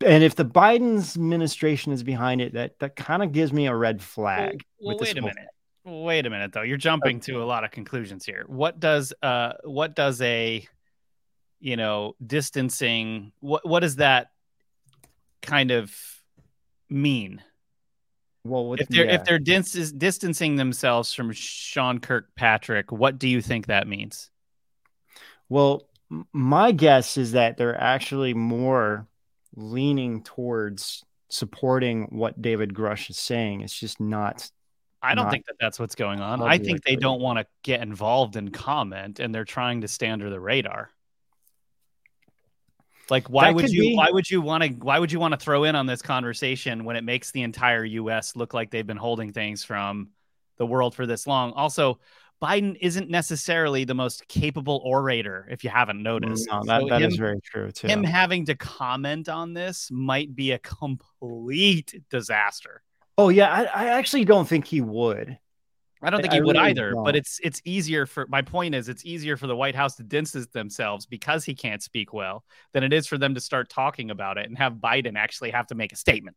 And 0.05 0.25
if 0.25 0.35
the 0.35 0.45
Biden's 0.45 1.17
administration 1.17 1.93
is 1.93 2.03
behind 2.03 2.41
it 2.41 2.55
that 2.55 2.79
that 2.81 2.97
kind 2.97 3.23
of 3.23 3.33
gives 3.33 3.53
me 3.53 3.69
a 3.69 3.75
red 3.75 4.03
flag 4.03 4.65
well, 4.81 4.97
well 4.97 4.99
wait 5.01 5.17
a 5.17 5.23
minute 5.23 5.49
wait 5.87 6.27
a 6.27 6.31
minute 6.31 6.53
though 6.53 6.63
you're 6.63 6.77
jumping 6.77 7.17
okay. 7.17 7.33
to 7.33 7.43
a 7.43 7.47
lot 7.47 7.65
of 7.65 7.71
conclusions 7.71 8.27
here 8.27 8.45
what 8.49 8.79
does 8.81 9.13
uh 9.23 9.53
what 9.65 9.95
does 9.95 10.21
a 10.21 10.67
you 11.61 11.77
know 11.77 12.15
distancing 12.27 13.33
what 13.41 13.67
what 13.67 13.81
does 13.81 13.97
that 13.97 14.29
kind 15.47 15.71
of 15.71 15.95
mean? 16.91 17.43
Well, 18.45 18.75
if 18.75 18.89
they're 18.89 19.07
yeah. 19.07 19.15
if 19.15 19.25
they're 19.25 19.39
dis- 19.39 19.93
distancing 19.93 20.57
themselves 20.57 21.13
from 21.13 21.33
Sean 21.33 21.99
Kirkpatrick, 21.99 22.93
what 22.93 23.19
do 23.19 23.29
you 23.29 23.41
think 23.41 23.67
that 23.67 23.89
means? 23.89 24.31
Well, 25.49 25.89
my 26.33 26.73
guess 26.73 27.17
is 27.17 27.33
that 27.33 27.57
they're 27.57 27.81
actually 27.81 28.35
more 28.35 29.09
leaning 29.57 30.23
towards 30.23 31.05
supporting 31.29 32.05
what 32.11 32.41
David 32.41 32.73
Grusch 32.73 33.11
is 33.11 33.19
saying. 33.19 33.63
It's 33.63 33.79
just 33.79 34.01
not. 34.01 34.49
I 35.03 35.15
don't 35.15 35.27
not 35.27 35.33
think 35.33 35.47
that 35.47 35.57
that's 35.61 35.79
what's 35.79 35.95
going 35.95 36.21
on. 36.21 36.43
I 36.43 36.59
think 36.59 36.83
they 36.85 36.97
don't 36.97 37.21
want 37.21 37.39
to 37.39 37.47
get 37.63 37.81
involved 37.83 38.37
in 38.37 38.51
comment, 38.51 39.21
and 39.21 39.35
they're 39.35 39.45
trying 39.45 39.83
to 39.83 39.89
stay 39.89 40.09
under 40.09 40.31
the 40.31 40.41
radar. 40.41 40.91
Like 43.09 43.29
why 43.29 43.45
that 43.45 43.55
would 43.55 43.69
you 43.69 43.83
be... 43.83 43.97
why 43.97 44.11
would 44.11 44.29
you 44.29 44.41
want 44.41 44.65
to 44.65 44.71
why 44.71 44.99
would 44.99 45.13
you 45.13 45.21
want 45.21 45.33
to 45.33 45.39
throw 45.39 45.65
in 45.65 45.77
on 45.77 45.87
this 45.87 46.03
conversation 46.03 46.85
when 46.85 46.97
it 46.97 47.05
makes 47.05 47.31
the 47.31 47.43
entire 47.43 47.85
US 47.85 48.35
look 48.35 48.53
like 48.53 48.71
they've 48.71 48.87
been 48.87 48.97
holding 48.97 49.33
things 49.33 49.63
from 49.63 50.11
the 50.57 50.67
world 50.67 50.95
for 50.95 51.07
this 51.07 51.27
long? 51.27 51.53
Also, 51.53 52.01
Biden 52.43 52.77
isn't 52.81 53.09
necessarily 53.09 53.85
the 53.85 53.95
most 53.95 54.29
capable 54.29 54.83
orator, 54.85 55.49
if 55.51 55.65
you 55.65 55.71
haven't 55.71 56.03
noticed. 56.03 56.49
No, 56.51 56.63
that, 56.65 56.81
so 56.83 56.89
that 56.89 57.01
him, 57.01 57.11
is 57.11 57.17
very 57.17 57.41
true 57.41 57.71
too. 57.71 57.87
Him 57.87 58.05
having 58.05 58.45
to 58.47 58.55
comment 58.55 59.29
on 59.29 59.55
this 59.55 59.89
might 59.91 60.35
be 60.35 60.53
a 60.53 60.59
complete 60.59 61.95
disaster. 62.11 62.83
Oh 63.19 63.29
yeah, 63.29 63.51
I, 63.51 63.65
I 63.65 63.85
actually 63.91 64.25
don't 64.25 64.47
think 64.47 64.67
he 64.67 64.81
would. 64.81 65.39
I 66.03 66.11
don't 66.11 66.21
think 66.21 66.33
I, 66.33 66.37
he 66.37 66.43
would 66.43 66.57
really 66.57 66.71
either, 66.71 66.91
don't. 66.91 67.05
but 67.05 67.17
it's 67.17 67.41
it's 67.43 67.63
easier 67.65 68.07
for 68.07 68.27
my 68.29 68.43
point 68.43 68.75
is 68.75 68.89
it's 68.89 69.05
easier 69.05 69.37
for 69.37 69.47
the 69.47 69.57
White 69.57 69.75
House 69.75 69.97
to 69.97 70.03
distance 70.03 70.47
themselves 70.49 71.07
because 71.07 71.45
he 71.45 71.55
can't 71.55 71.83
speak 71.83 72.13
well 72.13 72.45
than 72.73 72.83
it 72.83 72.93
is 72.93 73.07
for 73.07 73.17
them 73.17 73.35
to 73.35 73.41
start 73.41 73.71
talking 73.71 74.11
about 74.11 74.37
it 74.37 74.47
and 74.47 74.59
have 74.59 74.75
Biden 74.75 75.17
actually 75.17 75.51
have 75.51 75.67
to 75.69 75.75
make 75.75 75.93
a 75.93 75.97
statement. 75.97 76.37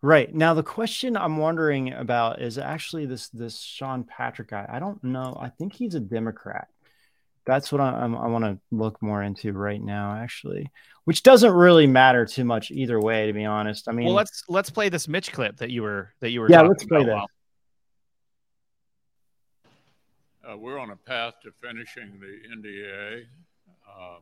Right. 0.00 0.34
Now 0.34 0.54
the 0.54 0.62
question 0.62 1.16
I'm 1.16 1.36
wondering 1.36 1.92
about 1.92 2.40
is 2.40 2.56
actually 2.56 3.06
this 3.06 3.28
this 3.28 3.60
Sean 3.60 4.04
Patrick 4.04 4.48
guy. 4.48 4.66
I 4.68 4.78
don't 4.78 5.02
know. 5.04 5.36
I 5.40 5.50
think 5.50 5.74
he's 5.74 5.94
a 5.94 6.00
Democrat. 6.00 6.68
That's 7.48 7.72
what 7.72 7.80
I, 7.80 7.88
I, 7.88 8.04
I 8.04 8.26
want 8.26 8.44
to 8.44 8.58
look 8.70 9.00
more 9.00 9.22
into 9.22 9.54
right 9.54 9.82
now, 9.82 10.14
actually, 10.14 10.70
which 11.04 11.22
doesn't 11.22 11.50
really 11.50 11.86
matter 11.86 12.26
too 12.26 12.44
much 12.44 12.70
either 12.70 13.00
way, 13.00 13.26
to 13.26 13.32
be 13.32 13.46
honest. 13.46 13.88
I 13.88 13.92
mean, 13.92 14.08
well, 14.08 14.14
let's 14.14 14.44
let's 14.50 14.68
play 14.68 14.90
this 14.90 15.08
Mitch 15.08 15.32
clip 15.32 15.56
that 15.56 15.70
you 15.70 15.82
were 15.82 16.12
that 16.20 16.28
you 16.28 16.42
were. 16.42 16.50
Yeah, 16.50 16.60
let's 16.60 16.84
play 16.84 17.04
that. 17.04 17.26
uh, 20.44 20.58
we're 20.58 20.78
on 20.78 20.90
a 20.90 20.96
path 20.96 21.40
to 21.42 21.50
finishing 21.62 22.20
the 22.20 22.38
NDAA 22.54 23.24
uh, 23.88 24.18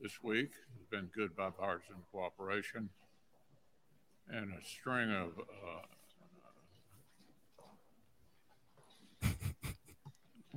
this 0.00 0.22
week. 0.22 0.50
It's 0.76 0.88
been 0.88 1.10
good 1.12 1.34
bipartisan 1.34 1.96
cooperation 2.12 2.90
and 4.30 4.52
a 4.52 4.64
string 4.64 5.10
of 5.10 5.30
uh, 5.38 5.82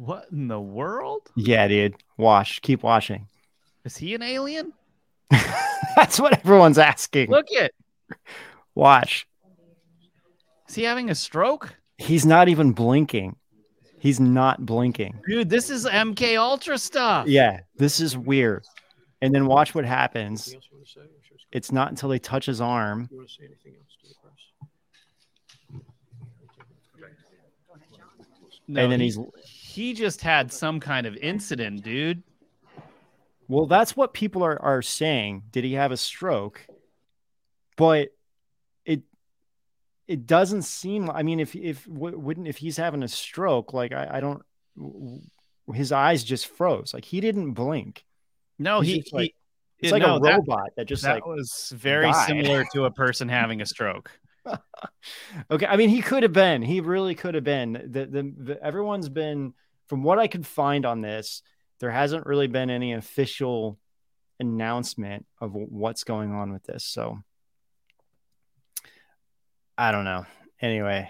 What 0.02 0.26
in 0.32 0.48
the 0.48 0.60
world? 0.60 1.30
Yeah, 1.36 1.68
dude. 1.68 1.94
Wash. 2.18 2.60
Keep 2.62 2.82
washing. 2.82 3.28
Is 3.86 3.98
he 3.98 4.16
an 4.16 4.24
alien? 4.24 4.74
That's 5.96 6.20
what 6.20 6.40
everyone's 6.40 6.80
asking. 6.80 7.30
Look 7.30 7.46
it. 7.52 7.76
Watch. 8.74 9.28
Is 10.68 10.74
he 10.74 10.82
having 10.82 11.12
a 11.12 11.16
stroke? 11.16 11.76
He's 12.00 12.26
not 12.26 12.50
even 12.50 12.72
blinking. 12.72 13.36
He's 14.00 14.20
not 14.20 14.66
blinking. 14.66 15.20
Dude, 15.28 15.52
this 15.52 15.70
is 15.70 15.86
MK 15.86 16.36
Ultra 16.36 16.80
stuff. 16.80 17.28
Yeah, 17.28 17.60
this 17.78 18.00
is 18.00 18.18
weird. 18.18 18.66
And 19.22 19.36
then 19.36 19.46
watch 19.46 19.76
what 19.76 19.86
happens. 19.86 20.56
It's 21.52 21.72
not 21.72 21.92
until 21.92 22.10
they 22.10 22.18
touch 22.18 22.48
his 22.48 22.60
arm. 22.60 23.08
No, 28.68 28.82
and 28.82 28.92
then 28.92 29.00
he's 29.00 29.20
he 29.72 29.94
just 29.94 30.22
had 30.22 30.52
some 30.52 30.80
kind 30.80 31.08
of 31.08 31.16
incident, 31.18 31.84
dude. 31.84 32.24
well, 33.48 33.66
that's 33.68 33.96
what 33.96 34.14
people 34.14 34.44
are 34.44 34.62
are 34.62 34.82
saying. 34.82 35.44
Did 35.52 35.64
he 35.64 35.74
have 35.74 35.92
a 35.92 35.98
stroke? 35.98 36.66
But 37.78 38.10
it 38.86 39.04
it 40.08 40.26
doesn't 40.28 40.64
seem. 40.64 41.06
Like 41.06 41.16
I 41.18 41.24
mean, 41.24 41.40
if 41.40 41.56
if 41.56 41.88
wouldn't 41.88 42.48
if 42.48 42.58
he's 42.58 42.78
having 42.78 43.04
a 43.04 43.08
stroke, 43.08 43.74
like 43.74 43.92
I, 43.94 44.08
I 44.14 44.20
don't. 44.20 44.44
His 45.74 45.92
eyes 45.92 46.24
just 46.24 46.48
froze. 46.48 46.94
Like 46.94 47.06
he 47.06 47.22
didn't 47.22 47.54
blink. 47.54 48.04
No, 48.60 48.82
He's 48.82 49.06
he, 49.06 49.10
like- 49.14 49.36
he 49.78 49.88
It's 49.88 49.92
like 49.92 50.02
no, 50.04 50.18
a 50.18 50.20
that- 50.20 50.34
robot 50.38 50.70
that, 50.78 50.86
just 50.88 51.04
that 51.04 51.16
like 51.16 51.26
was 51.26 51.74
very 51.76 52.06
died. 52.12 52.28
similar 52.28 52.66
to 52.74 52.86
a 52.86 52.92
person 52.92 53.30
having 53.30 53.62
a 53.62 53.66
stroke. 53.66 54.12
okay. 55.52 55.66
I 55.66 55.78
mean, 55.78 55.90
he 55.90 56.02
could 56.02 56.24
have 56.24 56.34
been. 56.34 56.62
He 56.62 56.82
really 56.82 57.16
could 57.16 57.36
have 57.36 57.44
been. 57.44 57.74
The, 57.74 58.06
the 58.06 58.34
the 58.38 58.64
everyone's 58.64 59.10
been 59.10 59.54
from 59.88 60.04
what 60.04 60.20
I 60.20 60.28
could 60.28 60.46
find 60.46 60.86
on 60.86 61.02
this. 61.02 61.42
There 61.80 61.92
hasn't 61.92 62.26
really 62.26 62.48
been 62.48 62.70
any 62.70 62.94
official 62.94 63.80
announcement 64.40 65.26
of 65.40 65.54
what's 65.54 66.04
going 66.04 66.32
on 66.32 66.52
with 66.52 66.64
this. 66.64 66.84
So 66.84 67.20
I 69.78 69.92
don't 69.92 70.06
know. 70.06 70.26
Anyway, 70.62 71.10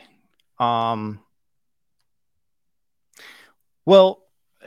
um, 0.60 1.20
well, 3.86 4.21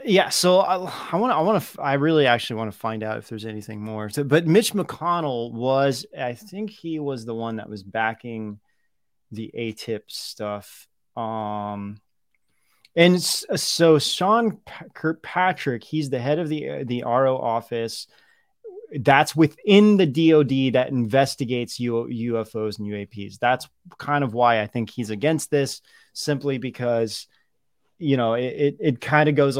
yeah. 0.05 0.29
So 0.29 0.59
I 0.59 0.77
want 0.77 1.31
to. 1.31 1.35
I 1.35 1.41
want 1.41 1.63
to. 1.63 1.81
I 1.81 1.93
really 1.93 2.27
actually 2.27 2.57
want 2.57 2.71
to 2.71 2.77
find 2.77 3.03
out 3.03 3.17
if 3.17 3.27
there's 3.27 3.45
anything 3.45 3.81
more. 3.81 4.09
So, 4.09 4.23
but 4.23 4.47
Mitch 4.47 4.73
McConnell 4.73 5.51
was. 5.51 6.05
I 6.17 6.33
think 6.33 6.69
he 6.69 6.99
was 6.99 7.25
the 7.25 7.35
one 7.35 7.57
that 7.57 7.69
was 7.69 7.83
backing 7.83 8.59
the 9.31 9.51
AATIP 9.55 10.01
stuff. 10.07 10.87
Um, 11.15 11.99
and 12.95 13.21
so 13.21 13.99
Sean 13.99 14.59
Kirkpatrick, 14.93 15.83
he's 15.83 16.09
the 16.09 16.19
head 16.19 16.39
of 16.39 16.47
the 16.47 16.83
the 16.85 17.03
RO 17.03 17.37
office. 17.37 18.07
That's 18.97 19.35
within 19.35 19.97
the 19.97 20.05
DoD 20.05 20.73
that 20.73 20.89
investigates 20.89 21.79
UFOs 21.79 22.79
and 22.79 22.87
UAPs. 22.87 23.39
That's 23.39 23.67
kind 23.97 24.23
of 24.23 24.33
why 24.33 24.61
I 24.61 24.67
think 24.67 24.89
he's 24.89 25.09
against 25.09 25.49
this, 25.51 25.81
simply 26.13 26.59
because 26.59 27.27
you 27.97 28.17
know 28.17 28.33
it 28.33 28.43
it, 28.43 28.77
it 28.79 29.01
kind 29.01 29.29
of 29.29 29.35
goes 29.35 29.57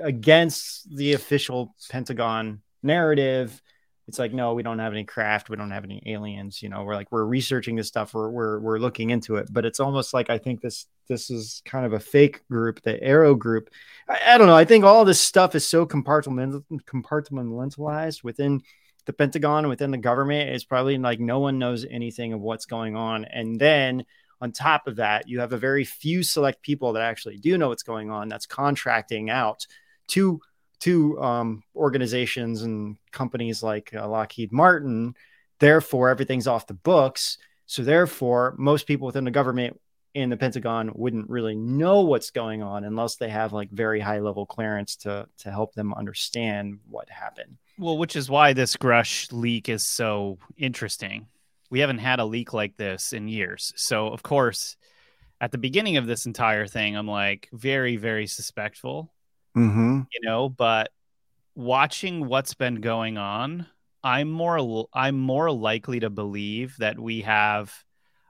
against 0.00 0.94
the 0.94 1.12
official 1.12 1.74
Pentagon 1.90 2.62
narrative. 2.82 3.60
It's 4.06 4.18
like 4.18 4.34
no, 4.34 4.52
we 4.52 4.62
don't 4.62 4.80
have 4.80 4.92
any 4.92 5.04
craft, 5.04 5.48
we 5.48 5.56
don't 5.56 5.70
have 5.70 5.84
any 5.84 6.02
aliens. 6.06 6.62
You 6.62 6.68
know, 6.68 6.84
we're 6.84 6.94
like 6.94 7.10
we're 7.10 7.24
researching 7.24 7.76
this 7.76 7.88
stuff, 7.88 8.12
we're 8.12 8.28
we're 8.28 8.60
we're 8.60 8.78
looking 8.78 9.10
into 9.10 9.36
it, 9.36 9.48
but 9.50 9.64
it's 9.64 9.80
almost 9.80 10.12
like 10.12 10.28
I 10.28 10.38
think 10.38 10.60
this 10.60 10.86
this 11.08 11.30
is 11.30 11.62
kind 11.64 11.86
of 11.86 11.92
a 11.92 12.00
fake 12.00 12.46
group, 12.48 12.82
the 12.82 12.98
AARO 12.98 13.38
group. 13.38 13.70
I, 14.08 14.34
I 14.34 14.38
don't 14.38 14.46
know. 14.46 14.56
I 14.56 14.64
think 14.64 14.84
all 14.84 15.04
this 15.04 15.20
stuff 15.20 15.54
is 15.54 15.66
so 15.66 15.86
compartment 15.86 16.64
compartmentalized 16.84 18.22
within 18.22 18.62
the 19.06 19.12
Pentagon, 19.12 19.68
within 19.68 19.90
the 19.90 19.98
government. 19.98 20.50
It's 20.50 20.64
probably 20.64 20.98
like 20.98 21.20
no 21.20 21.40
one 21.40 21.58
knows 21.58 21.84
anything 21.84 22.32
of 22.32 22.40
what's 22.40 22.66
going 22.66 22.96
on, 22.96 23.24
and 23.24 23.58
then 23.58 24.04
on 24.44 24.52
top 24.52 24.86
of 24.86 24.96
that, 24.96 25.26
you 25.26 25.40
have 25.40 25.54
a 25.54 25.58
very 25.58 25.84
few 25.84 26.22
select 26.22 26.60
people 26.60 26.92
that 26.92 27.02
actually 27.02 27.38
do 27.38 27.56
know 27.56 27.70
what's 27.70 27.82
going 27.82 28.10
on. 28.10 28.28
That's 28.28 28.44
contracting 28.44 29.30
out 29.30 29.66
to 30.08 30.38
to 30.80 31.18
um, 31.22 31.62
organizations 31.74 32.60
and 32.60 32.98
companies 33.10 33.62
like 33.62 33.94
uh, 33.94 34.06
Lockheed 34.06 34.52
Martin. 34.52 35.14
Therefore, 35.60 36.10
everything's 36.10 36.46
off 36.46 36.66
the 36.66 36.74
books. 36.74 37.38
So, 37.64 37.82
therefore, 37.82 38.54
most 38.58 38.86
people 38.86 39.06
within 39.06 39.24
the 39.24 39.30
government 39.30 39.80
in 40.12 40.28
the 40.28 40.36
Pentagon 40.36 40.92
wouldn't 40.94 41.30
really 41.30 41.56
know 41.56 42.02
what's 42.02 42.30
going 42.30 42.62
on 42.62 42.84
unless 42.84 43.16
they 43.16 43.30
have 43.30 43.54
like 43.54 43.70
very 43.70 43.98
high 43.98 44.18
level 44.18 44.44
clearance 44.44 44.94
to 44.96 45.26
to 45.38 45.50
help 45.50 45.74
them 45.74 45.94
understand 45.94 46.80
what 46.90 47.08
happened. 47.08 47.56
Well, 47.78 47.96
which 47.96 48.14
is 48.14 48.28
why 48.28 48.52
this 48.52 48.76
Grusch 48.76 49.32
leak 49.32 49.70
is 49.70 49.88
so 49.88 50.36
interesting. 50.58 51.28
We 51.74 51.80
haven't 51.80 51.98
had 51.98 52.20
a 52.20 52.24
leak 52.24 52.52
like 52.52 52.76
this 52.76 53.12
in 53.12 53.26
years. 53.26 53.72
So, 53.74 54.06
of 54.06 54.22
course, 54.22 54.76
at 55.40 55.50
the 55.50 55.58
beginning 55.58 55.96
of 55.96 56.06
this 56.06 56.24
entire 56.24 56.68
thing, 56.68 56.96
I'm 56.96 57.08
like 57.08 57.48
very, 57.52 57.96
very 57.96 58.28
suspectful, 58.28 59.12
Mm-hmm. 59.56 60.02
you 60.12 60.20
know, 60.22 60.48
but 60.48 60.92
watching 61.56 62.28
what's 62.28 62.54
been 62.54 62.80
going 62.80 63.18
on, 63.18 63.66
I'm 64.04 64.30
more 64.30 64.86
I'm 64.94 65.18
more 65.18 65.50
likely 65.50 65.98
to 65.98 66.10
believe 66.10 66.76
that 66.78 66.96
we 66.96 67.22
have 67.22 67.74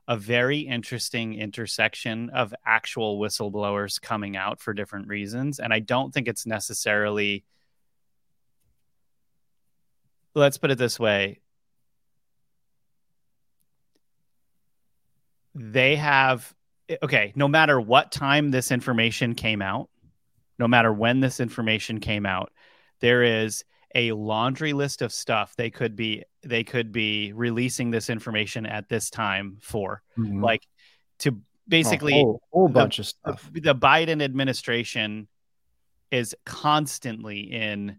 a 0.09 0.16
very 0.16 0.61
interesting 0.61 1.34
intersection 1.34 2.30
of 2.30 2.55
actual 2.64 3.20
whistleblowers 3.20 4.01
coming 4.01 4.38
out 4.38 4.59
for 4.59 4.72
different 4.72 5.09
reasons 5.09 5.59
and 5.61 5.70
I 5.70 5.80
don't 5.80 6.14
think 6.14 6.28
it's 6.28 6.47
necessarily 6.47 7.45
let's 10.34 10.57
put 10.57 10.70
it 10.70 10.78
this 10.78 10.99
way 10.99 11.40
they 15.55 15.97
have 15.97 16.53
okay 17.03 17.33
no 17.35 17.49
matter 17.49 17.81
what 17.81 18.13
time 18.13 18.51
this 18.51 18.71
information 18.71 19.35
came 19.35 19.63
out 19.63 19.89
no 20.59 20.69
matter 20.69 20.93
when 20.93 21.21
this 21.21 21.41
information 21.41 22.01
came 22.01 22.27
out 22.27 22.53
there 23.01 23.23
is 23.23 23.65
a 23.95 24.13
laundry 24.13 24.73
list 24.73 25.03
of 25.03 25.13
stuff 25.13 25.55
they 25.57 25.71
could 25.71 25.97
be 25.97 26.23
they 26.43 26.65
could 26.65 26.93
be 26.93 27.33
releasing 27.33 27.91
this 27.91 28.11
information 28.11 28.67
at 28.67 28.89
this 28.89 29.09
time 29.09 29.57
for 29.61 30.03
mm-hmm. 30.19 30.43
like 30.43 30.67
to 31.19 31.39
basically 31.69 32.13
a 32.13 32.25
whole, 32.25 32.43
whole 32.53 32.69
the- 32.69 32.75
bunch 32.75 32.99
of 32.99 33.07
stuff. 33.07 33.49
the, 33.53 33.61
the 33.61 33.75
Biden 33.75 34.23
administration 34.23 35.29
is 36.11 36.35
constantly 36.45 37.41
in 37.41 37.97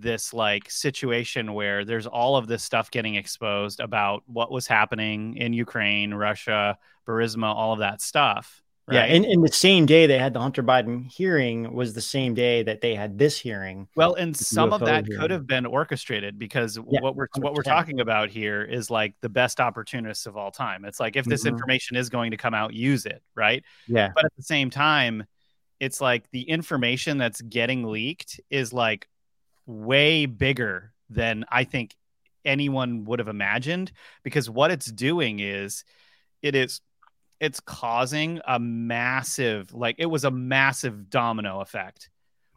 this 0.00 0.32
like 0.32 0.70
situation 0.70 1.54
where 1.54 1.84
there's 1.84 2.06
all 2.06 2.36
of 2.36 2.46
this 2.46 2.62
stuff 2.62 2.90
getting 2.90 3.14
exposed 3.16 3.80
about 3.80 4.22
what 4.26 4.50
was 4.50 4.66
happening 4.66 5.36
in 5.36 5.52
Ukraine, 5.52 6.14
Russia, 6.14 6.78
Burisma, 7.06 7.54
all 7.54 7.72
of 7.72 7.80
that 7.80 8.00
stuff. 8.00 8.62
Yeah, 8.90 9.02
and, 9.02 9.26
and 9.26 9.44
the 9.44 9.52
same 9.52 9.84
day 9.84 10.06
they 10.06 10.18
had 10.18 10.32
the 10.32 10.40
Hunter 10.40 10.62
Biden 10.62 11.12
hearing 11.12 11.74
was 11.74 11.92
the 11.92 12.00
same 12.00 12.32
day 12.32 12.62
that 12.62 12.80
they 12.80 12.94
had 12.94 13.18
this 13.18 13.38
hearing. 13.38 13.86
Well, 13.96 14.14
and 14.14 14.34
some 14.34 14.72
of 14.72 14.80
that 14.80 15.04
hearing. 15.06 15.20
could 15.20 15.30
have 15.30 15.46
been 15.46 15.66
orchestrated 15.66 16.38
because 16.38 16.78
Yeah, 16.88 17.00
what 17.02 17.14
we're 17.14 17.26
what 17.36 17.52
we're 17.52 17.62
talking 17.62 18.00
about 18.00 18.30
here 18.30 18.62
is 18.62 18.90
like 18.90 19.14
the 19.20 19.28
best 19.28 19.60
opportunists 19.60 20.24
of 20.24 20.38
all 20.38 20.50
time. 20.50 20.86
It's 20.86 21.00
like 21.00 21.16
if 21.16 21.26
this 21.26 21.44
Mhm. 21.44 21.48
information 21.48 21.98
is 21.98 22.08
going 22.08 22.30
to 22.30 22.38
come 22.38 22.54
out, 22.54 22.72
use 22.72 23.04
it, 23.04 23.22
right? 23.34 23.62
Yeah, 23.88 24.08
But 24.14 24.24
at 24.24 24.32
the 24.38 24.42
same 24.42 24.70
time, 24.70 25.24
it's 25.80 26.00
like 26.00 26.30
the 26.30 26.48
information 26.48 27.18
that's 27.18 27.42
getting 27.42 27.84
leaked 27.84 28.40
is 28.48 28.72
like 28.72 29.06
way 29.68 30.26
bigger 30.26 30.92
than 31.10 31.44
I 31.50 31.62
think 31.64 31.94
anyone 32.44 33.04
would 33.04 33.18
have 33.20 33.28
imagined 33.28 33.92
because 34.24 34.48
what 34.48 34.70
it's 34.70 34.86
doing 34.86 35.38
is 35.40 35.84
it 36.42 36.54
is 36.54 36.80
it's 37.40 37.60
causing 37.60 38.40
a 38.46 38.58
massive 38.58 39.72
like 39.74 39.96
it 39.98 40.06
was 40.06 40.24
a 40.24 40.30
massive 40.30 41.10
domino 41.10 41.60
effect 41.60 42.08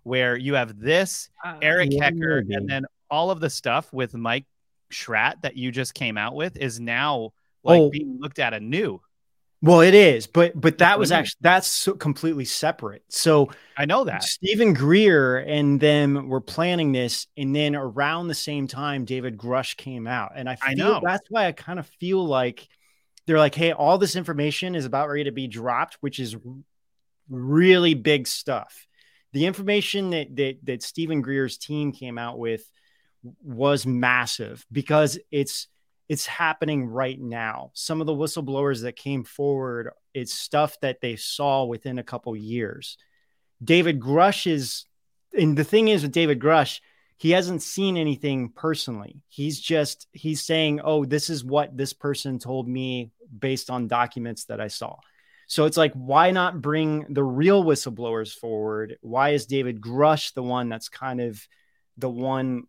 where 0.03 0.35
you 0.37 0.53
have 0.55 0.79
this 0.79 1.29
uh, 1.45 1.55
Eric 1.61 1.89
yeah, 1.91 2.05
Hecker 2.05 2.41
maybe. 2.41 2.55
and 2.55 2.67
then 2.69 2.85
all 3.09 3.29
of 3.29 3.39
the 3.41 3.49
stuff 3.49 3.91
with 3.91 4.15
Mike 4.15 4.45
Schratt 4.89 5.41
that 5.41 5.55
you 5.57 5.71
just 5.71 5.93
came 5.93 6.17
out 6.17 6.33
with 6.35 6.55
is 6.57 6.79
now 6.79 7.33
like 7.63 7.81
Oh. 7.81 7.89
being 7.89 8.17
looked 8.19 8.39
at 8.39 8.53
anew. 8.53 9.01
Well, 9.63 9.81
it 9.81 9.93
is, 9.93 10.25
but 10.25 10.59
but 10.59 10.79
that 10.79 10.97
was 10.97 11.11
actually 11.11 11.37
that's 11.41 11.67
so 11.67 11.93
completely 11.93 12.45
separate. 12.45 13.03
So 13.09 13.51
I 13.77 13.85
know 13.85 14.03
that. 14.05 14.23
Steven 14.23 14.73
Greer 14.73 15.37
and 15.37 15.79
them 15.79 16.29
were 16.29 16.41
planning 16.41 16.91
this, 16.91 17.27
and 17.37 17.55
then 17.55 17.75
around 17.75 18.27
the 18.27 18.33
same 18.33 18.65
time, 18.65 19.05
David 19.05 19.37
Grusch 19.37 19.77
came 19.77 20.07
out, 20.07 20.31
and 20.35 20.49
I 20.49 20.55
feel 20.55 20.69
I 20.69 20.73
know. 20.73 21.01
that's 21.03 21.29
why 21.29 21.45
I 21.45 21.51
kind 21.51 21.77
of 21.77 21.85
feel 21.99 22.25
like 22.25 22.67
they're 23.27 23.37
like, 23.37 23.53
hey, 23.53 23.71
all 23.71 23.99
this 23.99 24.15
information 24.15 24.73
is 24.73 24.85
about 24.85 25.09
ready 25.09 25.25
to 25.25 25.31
be 25.31 25.47
dropped, 25.47 25.97
which 26.01 26.19
is 26.19 26.35
really 27.29 27.93
big 27.93 28.27
stuff. 28.27 28.87
the 29.33 29.45
information 29.45 30.09
that 30.09 30.35
that, 30.35 30.57
that 30.63 30.83
Steven 30.83 31.21
Greer's 31.21 31.57
team 31.57 31.91
came 31.91 32.17
out 32.17 32.39
with 32.39 32.67
was 33.43 33.85
massive 33.85 34.65
because 34.71 35.19
it's 35.29 35.67
it's 36.11 36.25
happening 36.25 36.87
right 36.87 37.17
now. 37.21 37.71
Some 37.73 38.01
of 38.01 38.05
the 38.05 38.13
whistleblowers 38.13 38.81
that 38.81 38.97
came 38.97 39.23
forward, 39.23 39.91
it's 40.13 40.33
stuff 40.33 40.77
that 40.81 40.99
they 40.99 41.15
saw 41.15 41.63
within 41.63 41.99
a 41.99 42.03
couple 42.03 42.35
years. 42.35 42.97
David 43.63 44.01
Grusch 44.01 44.45
is, 44.45 44.83
and 45.31 45.57
the 45.57 45.63
thing 45.63 45.87
is 45.87 46.03
with 46.03 46.11
David 46.11 46.41
Grusch, 46.41 46.81
he 47.15 47.31
hasn't 47.31 47.61
seen 47.61 47.95
anything 47.95 48.49
personally. 48.49 49.23
He's 49.29 49.57
just 49.57 50.05
he's 50.11 50.43
saying, 50.43 50.81
"Oh, 50.83 51.05
this 51.05 51.29
is 51.29 51.45
what 51.45 51.77
this 51.77 51.93
person 51.93 52.39
told 52.39 52.67
me 52.67 53.11
based 53.39 53.69
on 53.69 53.87
documents 53.87 54.43
that 54.47 54.59
I 54.59 54.67
saw." 54.67 54.97
So 55.47 55.63
it's 55.63 55.77
like, 55.77 55.93
why 55.93 56.31
not 56.31 56.61
bring 56.61 57.05
the 57.13 57.23
real 57.23 57.63
whistleblowers 57.63 58.33
forward? 58.33 58.97
Why 58.99 59.29
is 59.29 59.45
David 59.45 59.79
Grusch 59.79 60.33
the 60.33 60.43
one 60.43 60.67
that's 60.67 60.89
kind 60.89 61.21
of 61.21 61.41
the 61.97 62.09
one 62.09 62.63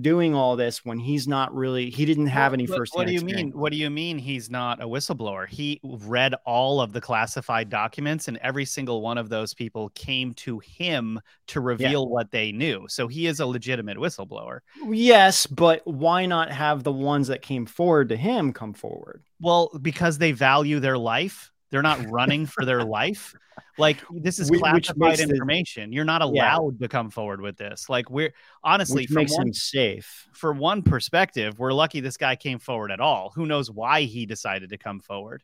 doing 0.00 0.34
all 0.34 0.56
this 0.56 0.82
when 0.84 0.98
he's 0.98 1.28
not 1.28 1.54
really 1.54 1.90
he 1.90 2.06
didn't 2.06 2.26
have 2.26 2.54
any 2.54 2.66
first 2.66 2.94
what 2.94 3.06
do 3.06 3.12
you 3.12 3.18
experience. 3.18 3.52
mean 3.52 3.60
what 3.60 3.70
do 3.70 3.76
you 3.76 3.90
mean 3.90 4.16
he's 4.16 4.48
not 4.48 4.82
a 4.82 4.86
whistleblower 4.86 5.46
he 5.46 5.78
read 5.82 6.34
all 6.46 6.80
of 6.80 6.94
the 6.94 7.00
classified 7.00 7.68
documents 7.68 8.26
and 8.26 8.38
every 8.38 8.64
single 8.64 9.02
one 9.02 9.18
of 9.18 9.28
those 9.28 9.52
people 9.52 9.90
came 9.90 10.32
to 10.32 10.58
him 10.60 11.20
to 11.46 11.60
reveal 11.60 12.02
yeah. 12.02 12.08
what 12.08 12.30
they 12.30 12.50
knew 12.50 12.86
so 12.88 13.06
he 13.06 13.26
is 13.26 13.40
a 13.40 13.46
legitimate 13.46 13.98
whistleblower 13.98 14.60
yes 14.88 15.46
but 15.46 15.82
why 15.86 16.24
not 16.24 16.50
have 16.50 16.82
the 16.82 16.92
ones 16.92 17.28
that 17.28 17.42
came 17.42 17.66
forward 17.66 18.08
to 18.08 18.16
him 18.16 18.54
come 18.54 18.72
forward 18.72 19.22
well 19.38 19.70
because 19.82 20.16
they 20.16 20.32
value 20.32 20.80
their 20.80 20.96
life 20.96 21.52
they're 21.70 21.82
not 21.82 22.04
running 22.08 22.46
for 22.46 22.64
their 22.64 22.84
life. 22.84 23.34
Like 23.78 23.98
this 24.10 24.38
is 24.38 24.50
classified 24.50 25.20
information. 25.20 25.92
You're 25.92 26.04
not 26.04 26.22
allowed 26.22 26.76
yeah. 26.78 26.84
to 26.84 26.88
come 26.88 27.10
forward 27.10 27.40
with 27.40 27.56
this. 27.56 27.88
Like 27.88 28.10
we're 28.10 28.32
honestly 28.62 29.02
Which 29.02 29.10
makes 29.10 29.36
one, 29.36 29.52
safe. 29.52 30.28
For 30.32 30.52
one 30.52 30.82
perspective, 30.82 31.58
we're 31.58 31.72
lucky 31.72 32.00
this 32.00 32.16
guy 32.16 32.36
came 32.36 32.58
forward 32.58 32.90
at 32.90 33.00
all. 33.00 33.32
Who 33.34 33.46
knows 33.46 33.70
why 33.70 34.02
he 34.02 34.26
decided 34.26 34.70
to 34.70 34.78
come 34.78 35.00
forward? 35.00 35.42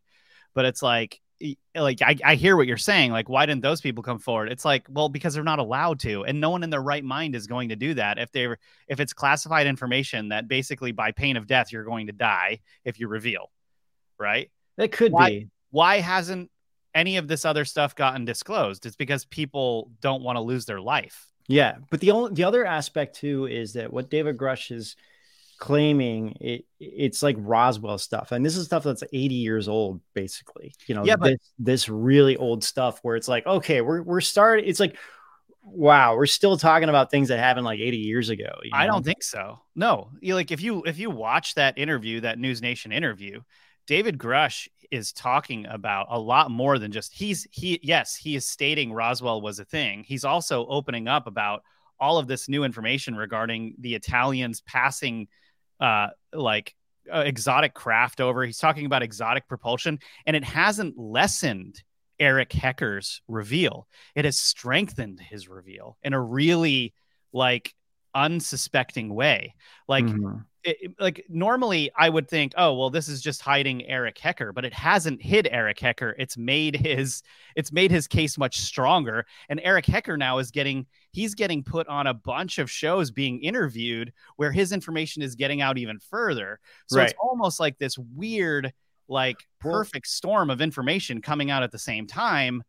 But 0.54 0.64
it's 0.64 0.82
like 0.82 1.20
like 1.74 2.02
I, 2.02 2.16
I 2.24 2.34
hear 2.34 2.56
what 2.56 2.66
you're 2.66 2.76
saying. 2.76 3.12
Like, 3.12 3.28
why 3.28 3.46
didn't 3.46 3.62
those 3.62 3.80
people 3.80 4.02
come 4.02 4.18
forward? 4.18 4.52
It's 4.52 4.64
like, 4.64 4.86
well, 4.90 5.08
because 5.08 5.34
they're 5.34 5.42
not 5.42 5.58
allowed 5.58 6.00
to, 6.00 6.24
and 6.24 6.40
no 6.40 6.50
one 6.50 6.62
in 6.62 6.70
their 6.70 6.82
right 6.82 7.02
mind 7.02 7.34
is 7.34 7.46
going 7.46 7.70
to 7.70 7.76
do 7.76 7.94
that 7.94 8.18
if 8.18 8.30
they're 8.30 8.58
if 8.88 9.00
it's 9.00 9.12
classified 9.12 9.66
information 9.66 10.28
that 10.28 10.48
basically 10.48 10.92
by 10.92 11.12
pain 11.12 11.36
of 11.36 11.46
death 11.46 11.72
you're 11.72 11.84
going 11.84 12.08
to 12.08 12.12
die 12.12 12.60
if 12.84 13.00
you 13.00 13.08
reveal, 13.08 13.50
right? 14.18 14.50
That 14.76 14.92
could 14.92 15.12
why, 15.12 15.30
be 15.30 15.48
why 15.70 16.00
hasn't 16.00 16.50
any 16.94 17.16
of 17.16 17.28
this 17.28 17.44
other 17.44 17.64
stuff 17.64 17.94
gotten 17.94 18.24
disclosed? 18.24 18.86
It's 18.86 18.96
because 18.96 19.24
people 19.24 19.90
don't 20.00 20.22
want 20.22 20.36
to 20.36 20.40
lose 20.40 20.66
their 20.66 20.80
life. 20.80 21.26
Yeah, 21.48 21.76
but 21.90 22.00
the 22.00 22.12
only 22.12 22.32
the 22.32 22.44
other 22.44 22.64
aspect 22.64 23.16
too 23.16 23.46
is 23.46 23.72
that 23.72 23.92
what 23.92 24.10
David 24.10 24.36
Grusch 24.36 24.70
is 24.70 24.96
claiming 25.58 26.36
it 26.40 26.64
it's 26.78 27.22
like 27.22 27.36
Roswell 27.38 27.98
stuff, 27.98 28.32
and 28.32 28.44
this 28.44 28.56
is 28.56 28.66
stuff 28.66 28.84
that's 28.84 29.02
80 29.12 29.34
years 29.34 29.68
old, 29.68 30.00
basically. 30.14 30.74
You 30.86 30.94
know, 30.94 31.04
yeah, 31.04 31.16
but 31.16 31.30
this, 31.30 31.52
this 31.58 31.88
really 31.88 32.36
old 32.36 32.62
stuff 32.62 33.00
where 33.02 33.16
it's 33.16 33.28
like, 33.28 33.46
okay, 33.46 33.80
we're 33.80 34.02
we're 34.02 34.20
starting. 34.20 34.64
It's 34.66 34.80
like, 34.80 34.96
wow, 35.62 36.16
we're 36.16 36.26
still 36.26 36.56
talking 36.56 36.88
about 36.88 37.10
things 37.10 37.28
that 37.28 37.38
happened 37.38 37.66
like 37.66 37.80
80 37.80 37.98
years 37.98 38.28
ago. 38.28 38.60
You 38.62 38.70
know? 38.70 38.78
I 38.78 38.86
don't 38.86 39.04
think 39.04 39.22
so. 39.22 39.58
No, 39.74 40.10
you 40.20 40.34
like 40.34 40.50
if 40.50 40.62
you 40.62 40.82
if 40.84 40.98
you 40.98 41.10
watch 41.10 41.54
that 41.54 41.78
interview, 41.78 42.20
that 42.20 42.38
News 42.38 42.62
Nation 42.62 42.92
interview, 42.92 43.42
David 43.86 44.18
Grusch 44.18 44.68
is 44.90 45.12
talking 45.12 45.66
about 45.66 46.06
a 46.10 46.18
lot 46.18 46.50
more 46.50 46.78
than 46.78 46.92
just 46.92 47.12
he's 47.14 47.46
he 47.50 47.78
yes 47.82 48.16
he 48.16 48.34
is 48.36 48.46
stating 48.46 48.92
Roswell 48.92 49.40
was 49.40 49.58
a 49.58 49.64
thing. 49.64 50.04
He's 50.06 50.24
also 50.24 50.66
opening 50.66 51.08
up 51.08 51.26
about 51.26 51.62
all 51.98 52.18
of 52.18 52.26
this 52.26 52.48
new 52.48 52.64
information 52.64 53.14
regarding 53.14 53.74
the 53.78 53.94
Italians 53.94 54.60
passing 54.62 55.28
uh 55.80 56.08
like 56.32 56.74
uh, 57.12 57.20
exotic 57.20 57.74
craft 57.74 58.20
over. 58.20 58.44
He's 58.44 58.58
talking 58.58 58.86
about 58.86 59.02
exotic 59.02 59.48
propulsion 59.48 59.98
and 60.26 60.36
it 60.36 60.44
hasn't 60.44 60.98
lessened 60.98 61.82
Eric 62.18 62.52
Hecker's 62.52 63.22
reveal. 63.28 63.88
It 64.14 64.24
has 64.24 64.38
strengthened 64.38 65.20
his 65.20 65.48
reveal 65.48 65.96
in 66.02 66.12
a 66.12 66.20
really 66.20 66.94
like 67.32 67.74
unsuspecting 68.14 69.14
way. 69.14 69.54
Like 69.88 70.04
mm-hmm 70.04 70.40
it, 70.64 70.94
like 70.98 71.24
normally 71.28 71.90
I 71.96 72.08
would 72.08 72.28
think, 72.28 72.52
oh 72.56 72.74
well, 72.74 72.90
this 72.90 73.08
is 73.08 73.20
just 73.20 73.40
hiding 73.40 73.86
Eric 73.86 74.18
Hecker, 74.18 74.52
but 74.52 74.64
it 74.64 74.74
hasn't 74.74 75.22
hid 75.22 75.48
Eric 75.50 75.78
Hecker. 75.78 76.14
It's 76.18 76.36
made 76.36 76.76
his 76.76 77.22
it's 77.56 77.72
made 77.72 77.90
his 77.90 78.06
case 78.06 78.36
much 78.36 78.60
stronger. 78.60 79.26
And 79.48 79.60
Eric 79.62 79.86
Hecker 79.86 80.16
now 80.16 80.38
is 80.38 80.50
getting 80.50 80.86
he's 81.12 81.34
getting 81.34 81.62
put 81.62 81.88
on 81.88 82.06
a 82.06 82.14
bunch 82.14 82.58
of 82.58 82.70
shows 82.70 83.10
being 83.10 83.42
interviewed 83.42 84.12
where 84.36 84.52
his 84.52 84.72
information 84.72 85.22
is 85.22 85.34
getting 85.34 85.60
out 85.60 85.78
even 85.78 85.98
further. 85.98 86.60
So 86.86 86.98
right. 86.98 87.10
it's 87.10 87.18
almost 87.20 87.60
like 87.60 87.78
this 87.78 87.98
weird, 87.98 88.72
like 89.08 89.38
perfect 89.60 90.08
storm 90.08 90.50
of 90.50 90.60
information 90.60 91.22
coming 91.22 91.50
out 91.50 91.62
at 91.62 91.72
the 91.72 91.78
same 91.78 92.06
time. 92.06 92.62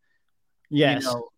Yes. 0.69 1.03
You 1.03 1.09
know, 1.09 1.29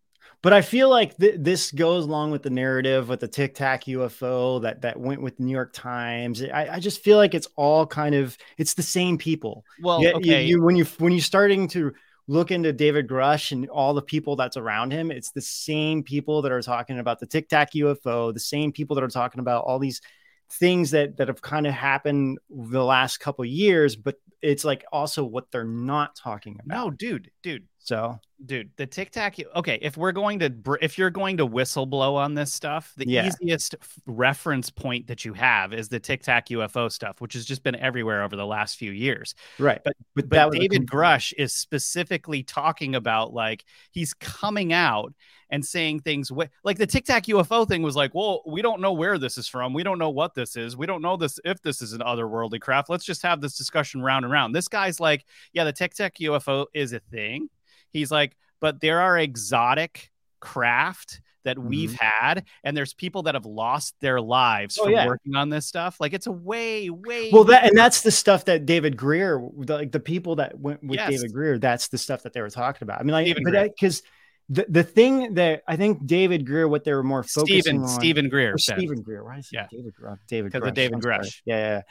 but 0.44 0.52
I 0.52 0.60
feel 0.60 0.90
like 0.90 1.16
th- 1.16 1.36
this 1.38 1.72
goes 1.72 2.04
along 2.04 2.30
with 2.30 2.42
the 2.42 2.50
narrative 2.50 3.08
with 3.08 3.20
the 3.20 3.28
Tic 3.28 3.54
Tac 3.54 3.84
UFO 3.84 4.60
that 4.60 4.82
that 4.82 5.00
went 5.00 5.22
with 5.22 5.38
the 5.38 5.42
New 5.42 5.52
York 5.52 5.72
Times. 5.72 6.42
I, 6.42 6.74
I 6.74 6.80
just 6.80 7.02
feel 7.02 7.16
like 7.16 7.32
it's 7.32 7.48
all 7.56 7.86
kind 7.86 8.14
of 8.14 8.36
it's 8.58 8.74
the 8.74 8.82
same 8.82 9.16
people. 9.16 9.64
Well, 9.80 10.02
you, 10.02 10.12
okay. 10.12 10.42
You, 10.42 10.58
you, 10.58 10.62
when 10.62 10.76
you 10.76 10.84
when 10.98 11.12
you're 11.12 11.22
starting 11.22 11.66
to 11.68 11.94
look 12.28 12.50
into 12.50 12.74
David 12.74 13.08
Grusch 13.08 13.52
and 13.52 13.70
all 13.70 13.94
the 13.94 14.02
people 14.02 14.36
that's 14.36 14.58
around 14.58 14.92
him, 14.92 15.10
it's 15.10 15.30
the 15.30 15.40
same 15.40 16.02
people 16.02 16.42
that 16.42 16.52
are 16.52 16.60
talking 16.60 16.98
about 16.98 17.20
the 17.20 17.26
Tic 17.26 17.48
Tac 17.48 17.72
UFO, 17.72 18.34
the 18.34 18.38
same 18.38 18.70
people 18.70 18.96
that 18.96 19.02
are 19.02 19.08
talking 19.08 19.40
about 19.40 19.64
all 19.64 19.78
these 19.78 20.02
things 20.50 20.90
that 20.90 21.16
that 21.16 21.28
have 21.28 21.40
kind 21.40 21.66
of 21.66 21.72
happened 21.72 22.38
the 22.50 22.84
last 22.84 23.18
couple 23.18 23.46
years, 23.46 23.96
but 23.96 24.16
it's 24.44 24.64
like 24.64 24.84
also 24.92 25.24
what 25.24 25.50
they're 25.50 25.64
not 25.64 26.14
talking 26.14 26.60
about. 26.64 26.66
No, 26.66 26.90
dude, 26.90 27.30
dude. 27.42 27.66
So 27.78 28.18
dude 28.44 28.70
the 28.76 28.86
tic 28.86 29.10
tac 29.10 29.36
okay 29.54 29.78
if 29.80 29.96
we're 29.96 30.12
going 30.12 30.38
to 30.38 30.52
if 30.80 30.98
you're 30.98 31.10
going 31.10 31.36
to 31.36 31.46
whistleblow 31.46 32.14
on 32.14 32.34
this 32.34 32.52
stuff 32.52 32.92
the 32.96 33.08
yeah. 33.08 33.26
easiest 33.26 33.74
reference 34.06 34.70
point 34.70 35.06
that 35.06 35.24
you 35.24 35.32
have 35.32 35.72
is 35.72 35.88
the 35.88 36.00
tic 36.00 36.22
tac 36.22 36.48
ufo 36.48 36.90
stuff 36.90 37.20
which 37.20 37.34
has 37.34 37.44
just 37.44 37.62
been 37.62 37.76
everywhere 37.76 38.22
over 38.22 38.36
the 38.36 38.46
last 38.46 38.76
few 38.76 38.90
years 38.90 39.34
right 39.58 39.80
but 39.84 39.94
but, 40.14 40.28
but 40.28 40.52
david 40.52 40.86
Grusch 40.86 41.32
is 41.38 41.52
specifically 41.52 42.42
talking 42.42 42.94
about 42.94 43.32
like 43.32 43.64
he's 43.92 44.14
coming 44.14 44.72
out 44.72 45.14
and 45.54 45.64
saying 45.64 46.00
things 46.00 46.30
wh- 46.30 46.50
like 46.64 46.78
the 46.78 46.86
tic 46.86 47.04
tac 47.04 47.26
ufo 47.26 47.66
thing 47.66 47.80
was 47.80 47.94
like 47.94 48.12
well 48.12 48.42
we 48.44 48.60
don't 48.60 48.80
know 48.80 48.92
where 48.92 49.18
this 49.18 49.38
is 49.38 49.46
from. 49.46 49.72
We 49.72 49.84
don't 49.84 50.00
know 50.00 50.10
what 50.10 50.34
this 50.34 50.56
is. 50.56 50.76
We 50.76 50.84
don't 50.84 51.00
know 51.00 51.16
this 51.16 51.38
if 51.44 51.62
this 51.62 51.80
is 51.80 51.92
an 51.92 52.00
otherworldly 52.00 52.60
craft. 52.60 52.90
Let's 52.90 53.04
just 53.04 53.22
have 53.22 53.40
this 53.40 53.56
discussion 53.56 54.02
round 54.02 54.24
and 54.24 54.32
round. 54.32 54.52
This 54.52 54.66
guy's 54.66 54.98
like 54.98 55.24
yeah 55.52 55.62
the 55.62 55.72
tic 55.72 55.94
tac 55.94 56.16
ufo 56.16 56.66
is 56.74 56.92
a 56.92 56.98
thing. 56.98 57.48
He's 57.90 58.10
like, 58.10 58.36
but 58.60 58.80
there 58.80 59.00
are 59.00 59.16
exotic 59.16 60.10
craft 60.40 61.20
that 61.44 61.56
mm-hmm. 61.56 61.68
we've 61.68 61.92
had 61.92 62.44
and 62.64 62.76
there's 62.76 62.92
people 62.92 63.22
that 63.22 63.34
have 63.34 63.46
lost 63.46 63.94
their 64.00 64.20
lives 64.20 64.76
oh, 64.76 64.84
from 64.84 64.92
yeah. 64.92 65.06
working 65.06 65.36
on 65.36 65.50
this 65.50 65.66
stuff. 65.66 66.00
Like 66.00 66.14
it's 66.14 66.26
a 66.26 66.32
way 66.32 66.90
way 66.90 67.30
well 67.32 67.44
that 67.44 67.68
and 67.68 67.78
that's 67.78 68.00
the 68.00 68.10
stuff 68.10 68.46
that 68.46 68.66
david 68.66 68.96
greer 68.96 69.40
the, 69.58 69.76
like 69.76 69.92
the 69.92 70.00
people 70.00 70.36
that 70.36 70.58
went 70.58 70.82
with 70.82 70.98
yes. 70.98 71.10
david 71.10 71.32
greer 71.32 71.58
that's 71.58 71.88
the 71.88 71.98
stuff 71.98 72.24
that 72.24 72.32
they 72.32 72.40
were 72.40 72.50
talking 72.50 72.84
about. 72.84 73.00
I 73.00 73.04
mean 73.04 73.12
like 73.12 73.72
because 73.76 74.02
the, 74.48 74.66
the 74.68 74.82
thing 74.82 75.34
that 75.34 75.62
I 75.66 75.76
think 75.76 76.06
David 76.06 76.46
Greer, 76.46 76.68
what 76.68 76.84
they 76.84 76.92
were 76.92 77.02
more 77.02 77.22
focusing 77.22 77.62
Steven, 77.62 77.82
on, 77.82 77.88
Steven 77.88 78.28
Greer, 78.28 78.52
oh, 78.54 78.58
Steven 78.58 79.02
Greer, 79.02 79.24
why 79.24 79.38
is 79.38 79.48
yeah. 79.52 79.66
David 79.70 79.94
Greer? 79.94 80.12
Uh, 80.12 80.16
David 80.28 80.52
because 80.52 80.68
of 80.68 80.74
David 80.74 80.98
Grusch. 81.00 81.40
Yeah, 81.44 81.56
yeah, 81.56 81.82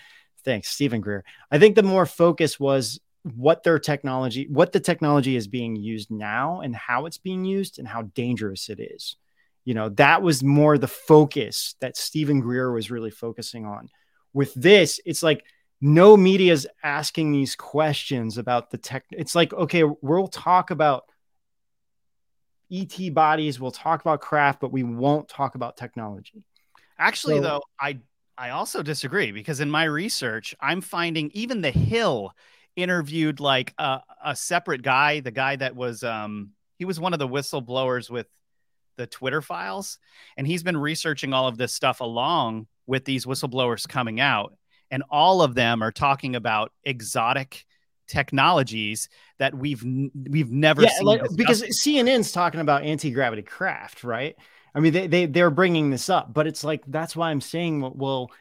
thanks, 0.43 0.69
Steven 0.69 1.01
Greer. 1.01 1.23
I 1.51 1.59
think 1.59 1.75
the 1.75 1.83
more 1.83 2.05
focus 2.05 2.59
was 2.59 2.99
what 3.35 3.63
their 3.63 3.79
technology, 3.79 4.47
what 4.49 4.71
the 4.71 4.79
technology 4.79 5.35
is 5.35 5.47
being 5.47 5.75
used 5.75 6.11
now 6.11 6.61
and 6.61 6.75
how 6.75 7.05
it's 7.05 7.17
being 7.17 7.45
used 7.45 7.79
and 7.79 7.87
how 7.87 8.03
dangerous 8.03 8.69
it 8.69 8.79
is. 8.79 9.15
You 9.65 9.73
know, 9.73 9.89
that 9.89 10.21
was 10.21 10.43
more 10.43 10.77
the 10.77 10.87
focus 10.87 11.75
that 11.79 11.95
Steven 11.95 12.41
Greer 12.41 12.71
was 12.71 12.91
really 12.91 13.11
focusing 13.11 13.65
on. 13.65 13.89
With 14.33 14.53
this, 14.53 14.99
it's 15.05 15.23
like 15.23 15.45
no 15.79 16.17
media 16.17 16.53
is 16.53 16.67
asking 16.83 17.31
these 17.31 17.55
questions 17.55 18.37
about 18.37 18.71
the 18.71 18.77
tech. 18.77 19.05
It's 19.11 19.35
like, 19.35 19.53
okay, 19.53 19.83
we'll 19.83 20.27
talk 20.27 20.69
about 20.69 21.05
ET 22.73 23.13
bodies, 23.13 23.59
we'll 23.59 23.71
talk 23.71 24.01
about 24.01 24.21
craft, 24.21 24.59
but 24.59 24.71
we 24.71 24.83
won't 24.83 25.29
talk 25.29 25.55
about 25.55 25.77
technology. 25.77 26.43
Actually, 26.97 27.37
so, 27.37 27.41
though, 27.41 27.61
I 27.79 27.99
I 28.37 28.49
also 28.49 28.81
disagree 28.81 29.31
because 29.31 29.59
in 29.59 29.69
my 29.69 29.83
research, 29.83 30.55
I'm 30.59 30.81
finding 30.81 31.29
even 31.33 31.61
the 31.61 31.71
Hill 31.71 32.33
interviewed 32.75 33.39
like 33.39 33.73
a, 33.77 34.01
a 34.25 34.35
separate 34.35 34.81
guy, 34.81 35.19
the 35.19 35.31
guy 35.31 35.55
that 35.55 35.75
was 35.75 36.03
um 36.03 36.51
he 36.79 36.85
was 36.85 36.99
one 36.99 37.13
of 37.13 37.19
the 37.19 37.27
whistleblowers 37.27 38.09
with 38.09 38.27
the 38.97 39.07
Twitter 39.07 39.41
files, 39.41 39.99
and 40.37 40.47
he's 40.47 40.63
been 40.63 40.77
researching 40.77 41.33
all 41.33 41.47
of 41.47 41.57
this 41.57 41.73
stuff 41.73 41.99
along 41.99 42.67
with 42.87 43.05
these 43.05 43.25
whistleblowers 43.25 43.87
coming 43.87 44.19
out, 44.19 44.55
and 44.89 45.03
all 45.09 45.41
of 45.41 45.53
them 45.53 45.83
are 45.83 45.91
talking 45.91 46.35
about 46.35 46.71
exotic 46.83 47.65
technologies 48.07 49.09
that 49.39 49.55
we've 49.55 49.83
we've 50.29 50.51
never 50.51 50.83
yeah, 50.83 50.89
seen 50.89 51.05
like, 51.05 51.21
because 51.35 51.61
CNN's 51.63 52.31
talking 52.31 52.59
about 52.59 52.83
anti 52.83 53.11
gravity 53.11 53.41
craft, 53.41 54.03
right? 54.03 54.35
I 54.75 54.79
mean, 54.79 54.93
they 54.93 55.07
they 55.07 55.25
they're 55.25 55.51
bringing 55.51 55.89
this 55.89 56.09
up, 56.09 56.33
but 56.33 56.47
it's 56.47 56.63
like 56.63 56.83
that's 56.87 57.15
why 57.15 57.29
I'm 57.29 57.41
saying, 57.41 57.91
well, 57.95 58.31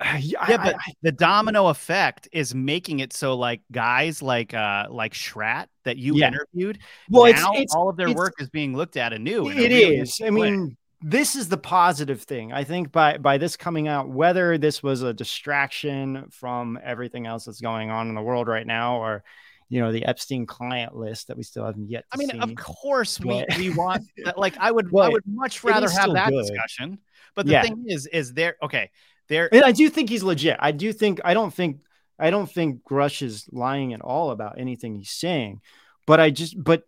yeah, 0.20 0.38
I, 0.40 0.56
but 0.56 0.74
I, 0.74 0.92
the 1.02 1.12
domino 1.12 1.68
effect 1.68 2.28
is 2.32 2.54
making 2.54 3.00
it 3.00 3.12
so 3.12 3.36
like 3.36 3.62
guys 3.70 4.22
like 4.22 4.54
uh 4.54 4.86
like 4.90 5.14
Schratt 5.14 5.68
that 5.84 5.96
you 5.96 6.16
yeah. 6.16 6.28
interviewed, 6.28 6.78
well, 7.08 7.32
now 7.32 7.52
it's, 7.52 7.62
it's, 7.62 7.74
all 7.74 7.88
of 7.88 7.96
their 7.96 8.12
work 8.12 8.34
is 8.38 8.50
being 8.50 8.76
looked 8.76 8.96
at 8.96 9.12
anew. 9.12 9.48
It 9.48 9.72
is. 9.72 10.20
I 10.24 10.30
mean, 10.30 10.76
this 11.02 11.34
is 11.34 11.48
the 11.48 11.56
positive 11.56 12.22
thing. 12.22 12.52
I 12.52 12.64
think 12.64 12.92
by 12.92 13.18
by 13.18 13.38
this 13.38 13.56
coming 13.56 13.88
out, 13.88 14.08
whether 14.08 14.58
this 14.58 14.82
was 14.82 15.02
a 15.02 15.12
distraction 15.12 16.26
from 16.30 16.78
everything 16.82 17.26
else 17.26 17.44
that's 17.44 17.60
going 17.60 17.90
on 17.90 18.08
in 18.08 18.14
the 18.14 18.22
world 18.22 18.48
right 18.48 18.66
now, 18.66 19.00
or 19.00 19.24
you 19.68 19.80
know 19.80 19.92
the 19.92 20.04
Epstein 20.04 20.46
client 20.46 20.94
list 20.94 21.28
that 21.28 21.36
we 21.36 21.42
still 21.42 21.64
haven't 21.64 21.88
yet. 21.88 22.04
I 22.12 22.16
mean, 22.16 22.30
see. 22.30 22.38
of 22.38 22.54
course 22.54 23.18
we, 23.18 23.44
we 23.56 23.70
want 23.70 24.04
like 24.36 24.58
I 24.58 24.70
would 24.70 24.94
I 24.94 25.08
would 25.08 25.22
much 25.26 25.64
rather 25.64 25.88
have 25.88 26.12
that 26.12 26.30
good. 26.30 26.42
discussion. 26.46 26.98
But 27.34 27.46
the 27.46 27.52
yeah. 27.52 27.62
thing 27.62 27.84
is, 27.86 28.06
is 28.06 28.34
there 28.34 28.56
okay? 28.62 28.90
There, 29.28 29.48
and 29.54 29.64
I 29.64 29.72
do 29.72 29.88
think 29.88 30.10
he's 30.10 30.24
legit. 30.24 30.56
I 30.58 30.72
do 30.72 30.92
think 30.92 31.20
I 31.24 31.34
don't 31.34 31.54
think 31.54 31.78
I 32.18 32.30
don't 32.30 32.50
think 32.50 32.82
Grusch 32.82 33.22
is 33.22 33.46
lying 33.52 33.94
at 33.94 34.02
all 34.02 34.32
about 34.32 34.58
anything 34.58 34.96
he's 34.96 35.10
saying. 35.10 35.60
But 36.06 36.20
I 36.20 36.30
just 36.30 36.62
but 36.62 36.82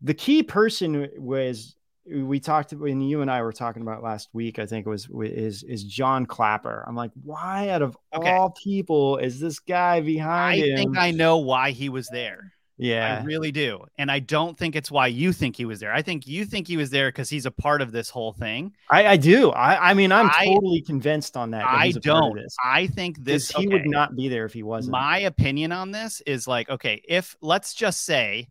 the 0.00 0.14
key 0.14 0.44
person 0.44 1.08
was 1.18 1.74
we 2.10 2.40
talked 2.40 2.72
when 2.72 3.00
you 3.00 3.22
and 3.22 3.30
I 3.30 3.42
were 3.42 3.52
talking 3.52 3.82
about 3.82 4.02
last 4.02 4.28
week. 4.32 4.58
I 4.58 4.66
think 4.66 4.86
it 4.86 4.90
was 4.90 5.08
is 5.22 5.62
is 5.62 5.84
John 5.84 6.26
Clapper. 6.26 6.84
I'm 6.86 6.96
like, 6.96 7.10
why 7.22 7.68
out 7.70 7.82
of 7.82 7.96
okay. 8.14 8.30
all 8.30 8.50
people 8.50 9.18
is 9.18 9.40
this 9.40 9.58
guy 9.58 10.00
behind 10.00 10.62
I 10.62 10.66
him? 10.66 10.76
think 10.76 10.98
I 10.98 11.10
know 11.10 11.38
why 11.38 11.70
he 11.70 11.88
was 11.88 12.08
there. 12.08 12.52
Yeah, 12.80 13.18
I 13.20 13.24
really 13.24 13.50
do, 13.50 13.84
and 13.98 14.08
I 14.08 14.20
don't 14.20 14.56
think 14.56 14.76
it's 14.76 14.88
why 14.88 15.08
you 15.08 15.32
think 15.32 15.56
he 15.56 15.64
was 15.64 15.80
there. 15.80 15.92
I 15.92 16.00
think 16.00 16.28
you 16.28 16.44
think 16.44 16.68
he 16.68 16.76
was 16.76 16.90
there 16.90 17.08
because 17.08 17.28
he's 17.28 17.44
a 17.44 17.50
part 17.50 17.82
of 17.82 17.90
this 17.90 18.08
whole 18.08 18.32
thing. 18.32 18.72
I, 18.88 19.06
I 19.06 19.16
do. 19.16 19.50
I, 19.50 19.90
I 19.90 19.94
mean, 19.94 20.12
I'm 20.12 20.30
I, 20.32 20.46
totally 20.46 20.80
convinced 20.82 21.36
on 21.36 21.50
that. 21.50 21.64
that 21.64 21.68
I 21.68 21.90
don't. 21.90 22.38
I 22.64 22.86
think 22.86 23.24
this 23.24 23.50
he 23.50 23.66
okay. 23.66 23.72
would 23.74 23.86
not 23.86 24.14
be 24.14 24.28
there 24.28 24.44
if 24.44 24.52
he 24.52 24.62
wasn't. 24.62 24.92
My 24.92 25.18
opinion 25.18 25.72
on 25.72 25.90
this 25.90 26.22
is 26.24 26.46
like, 26.46 26.70
okay, 26.70 27.02
if 27.08 27.36
let's 27.40 27.74
just 27.74 28.04
say 28.04 28.46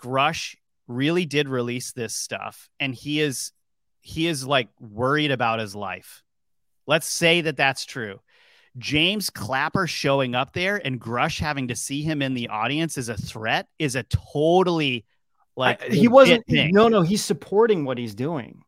Grusch 0.00 0.54
really 0.86 1.26
did 1.26 1.48
release 1.48 1.92
this 1.92 2.14
stuff 2.14 2.68
and 2.78 2.94
he 2.94 3.20
is 3.20 3.52
he 4.00 4.26
is 4.26 4.46
like 4.46 4.68
worried 4.78 5.30
about 5.30 5.58
his 5.58 5.74
life. 5.74 6.22
Let's 6.86 7.06
say 7.06 7.40
that 7.40 7.56
that's 7.56 7.86
true. 7.86 8.20
James 8.76 9.30
Clapper 9.30 9.86
showing 9.86 10.34
up 10.34 10.52
there 10.52 10.76
and 10.84 11.00
Grusch 11.00 11.40
having 11.40 11.68
to 11.68 11.76
see 11.76 12.02
him 12.02 12.20
in 12.20 12.34
the 12.34 12.48
audience 12.48 12.98
as 12.98 13.08
a 13.08 13.16
threat 13.16 13.68
is 13.78 13.96
a 13.96 14.02
totally 14.04 15.06
like 15.56 15.82
I, 15.82 15.94
he 15.94 16.08
wasn't 16.08 16.44
thing. 16.46 16.72
no 16.72 16.88
no 16.88 17.02
he's 17.02 17.22
supporting 17.24 17.84
what 17.84 17.96
he's 17.96 18.14
doing 18.14 18.62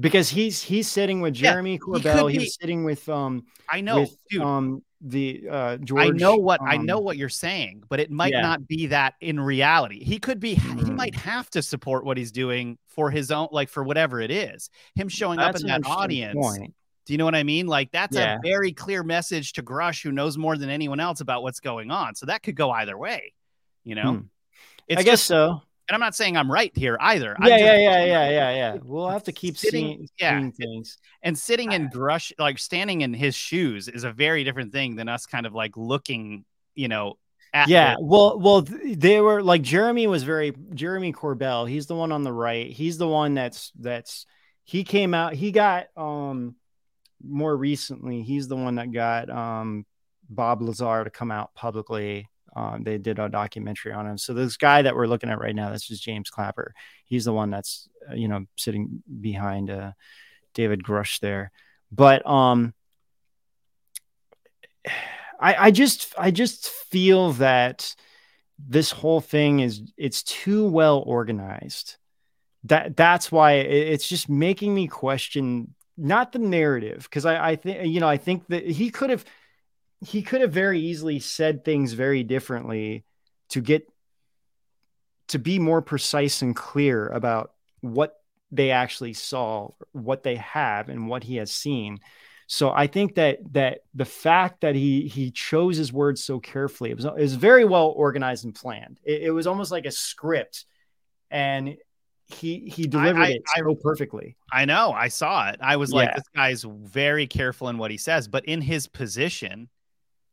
because 0.00 0.28
he's 0.28 0.60
he's 0.60 0.90
sitting 0.90 1.20
with 1.20 1.34
Jeremy 1.34 1.74
yeah, 1.74 1.78
Corbell 1.78 2.30
he, 2.30 2.38
he's 2.38 2.56
sitting 2.60 2.84
with 2.84 3.08
um 3.08 3.44
I 3.70 3.80
know 3.80 4.00
with, 4.00 4.16
dude. 4.28 4.42
um 4.42 4.82
the 5.08 5.48
uh 5.50 5.76
George 5.78 6.06
I 6.06 6.08
know 6.08 6.36
what 6.36 6.60
um, 6.60 6.68
I 6.68 6.76
know 6.76 6.98
what 7.00 7.16
you're 7.16 7.28
saying 7.28 7.84
but 7.88 8.00
it 8.00 8.10
might 8.10 8.32
yeah. 8.32 8.40
not 8.40 8.66
be 8.66 8.86
that 8.88 9.14
in 9.20 9.38
reality 9.38 10.02
he 10.04 10.18
could 10.18 10.40
be 10.40 10.56
mm. 10.56 10.84
he 10.84 10.90
might 10.90 11.14
have 11.14 11.48
to 11.50 11.62
support 11.62 12.04
what 12.04 12.16
he's 12.16 12.32
doing 12.32 12.78
for 12.88 13.10
his 13.10 13.30
own 13.30 13.48
like 13.52 13.68
for 13.68 13.82
whatever 13.84 14.20
it 14.20 14.30
is 14.30 14.70
him 14.94 15.08
showing 15.08 15.38
That's 15.38 15.56
up 15.56 15.60
in 15.60 15.66
that 15.68 15.88
audience 15.88 16.34
point. 16.34 16.74
Do 17.06 17.12
you 17.12 17.18
know 17.18 17.24
what 17.24 17.36
I 17.36 17.44
mean? 17.44 17.68
Like 17.68 17.92
that's 17.92 18.16
yeah. 18.16 18.36
a 18.36 18.40
very 18.42 18.72
clear 18.72 19.04
message 19.04 19.52
to 19.54 19.62
Grusch, 19.62 20.02
who 20.02 20.10
knows 20.10 20.36
more 20.36 20.56
than 20.56 20.68
anyone 20.68 20.98
else 20.98 21.20
about 21.20 21.42
what's 21.42 21.60
going 21.60 21.92
on. 21.92 22.16
So 22.16 22.26
that 22.26 22.42
could 22.42 22.56
go 22.56 22.70
either 22.70 22.98
way. 22.98 23.32
You 23.84 23.94
know, 23.94 24.12
hmm. 24.12 24.20
I 24.90 25.02
guess 25.02 25.04
just, 25.04 25.26
so. 25.26 25.62
And 25.88 25.94
I'm 25.94 26.00
not 26.00 26.14
saying 26.14 26.36
I'm 26.36 26.50
right 26.50 26.72
here 26.76 26.96
either. 27.00 27.36
Yeah, 27.42 27.56
yeah, 27.56 27.76
yeah, 27.76 28.04
yeah, 28.04 28.30
yeah, 28.30 28.50
yeah. 28.56 28.76
We'll 28.82 29.08
have 29.08 29.24
to 29.24 29.32
keep 29.32 29.56
sitting, 29.56 30.08
seeing, 30.18 30.52
things. 30.52 30.98
And 31.22 31.38
sitting 31.38 31.72
in 31.72 31.88
Grusch, 31.88 32.32
like 32.38 32.58
standing 32.58 33.02
in 33.02 33.14
his 33.14 33.34
shoes, 33.34 33.88
is 33.88 34.04
a 34.04 34.12
very 34.12 34.42
different 34.44 34.72
thing 34.72 34.96
than 34.96 35.08
us 35.08 35.26
kind 35.26 35.46
of 35.46 35.54
like 35.54 35.76
looking, 35.76 36.44
you 36.74 36.88
know, 36.88 37.14
yeah 37.68 37.94
well 37.98 38.38
well 38.38 38.60
they 38.60 39.18
were 39.18 39.42
like 39.42 39.62
jeremy 39.62 40.06
was 40.06 40.24
very 40.24 40.52
jeremy 40.74 41.10
corbell 41.10 41.66
he's 41.66 41.86
the 41.86 41.94
one 41.94 42.12
on 42.12 42.22
the 42.22 42.32
right 42.32 42.70
he's 42.70 42.98
the 42.98 43.08
one 43.08 43.32
that's 43.32 43.72
that's 43.78 44.26
he 44.64 44.84
came 44.84 45.14
out 45.14 45.32
he 45.32 45.52
got 45.52 45.86
um 45.96 46.54
more 47.22 47.56
recently, 47.56 48.22
he's 48.22 48.48
the 48.48 48.56
one 48.56 48.76
that 48.76 48.92
got 48.92 49.30
um, 49.30 49.86
Bob 50.28 50.62
Lazar 50.62 51.04
to 51.04 51.10
come 51.10 51.30
out 51.30 51.54
publicly. 51.54 52.28
Um, 52.56 52.84
they 52.84 52.96
did 52.96 53.18
a 53.18 53.28
documentary 53.28 53.92
on 53.92 54.06
him. 54.06 54.16
So 54.16 54.32
this 54.32 54.56
guy 54.56 54.80
that 54.80 54.96
we're 54.96 55.06
looking 55.06 55.28
at 55.28 55.38
right 55.38 55.54
now, 55.54 55.70
this 55.70 55.90
is 55.90 56.00
James 56.00 56.30
Clapper. 56.30 56.72
He's 57.04 57.26
the 57.26 57.32
one 57.32 57.50
that's 57.50 57.86
uh, 58.10 58.14
you 58.14 58.28
know 58.28 58.46
sitting 58.56 59.02
behind 59.20 59.70
uh, 59.70 59.92
David 60.54 60.82
Grusch 60.82 61.20
there. 61.20 61.52
But 61.92 62.26
um, 62.26 62.72
I, 65.38 65.66
I 65.66 65.70
just 65.70 66.14
I 66.16 66.30
just 66.30 66.70
feel 66.70 67.32
that 67.34 67.94
this 68.58 68.90
whole 68.90 69.20
thing 69.20 69.60
is 69.60 69.82
it's 69.98 70.22
too 70.22 70.66
well 70.66 71.02
organized. 71.06 71.96
That 72.64 72.96
that's 72.96 73.30
why 73.30 73.52
it's 73.52 74.08
just 74.08 74.30
making 74.30 74.74
me 74.74 74.86
question 74.86 75.74
not 75.98 76.32
the 76.32 76.38
narrative 76.38 77.02
because 77.04 77.26
I, 77.26 77.50
I 77.50 77.56
think 77.56 77.86
you 77.86 78.00
know 78.00 78.08
I 78.08 78.16
think 78.16 78.46
that 78.48 78.66
he 78.66 78.90
could 78.90 79.10
have 79.10 79.26
he 80.00 80.22
could 80.22 80.40
have 80.40 80.52
very 80.52 80.80
easily 80.80 81.18
said 81.18 81.64
things 81.64 81.92
very 81.92 82.22
differently 82.22 83.04
to 83.50 83.60
get 83.60 83.86
to 85.28 85.38
be 85.38 85.58
more 85.58 85.82
precise 85.82 86.42
and 86.42 86.54
clear 86.54 87.08
about 87.08 87.52
what 87.80 88.14
they 88.52 88.70
actually 88.70 89.12
saw, 89.12 89.70
what 89.92 90.22
they 90.22 90.36
have, 90.36 90.88
and 90.88 91.08
what 91.08 91.24
he 91.24 91.36
has 91.36 91.50
seen. 91.50 91.98
So 92.46 92.70
I 92.70 92.86
think 92.86 93.16
that 93.16 93.38
that 93.54 93.80
the 93.94 94.04
fact 94.04 94.60
that 94.60 94.74
he 94.74 95.08
he 95.08 95.30
chose 95.30 95.76
his 95.76 95.92
words 95.92 96.22
so 96.22 96.38
carefully, 96.38 96.90
it 96.90 96.96
was, 96.96 97.04
it 97.04 97.14
was 97.14 97.34
very 97.34 97.64
well 97.64 97.88
organized 97.88 98.44
and 98.44 98.54
planned. 98.54 99.00
It, 99.04 99.22
it 99.24 99.30
was 99.30 99.46
almost 99.46 99.72
like 99.72 99.86
a 99.86 99.90
script, 99.90 100.64
and 101.30 101.76
he 102.26 102.68
he 102.68 102.86
delivered 102.86 103.22
I, 103.22 103.26
I, 103.26 103.30
it 103.30 103.42
so 103.56 103.70
I, 103.70 103.74
perfectly. 103.82 104.36
I 104.52 104.64
know. 104.64 104.92
I 104.92 105.08
saw 105.08 105.48
it. 105.48 105.56
I 105.60 105.76
was 105.76 105.90
yeah. 105.90 105.96
like, 105.96 106.14
this 106.14 106.28
guy's 106.34 106.62
very 106.62 107.26
careful 107.26 107.68
in 107.68 107.78
what 107.78 107.90
he 107.90 107.96
says, 107.96 108.28
but 108.28 108.44
in 108.44 108.60
his 108.60 108.86
position 108.86 109.68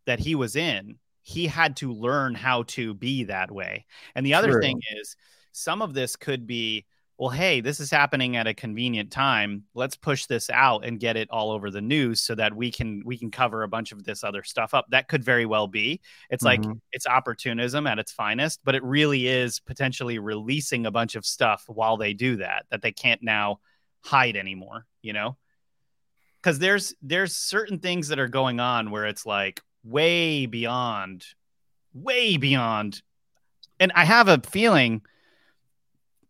that 0.06 0.20
he 0.20 0.36
was 0.36 0.56
in, 0.56 0.97
he 1.22 1.47
had 1.47 1.78
to 1.78 1.93
learn 1.93 2.36
how 2.36 2.64
to 2.64 2.93
be 2.93 3.26
that 3.26 3.51
way. 3.51 3.86
And 4.16 4.26
the 4.26 4.34
other 4.34 4.51
True. 4.51 4.62
thing 4.62 4.82
is, 4.97 5.16
some 5.51 5.82
of 5.82 5.93
this 5.93 6.16
could 6.16 6.45
be 6.45 6.86
well, 7.18 7.30
hey, 7.30 7.62
this 7.62 7.80
is 7.80 7.91
happening 7.91 8.36
at 8.38 8.47
a 8.47 8.54
convenient 8.54 9.12
time. 9.12 9.64
Let's 9.76 9.95
push 9.95 10.26
this 10.26 10.49
out 10.49 10.84
and 10.84 10.99
get 10.99 11.16
it 11.16 11.30
all 11.30 11.51
over 11.51 11.70
the 11.70 11.82
news 11.82 12.22
so 12.22 12.34
that 12.36 12.56
we 12.56 12.72
can 12.72 13.04
we 13.06 13.18
can 13.18 13.30
cover 13.30 13.64
a 13.64 13.68
bunch 13.68 13.91
of 13.91 14.04
this 14.04 14.24
other 14.24 14.43
stuff 14.43 14.74
up. 14.74 14.86
That 14.89 15.08
could 15.08 15.24
very 15.24 15.45
well 15.45 15.68
be. 15.68 16.01
It's 16.30 16.43
mm-hmm. 16.43 16.70
like 16.70 16.78
it's 16.91 17.06
opportunism 17.06 17.86
at 17.86 17.99
its 17.99 18.12
finest, 18.12 18.62
but 18.64 18.76
it 18.76 18.84
really 18.84 19.28
is 19.28 19.60
potentially 19.60 20.18
releasing 20.18 20.86
a 20.86 20.91
bunch 20.91 21.16
of 21.16 21.26
stuff 21.26 21.64
while 21.68 21.97
they 21.97 22.14
do 22.14 22.38
that 22.38 22.66
that 22.72 22.82
they 22.82 22.91
can't 22.91 23.22
now 23.22 23.60
hide 24.01 24.36
anymore, 24.36 24.86
you 25.01 25.14
know? 25.14 25.38
Cuz 26.41 26.58
there's 26.60 26.95
there's 27.01 27.38
certain 27.38 27.80
things 27.80 28.08
that 28.08 28.20
are 28.20 28.28
going 28.28 28.60
on 28.60 28.89
where 28.89 29.06
it's 29.06 29.26
like 29.26 29.62
way 29.84 30.45
beyond 30.45 31.25
way 31.93 32.38
beyond 32.38 33.01
and 33.79 33.91
I 33.95 34.05
have 34.05 34.27
a 34.27 34.39
feeling 34.39 35.01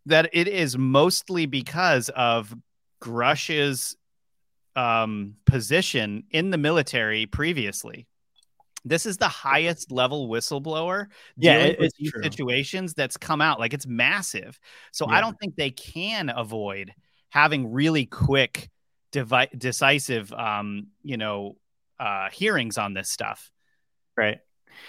that 0.06 0.30
it 0.34 0.48
is 0.48 0.78
mostly 0.78 1.46
because 1.46 2.10
of 2.10 2.54
Grusch's 3.00 3.96
um, 4.76 5.36
position 5.46 6.24
in 6.32 6.50
the 6.50 6.58
military 6.58 7.26
previously. 7.26 8.08
This 8.86 9.06
is 9.06 9.18
the 9.18 9.30
highest 9.30 9.92
level 9.92 10.28
whistleblower 10.28 11.08
yeah, 11.38 11.58
it, 11.58 11.78
it's 11.80 11.96
these 11.98 12.12
situations 12.22 12.94
that's 12.94 13.16
come 13.16 13.40
out. 13.40 13.60
Like 13.60 13.74
it's 13.74 13.88
massive. 13.88 14.60
So 14.92 15.08
yeah. 15.08 15.18
I 15.18 15.22
don't 15.22 15.40
think 15.40 15.56
they 15.56 15.72
can 15.72 16.30
avoid 16.36 16.94
having 17.30 17.72
really 17.72 18.06
quick, 18.06 18.70
devi- 19.12 19.50
decisive, 19.58 20.34
um, 20.34 20.88
you 21.02 21.18
know, 21.18 21.56
uh, 22.00 22.30
hearings 22.30 22.78
on 22.78 22.94
this 22.94 23.10
stuff. 23.10 23.52
Right. 24.18 24.40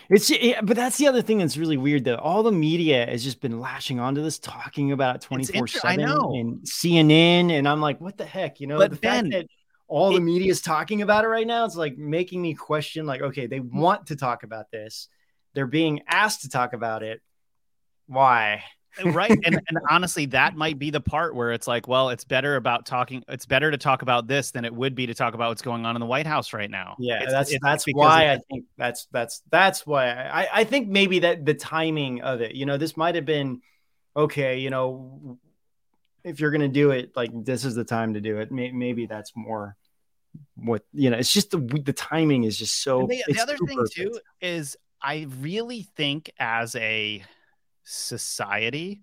It's 0.08 0.30
but 0.62 0.76
that's 0.76 0.96
the 0.98 1.08
other 1.08 1.22
thing 1.22 1.38
that's 1.38 1.56
really 1.56 1.76
weird 1.76 2.04
though. 2.04 2.16
All 2.16 2.42
the 2.42 2.52
media 2.52 3.06
has 3.06 3.22
just 3.22 3.40
been 3.40 3.60
lashing 3.60 4.00
onto 4.00 4.22
this, 4.22 4.38
talking 4.38 4.92
about 4.92 5.20
twenty 5.20 5.44
four 5.44 5.66
seven, 5.66 6.00
and 6.00 6.60
CNN, 6.62 7.50
and 7.50 7.68
I'm 7.68 7.80
like, 7.80 8.00
what 8.00 8.16
the 8.16 8.24
heck, 8.24 8.60
you 8.60 8.66
know? 8.66 8.78
But 8.78 8.90
the 8.90 8.96
fact 8.96 9.30
that 9.30 9.46
all 9.86 10.10
it, 10.10 10.14
the 10.14 10.20
media 10.20 10.50
is 10.50 10.62
talking 10.62 11.02
about 11.02 11.24
it 11.24 11.28
right 11.28 11.46
now, 11.46 11.64
it's 11.64 11.76
like 11.76 11.96
making 11.96 12.42
me 12.42 12.54
question, 12.54 13.06
like, 13.06 13.20
okay, 13.20 13.46
they 13.46 13.60
want 13.60 14.06
to 14.06 14.16
talk 14.16 14.42
about 14.42 14.70
this, 14.70 15.08
they're 15.54 15.66
being 15.66 16.02
asked 16.08 16.42
to 16.42 16.48
talk 16.48 16.72
about 16.72 17.02
it. 17.02 17.20
Why? 18.06 18.62
Uh, 19.02 19.10
right 19.10 19.30
and, 19.44 19.60
and 19.68 19.78
honestly 19.90 20.26
that 20.26 20.56
might 20.56 20.78
be 20.78 20.90
the 20.90 21.00
part 21.00 21.34
where 21.34 21.52
it's 21.52 21.66
like 21.66 21.88
well 21.88 22.10
it's 22.10 22.24
better 22.24 22.56
about 22.56 22.86
talking 22.86 23.24
it's 23.28 23.46
better 23.46 23.70
to 23.70 23.78
talk 23.78 24.02
about 24.02 24.26
this 24.26 24.50
than 24.50 24.64
it 24.64 24.74
would 24.74 24.94
be 24.94 25.06
to 25.06 25.14
talk 25.14 25.34
about 25.34 25.48
what's 25.48 25.62
going 25.62 25.84
on 25.86 25.96
in 25.96 26.00
the 26.00 26.06
white 26.06 26.26
house 26.26 26.52
right 26.52 26.70
now 26.70 26.94
yeah 26.98 27.22
it's, 27.22 27.32
that's 27.32 27.52
it's 27.52 27.64
that's 27.64 27.84
why 27.92 28.32
i 28.32 28.38
think 28.50 28.64
that's 28.76 29.06
that's 29.10 29.42
that's 29.50 29.86
why 29.86 30.10
I, 30.10 30.48
I 30.52 30.64
think 30.64 30.88
maybe 30.88 31.20
that 31.20 31.44
the 31.44 31.54
timing 31.54 32.22
of 32.22 32.40
it 32.40 32.54
you 32.54 32.66
know 32.66 32.76
this 32.76 32.96
might 32.96 33.14
have 33.14 33.26
been 33.26 33.62
okay 34.16 34.58
you 34.58 34.70
know 34.70 35.38
if 36.24 36.40
you're 36.40 36.50
gonna 36.50 36.68
do 36.68 36.90
it, 36.90 37.14
like 37.14 37.30
this 37.44 37.64
is 37.64 37.74
the 37.74 37.84
time 37.84 38.14
to 38.14 38.20
do 38.20 38.38
it. 38.38 38.50
Maybe 38.50 39.06
that's 39.06 39.32
more 39.36 39.76
what 40.56 40.82
you 40.92 41.10
know. 41.10 41.18
It's 41.18 41.32
just 41.32 41.50
the 41.50 41.58
the 41.58 41.92
timing 41.92 42.44
is 42.44 42.58
just 42.58 42.82
so. 42.82 43.06
The, 43.06 43.22
the, 43.28 43.40
other 43.40 43.58
thing 43.58 43.76
perfect. 43.76 43.94
too 43.94 44.18
is 44.40 44.76
I 45.00 45.26
really 45.38 45.82
think 45.96 46.30
as 46.38 46.74
a 46.76 47.22
society, 47.84 49.02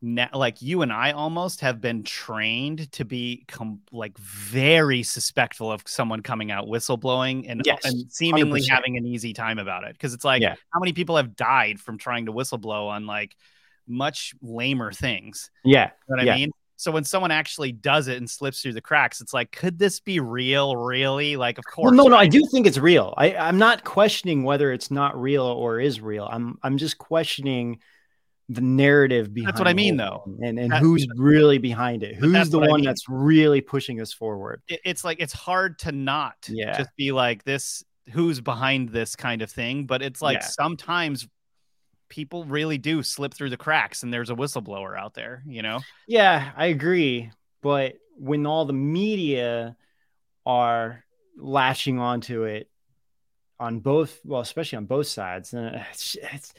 now, 0.00 0.28
like 0.32 0.62
you 0.62 0.82
and 0.82 0.92
I 0.92 1.10
almost 1.10 1.60
have 1.60 1.80
been 1.80 2.04
trained 2.04 2.90
to 2.92 3.04
be 3.04 3.44
com- 3.48 3.80
like 3.90 4.16
very 4.18 5.02
suspectful 5.02 5.72
of 5.72 5.82
someone 5.86 6.22
coming 6.22 6.52
out 6.52 6.66
whistleblowing 6.66 7.46
and, 7.48 7.62
yes, 7.64 7.84
and 7.84 8.10
seemingly 8.10 8.60
100%. 8.60 8.68
having 8.70 8.96
an 8.96 9.06
easy 9.06 9.32
time 9.32 9.58
about 9.58 9.84
it. 9.84 9.98
Cause 9.98 10.14
it's 10.14 10.24
like, 10.24 10.40
yeah. 10.40 10.54
how 10.70 10.78
many 10.78 10.92
people 10.92 11.16
have 11.16 11.34
died 11.34 11.80
from 11.80 11.98
trying 11.98 12.26
to 12.26 12.32
whistleblow 12.32 12.88
on 12.88 13.06
like 13.06 13.36
much 13.88 14.34
lamer 14.40 14.92
things? 14.92 15.50
Yeah. 15.64 15.90
You 16.08 16.16
know 16.16 16.20
what 16.20 16.26
yeah. 16.26 16.34
I 16.34 16.36
mean? 16.36 16.50
So 16.76 16.92
when 16.92 17.02
someone 17.02 17.32
actually 17.32 17.72
does 17.72 18.06
it 18.06 18.18
and 18.18 18.30
slips 18.30 18.62
through 18.62 18.74
the 18.74 18.80
cracks, 18.80 19.20
it's 19.20 19.34
like, 19.34 19.50
could 19.50 19.80
this 19.80 19.98
be 19.98 20.20
real? 20.20 20.76
Really? 20.76 21.34
Like, 21.34 21.58
of 21.58 21.64
course. 21.64 21.86
Well, 21.86 21.94
no, 21.94 22.04
right? 22.04 22.10
no, 22.10 22.16
I 22.18 22.28
do 22.28 22.46
think 22.52 22.68
it's 22.68 22.78
real. 22.78 23.14
I, 23.16 23.34
I'm 23.34 23.58
not 23.58 23.82
questioning 23.82 24.44
whether 24.44 24.72
it's 24.72 24.92
not 24.92 25.20
real 25.20 25.42
or 25.42 25.80
is 25.80 26.00
real. 26.00 26.28
I'm, 26.30 26.56
I'm 26.62 26.78
just 26.78 26.96
questioning 26.96 27.80
the 28.48 28.60
narrative 28.62 29.34
behind 29.34 29.48
that's 29.48 29.60
what 29.60 29.68
I 29.68 29.74
mean, 29.74 29.96
though, 29.96 30.24
and 30.40 30.58
and 30.58 30.72
that, 30.72 30.80
who's 30.80 31.06
really 31.16 31.58
behind 31.58 32.02
it? 32.02 32.14
Who's 32.14 32.48
the 32.48 32.58
one 32.58 32.70
I 32.70 32.76
mean. 32.76 32.84
that's 32.84 33.08
really 33.08 33.60
pushing 33.60 34.00
us 34.00 34.12
forward? 34.12 34.62
It, 34.68 34.80
it's 34.84 35.04
like 35.04 35.20
it's 35.20 35.34
hard 35.34 35.78
to 35.80 35.92
not 35.92 36.36
yeah. 36.48 36.76
just 36.76 36.90
be 36.96 37.12
like 37.12 37.44
this. 37.44 37.84
Who's 38.12 38.40
behind 38.40 38.88
this 38.88 39.16
kind 39.16 39.42
of 39.42 39.50
thing? 39.50 39.84
But 39.84 40.00
it's 40.00 40.22
like 40.22 40.38
yeah. 40.38 40.46
sometimes 40.46 41.28
people 42.08 42.44
really 42.44 42.78
do 42.78 43.02
slip 43.02 43.34
through 43.34 43.50
the 43.50 43.58
cracks, 43.58 44.02
and 44.02 44.12
there's 44.12 44.30
a 44.30 44.34
whistleblower 44.34 44.98
out 44.98 45.12
there. 45.12 45.42
You 45.46 45.60
know? 45.60 45.80
Yeah, 46.06 46.52
I 46.56 46.66
agree. 46.66 47.30
But 47.60 47.96
when 48.16 48.46
all 48.46 48.64
the 48.64 48.72
media 48.72 49.76
are 50.46 51.04
latching 51.36 51.98
onto 51.98 52.44
it 52.44 52.70
on 53.60 53.80
both, 53.80 54.18
well, 54.24 54.40
especially 54.40 54.78
on 54.78 54.86
both 54.86 55.06
sides, 55.06 55.50
then 55.50 55.84
it's, 55.90 56.16
it's 56.32 56.54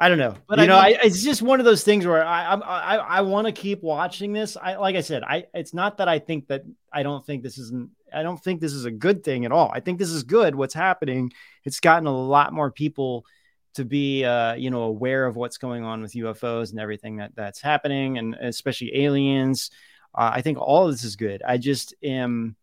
I 0.00 0.08
don't 0.08 0.16
know. 0.16 0.34
But 0.48 0.58
you 0.58 0.64
I 0.64 0.66
know, 0.66 0.82
mean, 0.82 0.96
I, 0.98 1.04
it's 1.04 1.22
just 1.22 1.42
one 1.42 1.60
of 1.60 1.66
those 1.66 1.84
things 1.84 2.06
where 2.06 2.24
I 2.24 2.54
I 2.54 2.96
I 2.96 3.20
want 3.20 3.46
to 3.48 3.52
keep 3.52 3.82
watching 3.82 4.32
this. 4.32 4.56
I 4.56 4.76
like 4.76 4.96
I 4.96 5.02
said, 5.02 5.22
I 5.22 5.44
it's 5.52 5.74
not 5.74 5.98
that 5.98 6.08
I 6.08 6.18
think 6.18 6.48
that 6.48 6.62
I 6.90 7.02
don't 7.02 7.24
think 7.24 7.42
this 7.42 7.58
isn't. 7.58 7.90
I 8.12 8.22
don't 8.22 8.42
think 8.42 8.62
this 8.62 8.72
is 8.72 8.86
a 8.86 8.90
good 8.90 9.22
thing 9.22 9.44
at 9.44 9.52
all. 9.52 9.70
I 9.74 9.80
think 9.80 9.98
this 9.98 10.08
is 10.08 10.22
good. 10.22 10.54
What's 10.54 10.72
happening? 10.72 11.30
It's 11.64 11.80
gotten 11.80 12.06
a 12.06 12.16
lot 12.16 12.54
more 12.54 12.70
people 12.70 13.26
to 13.74 13.84
be 13.84 14.24
uh, 14.24 14.54
you 14.54 14.70
know 14.70 14.84
aware 14.84 15.26
of 15.26 15.36
what's 15.36 15.58
going 15.58 15.84
on 15.84 16.00
with 16.00 16.14
UFOs 16.14 16.70
and 16.70 16.80
everything 16.80 17.16
that 17.16 17.36
that's 17.36 17.60
happening, 17.60 18.16
and 18.16 18.34
especially 18.40 19.04
aliens. 19.04 19.70
Uh, 20.14 20.30
I 20.32 20.40
think 20.40 20.56
all 20.58 20.86
of 20.86 20.92
this 20.92 21.04
is 21.04 21.16
good. 21.16 21.42
I 21.46 21.58
just 21.58 21.94
am, 22.02 22.56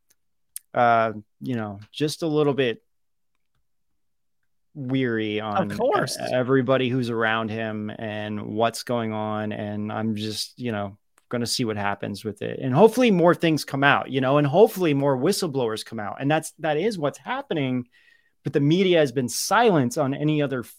uh, 0.74 1.14
you 1.40 1.56
know, 1.56 1.80
just 1.92 2.24
a 2.24 2.28
little 2.28 2.56
bit 2.56 2.82
weary 4.78 5.40
on 5.40 5.72
of 5.72 5.78
course. 5.78 6.18
everybody 6.32 6.88
who's 6.88 7.10
around 7.10 7.50
him 7.50 7.92
and 7.98 8.46
what's 8.46 8.84
going 8.84 9.12
on 9.12 9.52
and 9.52 9.92
i'm 9.92 10.16
just 10.16 10.58
you 10.60 10.72
know 10.72 10.96
going 11.30 11.42
to 11.42 11.48
see 11.48 11.66
what 11.66 11.78
happens 11.78 12.24
with 12.24 12.42
it. 12.42 12.60
And 12.62 12.74
hopefully 12.74 13.12
more 13.12 13.36
things 13.36 13.66
come 13.66 13.84
out 13.84 14.10
you 14.10 14.22
know 14.22 14.38
and 14.38 14.48
hopefully 14.48 14.94
more 14.94 15.18
whistleblowers 15.18 15.86
come 15.86 16.00
out. 16.00 16.18
And 16.20 16.30
that's 16.30 16.52
that 16.60 16.78
is 16.78 16.98
what's 16.98 17.18
happening 17.18 17.88
but 18.44 18.54
the 18.54 18.60
media 18.62 19.00
has 19.00 19.12
been 19.12 19.28
silent 19.28 19.98
on 19.98 20.14
any 20.14 20.42
other 20.42 20.62
f- 20.62 20.76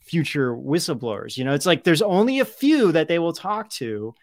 future 0.00 0.54
whistleblowers 0.54 1.36
you 1.36 1.44
know? 1.44 1.54
It's 1.54 1.66
like 1.66 1.84
there's 1.84 2.02
only 2.02 2.40
a 2.40 2.44
few 2.44 2.92
that 2.92 3.08
they 3.08 3.18
will 3.18 3.32
talk 3.32 3.70
to 3.70 4.14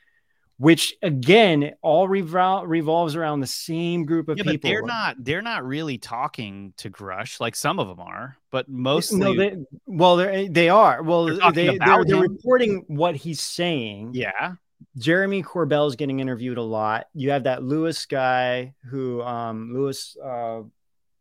which 0.60 0.94
again 1.02 1.72
all 1.82 2.08
revol- 2.08 2.68
revolves 2.68 3.16
around 3.16 3.40
the 3.40 3.48
same 3.48 4.04
group 4.06 4.28
of 4.28 4.38
yeah, 4.38 4.44
people. 4.44 4.70
But 4.70 4.70
they're 4.70 4.82
not 4.84 5.16
they're 5.20 5.42
not 5.42 5.66
really 5.66 5.98
talking 5.98 6.74
to 6.78 6.90
Grusch 6.90 7.40
like 7.40 7.56
some 7.56 7.80
of 7.80 7.88
them 7.88 8.02
are, 8.02 8.38
but 8.52 8.68
mostly 8.68 9.20
no, 9.20 9.36
they, 9.36 9.56
well 9.88 10.18
they 10.18 10.50
they 10.50 10.70
are. 10.70 11.02
Well 11.02 11.26
they're 11.26 11.52
they 11.54 11.78
they're, 11.78 12.04
they're 12.04 12.18
reporting 12.18 12.84
what 12.88 13.16
he's 13.16 13.42
saying. 13.42 14.12
Yeah. 14.14 14.56
Jeremy 14.98 15.44
Corbell's 15.44 15.96
getting 15.96 16.20
interviewed 16.20 16.58
a 16.58 16.64
lot. 16.64 17.08
You 17.14 17.32
have 17.32 17.44
that 17.44 17.64
Lewis 17.64 18.06
guy 18.06 18.74
who 18.90 19.22
um 19.22 19.74
Lewis 19.74 20.18
uh 20.22 20.28
oh, 20.28 20.68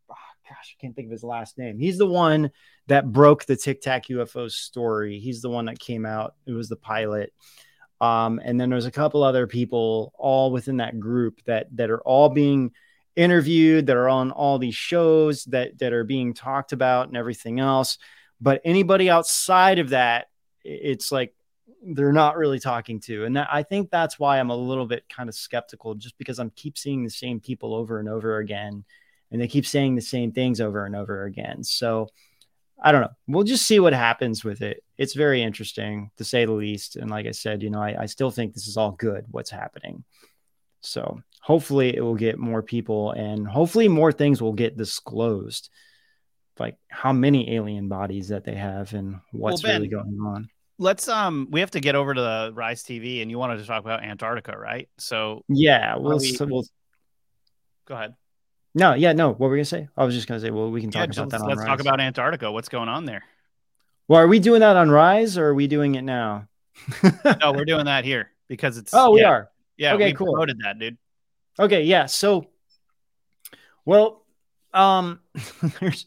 gosh, 0.08 0.76
I 0.76 0.80
can't 0.80 0.96
think 0.96 1.06
of 1.06 1.12
his 1.12 1.22
last 1.22 1.58
name. 1.58 1.78
He's 1.78 1.98
the 1.98 2.06
one 2.06 2.50
that 2.88 3.12
broke 3.12 3.44
the 3.44 3.54
Tic 3.54 3.82
Tac 3.82 4.08
UFO 4.08 4.50
story. 4.50 5.20
He's 5.20 5.42
the 5.42 5.50
one 5.50 5.66
that 5.66 5.78
came 5.78 6.04
out. 6.04 6.34
It 6.44 6.52
was 6.52 6.68
the 6.68 6.76
pilot. 6.76 7.32
Um, 8.00 8.40
and 8.44 8.60
then 8.60 8.70
there's 8.70 8.86
a 8.86 8.90
couple 8.90 9.22
other 9.22 9.46
people 9.46 10.12
all 10.16 10.52
within 10.52 10.76
that 10.76 11.00
group 11.00 11.42
that 11.46 11.66
that 11.76 11.90
are 11.90 12.00
all 12.00 12.28
being 12.28 12.72
interviewed, 13.16 13.86
that 13.86 13.96
are 13.96 14.08
on 14.08 14.30
all 14.30 14.58
these 14.58 14.76
shows 14.76 15.44
that 15.46 15.78
that 15.78 15.92
are 15.92 16.04
being 16.04 16.34
talked 16.34 16.72
about 16.72 17.08
and 17.08 17.16
everything 17.16 17.58
else. 17.58 17.98
But 18.40 18.60
anybody 18.64 19.10
outside 19.10 19.80
of 19.80 19.88
that, 19.90 20.28
it's 20.64 21.10
like 21.10 21.34
they're 21.82 22.12
not 22.12 22.36
really 22.36 22.60
talking 22.60 23.00
to. 23.00 23.24
And 23.24 23.38
I 23.38 23.62
think 23.62 23.90
that's 23.90 24.18
why 24.18 24.38
I'm 24.38 24.50
a 24.50 24.56
little 24.56 24.86
bit 24.86 25.08
kind 25.08 25.28
of 25.28 25.34
skeptical, 25.34 25.94
just 25.94 26.16
because 26.18 26.38
I'm 26.38 26.50
keep 26.50 26.78
seeing 26.78 27.02
the 27.02 27.10
same 27.10 27.40
people 27.40 27.74
over 27.74 27.98
and 27.98 28.08
over 28.08 28.38
again, 28.38 28.84
and 29.32 29.40
they 29.40 29.48
keep 29.48 29.66
saying 29.66 29.96
the 29.96 30.00
same 30.02 30.30
things 30.30 30.60
over 30.60 30.86
and 30.86 30.94
over 30.94 31.24
again. 31.24 31.64
So 31.64 32.08
I 32.80 32.92
don't 32.92 33.00
know. 33.00 33.10
We'll 33.26 33.44
just 33.44 33.66
see 33.66 33.80
what 33.80 33.92
happens 33.92 34.44
with 34.44 34.62
it. 34.62 34.84
It's 34.96 35.14
very 35.14 35.42
interesting 35.42 36.10
to 36.16 36.24
say 36.24 36.44
the 36.44 36.52
least. 36.52 36.96
And 36.96 37.10
like 37.10 37.26
I 37.26 37.32
said, 37.32 37.62
you 37.62 37.70
know, 37.70 37.82
I, 37.82 38.02
I 38.02 38.06
still 38.06 38.30
think 38.30 38.54
this 38.54 38.68
is 38.68 38.76
all 38.76 38.92
good 38.92 39.24
what's 39.30 39.50
happening. 39.50 40.04
So 40.80 41.20
hopefully 41.40 41.96
it 41.96 42.00
will 42.00 42.14
get 42.14 42.38
more 42.38 42.62
people 42.62 43.12
and 43.12 43.46
hopefully 43.46 43.88
more 43.88 44.12
things 44.12 44.40
will 44.40 44.52
get 44.52 44.76
disclosed. 44.76 45.70
Like 46.58 46.76
how 46.88 47.12
many 47.12 47.54
alien 47.54 47.88
bodies 47.88 48.28
that 48.28 48.44
they 48.44 48.54
have 48.54 48.94
and 48.94 49.20
what's 49.32 49.62
well, 49.62 49.72
ben, 49.72 49.80
really 49.82 49.88
going 49.88 50.18
on. 50.24 50.48
Let's 50.78 51.08
um 51.08 51.48
we 51.50 51.60
have 51.60 51.72
to 51.72 51.80
get 51.80 51.96
over 51.96 52.14
to 52.14 52.20
the 52.20 52.52
Rise 52.54 52.84
TV 52.84 53.22
and 53.22 53.30
you 53.30 53.38
wanted 53.38 53.58
to 53.58 53.64
talk 53.64 53.82
about 53.82 54.04
Antarctica, 54.04 54.56
right? 54.56 54.88
So 54.98 55.44
yeah, 55.48 55.96
we'll, 55.96 56.18
we, 56.18 56.36
we'll 56.40 56.64
go 57.86 57.94
ahead. 57.94 58.14
No, 58.78 58.94
yeah, 58.94 59.12
no. 59.12 59.30
What 59.30 59.40
were 59.40 59.50
we 59.50 59.56
gonna 59.56 59.64
say? 59.64 59.88
I 59.96 60.04
was 60.04 60.14
just 60.14 60.28
gonna 60.28 60.40
say, 60.40 60.50
well, 60.50 60.70
we 60.70 60.80
can 60.80 60.92
talk 60.92 61.08
yeah, 61.08 61.22
about 61.22 61.30
that. 61.30 61.44
Let's 61.44 61.64
talk 61.64 61.80
about 61.80 62.00
Antarctica. 62.00 62.52
What's 62.52 62.68
going 62.68 62.88
on 62.88 63.04
there? 63.04 63.24
Well, 64.06 64.20
are 64.20 64.28
we 64.28 64.38
doing 64.38 64.60
that 64.60 64.76
on 64.76 64.88
Rise 64.88 65.36
or 65.36 65.46
are 65.46 65.54
we 65.54 65.66
doing 65.66 65.96
it 65.96 66.02
now? 66.02 66.46
no, 67.02 67.52
we're 67.52 67.64
doing 67.64 67.86
that 67.86 68.04
here 68.04 68.30
because 68.46 68.78
it's. 68.78 68.94
Oh, 68.94 69.10
we 69.10 69.22
yeah, 69.22 69.28
are. 69.28 69.50
Yeah. 69.76 69.94
Okay. 69.94 70.12
cool. 70.12 70.32
Promoted 70.32 70.60
that, 70.62 70.78
dude. 70.78 70.96
Okay. 71.58 71.82
Yeah. 71.82 72.06
So, 72.06 72.46
well, 73.84 74.24
um, 74.72 75.18
there's, 75.80 76.06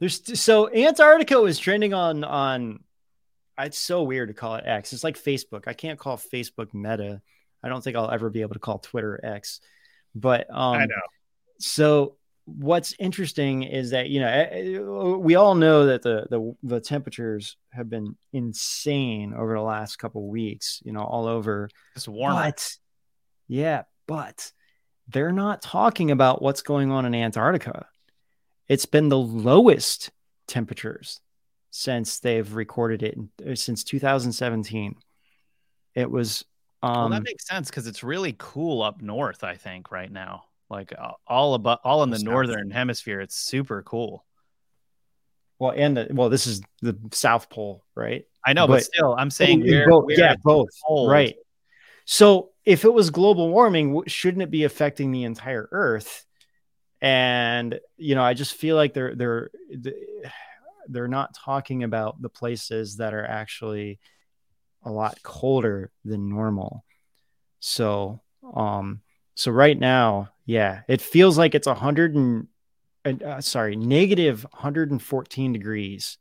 there's 0.00 0.40
so 0.40 0.72
Antarctica 0.74 1.40
was 1.40 1.56
trending 1.58 1.94
on 1.94 2.24
on. 2.24 2.80
It's 3.60 3.78
so 3.78 4.02
weird 4.02 4.28
to 4.28 4.34
call 4.34 4.56
it 4.56 4.64
X. 4.66 4.92
It's 4.92 5.04
like 5.04 5.16
Facebook. 5.16 5.68
I 5.68 5.72
can't 5.72 6.00
call 6.00 6.16
Facebook 6.16 6.74
Meta. 6.74 7.22
I 7.62 7.68
don't 7.68 7.82
think 7.82 7.96
I'll 7.96 8.10
ever 8.10 8.28
be 8.28 8.42
able 8.42 8.54
to 8.54 8.60
call 8.60 8.80
Twitter 8.80 9.20
X. 9.22 9.60
But 10.14 10.50
um, 10.50 10.74
I 10.74 10.86
know 10.86 10.96
so 11.58 12.16
what's 12.44 12.94
interesting 12.98 13.62
is 13.62 13.90
that 13.90 14.08
you 14.08 14.20
know 14.20 14.28
eh, 14.28 14.48
eh, 14.50 14.78
we 14.78 15.34
all 15.34 15.54
know 15.54 15.86
that 15.86 16.02
the 16.02 16.26
the, 16.30 16.56
the 16.62 16.80
temperatures 16.80 17.56
have 17.70 17.90
been 17.90 18.16
insane 18.32 19.34
over 19.34 19.54
the 19.54 19.60
last 19.60 19.96
couple 19.96 20.26
weeks 20.28 20.80
you 20.84 20.92
know 20.92 21.02
all 21.02 21.26
over. 21.26 21.68
It's 21.94 22.08
warm 22.08 22.34
but 22.34 22.76
yeah 23.48 23.82
but 24.06 24.50
they're 25.08 25.32
not 25.32 25.62
talking 25.62 26.10
about 26.10 26.42
what's 26.42 26.62
going 26.62 26.90
on 26.90 27.04
in 27.04 27.14
antarctica. 27.14 27.86
It's 28.68 28.86
been 28.86 29.08
the 29.08 29.18
lowest 29.18 30.10
temperatures 30.46 31.20
since 31.70 32.20
they've 32.20 32.54
recorded 32.54 33.02
it 33.02 33.14
in, 33.14 33.56
since 33.56 33.84
2017 33.84 34.96
it 35.94 36.10
was 36.10 36.44
um 36.82 36.92
well, 36.92 37.08
that 37.10 37.16
um, 37.16 37.22
makes 37.24 37.46
sense 37.46 37.68
because 37.68 37.86
it's 37.86 38.02
really 38.02 38.34
cool 38.38 38.82
up 38.82 39.02
north 39.02 39.44
i 39.44 39.54
think 39.54 39.90
right 39.90 40.10
now 40.10 40.44
like 40.70 40.92
all 41.26 41.54
about 41.54 41.80
all 41.84 42.02
in 42.02 42.10
the 42.10 42.18
northern 42.18 42.70
hemisphere 42.70 43.20
it's 43.20 43.36
super 43.36 43.82
cool. 43.82 44.24
Well 45.58 45.72
and 45.76 45.96
the, 45.96 46.08
well 46.10 46.28
this 46.28 46.46
is 46.46 46.60
the 46.82 46.96
south 47.12 47.50
pole 47.50 47.84
right? 47.94 48.24
I 48.44 48.52
know 48.52 48.66
but, 48.66 48.74
but 48.74 48.84
still 48.84 49.14
i'm 49.18 49.30
saying 49.30 49.60
we're, 49.60 49.88
both, 49.88 50.04
we're 50.06 50.18
yeah 50.18 50.36
both 50.42 50.68
cold. 50.86 51.10
right. 51.10 51.36
So 52.04 52.50
if 52.64 52.84
it 52.84 52.92
was 52.92 53.10
global 53.10 53.50
warming 53.50 54.02
shouldn't 54.06 54.42
it 54.42 54.50
be 54.50 54.64
affecting 54.64 55.10
the 55.10 55.24
entire 55.24 55.68
earth? 55.72 56.24
And 57.00 57.78
you 57.96 58.14
know 58.14 58.22
i 58.22 58.34
just 58.34 58.54
feel 58.54 58.76
like 58.76 58.92
they're 58.94 59.14
they're 59.14 59.50
they're 60.88 61.08
not 61.08 61.34
talking 61.34 61.82
about 61.82 62.20
the 62.20 62.30
places 62.30 62.96
that 62.96 63.14
are 63.14 63.24
actually 63.26 64.00
a 64.84 64.90
lot 64.90 65.22
colder 65.22 65.90
than 66.04 66.28
normal. 66.28 66.84
So 67.60 68.20
um 68.54 69.00
so 69.34 69.50
right 69.50 69.78
now 69.78 70.30
yeah, 70.48 70.80
it 70.88 71.02
feels 71.02 71.36
like 71.36 71.54
it's 71.54 71.66
a 71.66 71.74
hundred 71.74 72.14
and 72.14 72.48
uh, 73.04 73.42
sorry, 73.42 73.76
negative 73.76 74.44
114 74.44 75.52
degrees 75.52 76.16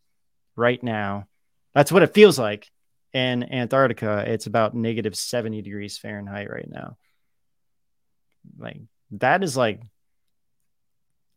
right 0.58 0.84
now. 0.84 1.28
That's 1.74 1.94
what 1.94 2.04
it 2.04 2.14
feels 2.14 2.38
like. 2.38 2.70
In 3.14 3.52
Antarctica, 3.54 4.26
it's 4.28 4.46
about 4.46 4.76
negative 4.76 5.16
70 5.16 5.62
degrees 5.62 5.98
Fahrenheit 5.98 6.50
right 6.52 6.70
now. 6.70 6.98
like 8.60 8.82
that 9.12 9.44
is 9.44 9.56
like 9.56 9.82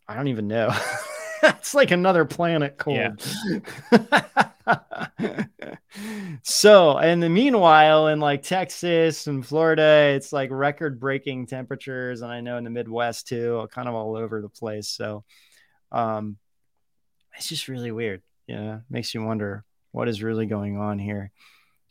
I 0.09 0.16
don't 0.16 0.26
even 0.28 0.49
know. 0.49 0.76
That's 1.43 1.74
like 1.74 1.93
another 1.93 2.24
planet 2.24 2.76
cold. 2.76 3.24
Yeah. 3.93 4.01
so, 6.43 6.99
in 6.99 7.21
the 7.21 7.29
meanwhile, 7.29 8.09
in 8.09 8.21
like 8.21 8.43
Texas 8.43 9.27
and 9.27 9.47
Florida, 9.47 10.13
it's 10.15 10.33
like 10.33 10.51
record 10.51 11.01
breaking 11.01 11.47
temperatures. 11.47 12.23
And 12.23 12.31
I 12.33 12.41
know 12.41 12.57
in 12.57 12.65
the 12.65 12.71
Midwest 12.71 13.29
too, 13.29 13.69
kind 13.73 13.89
of 13.89 13.95
all 13.95 14.17
over 14.17 14.41
the 14.41 14.49
place. 14.49 14.89
So, 14.89 15.25
um, 15.93 16.37
it's 17.37 17.49
just 17.49 17.69
really 17.69 17.93
weird. 17.93 18.23
Yeah. 18.47 18.81
Makes 18.91 19.15
you 19.15 19.23
wonder 19.23 19.65
what 19.93 20.09
is 20.09 20.23
really 20.23 20.47
going 20.47 20.77
on 20.79 20.99
here. 20.99 21.31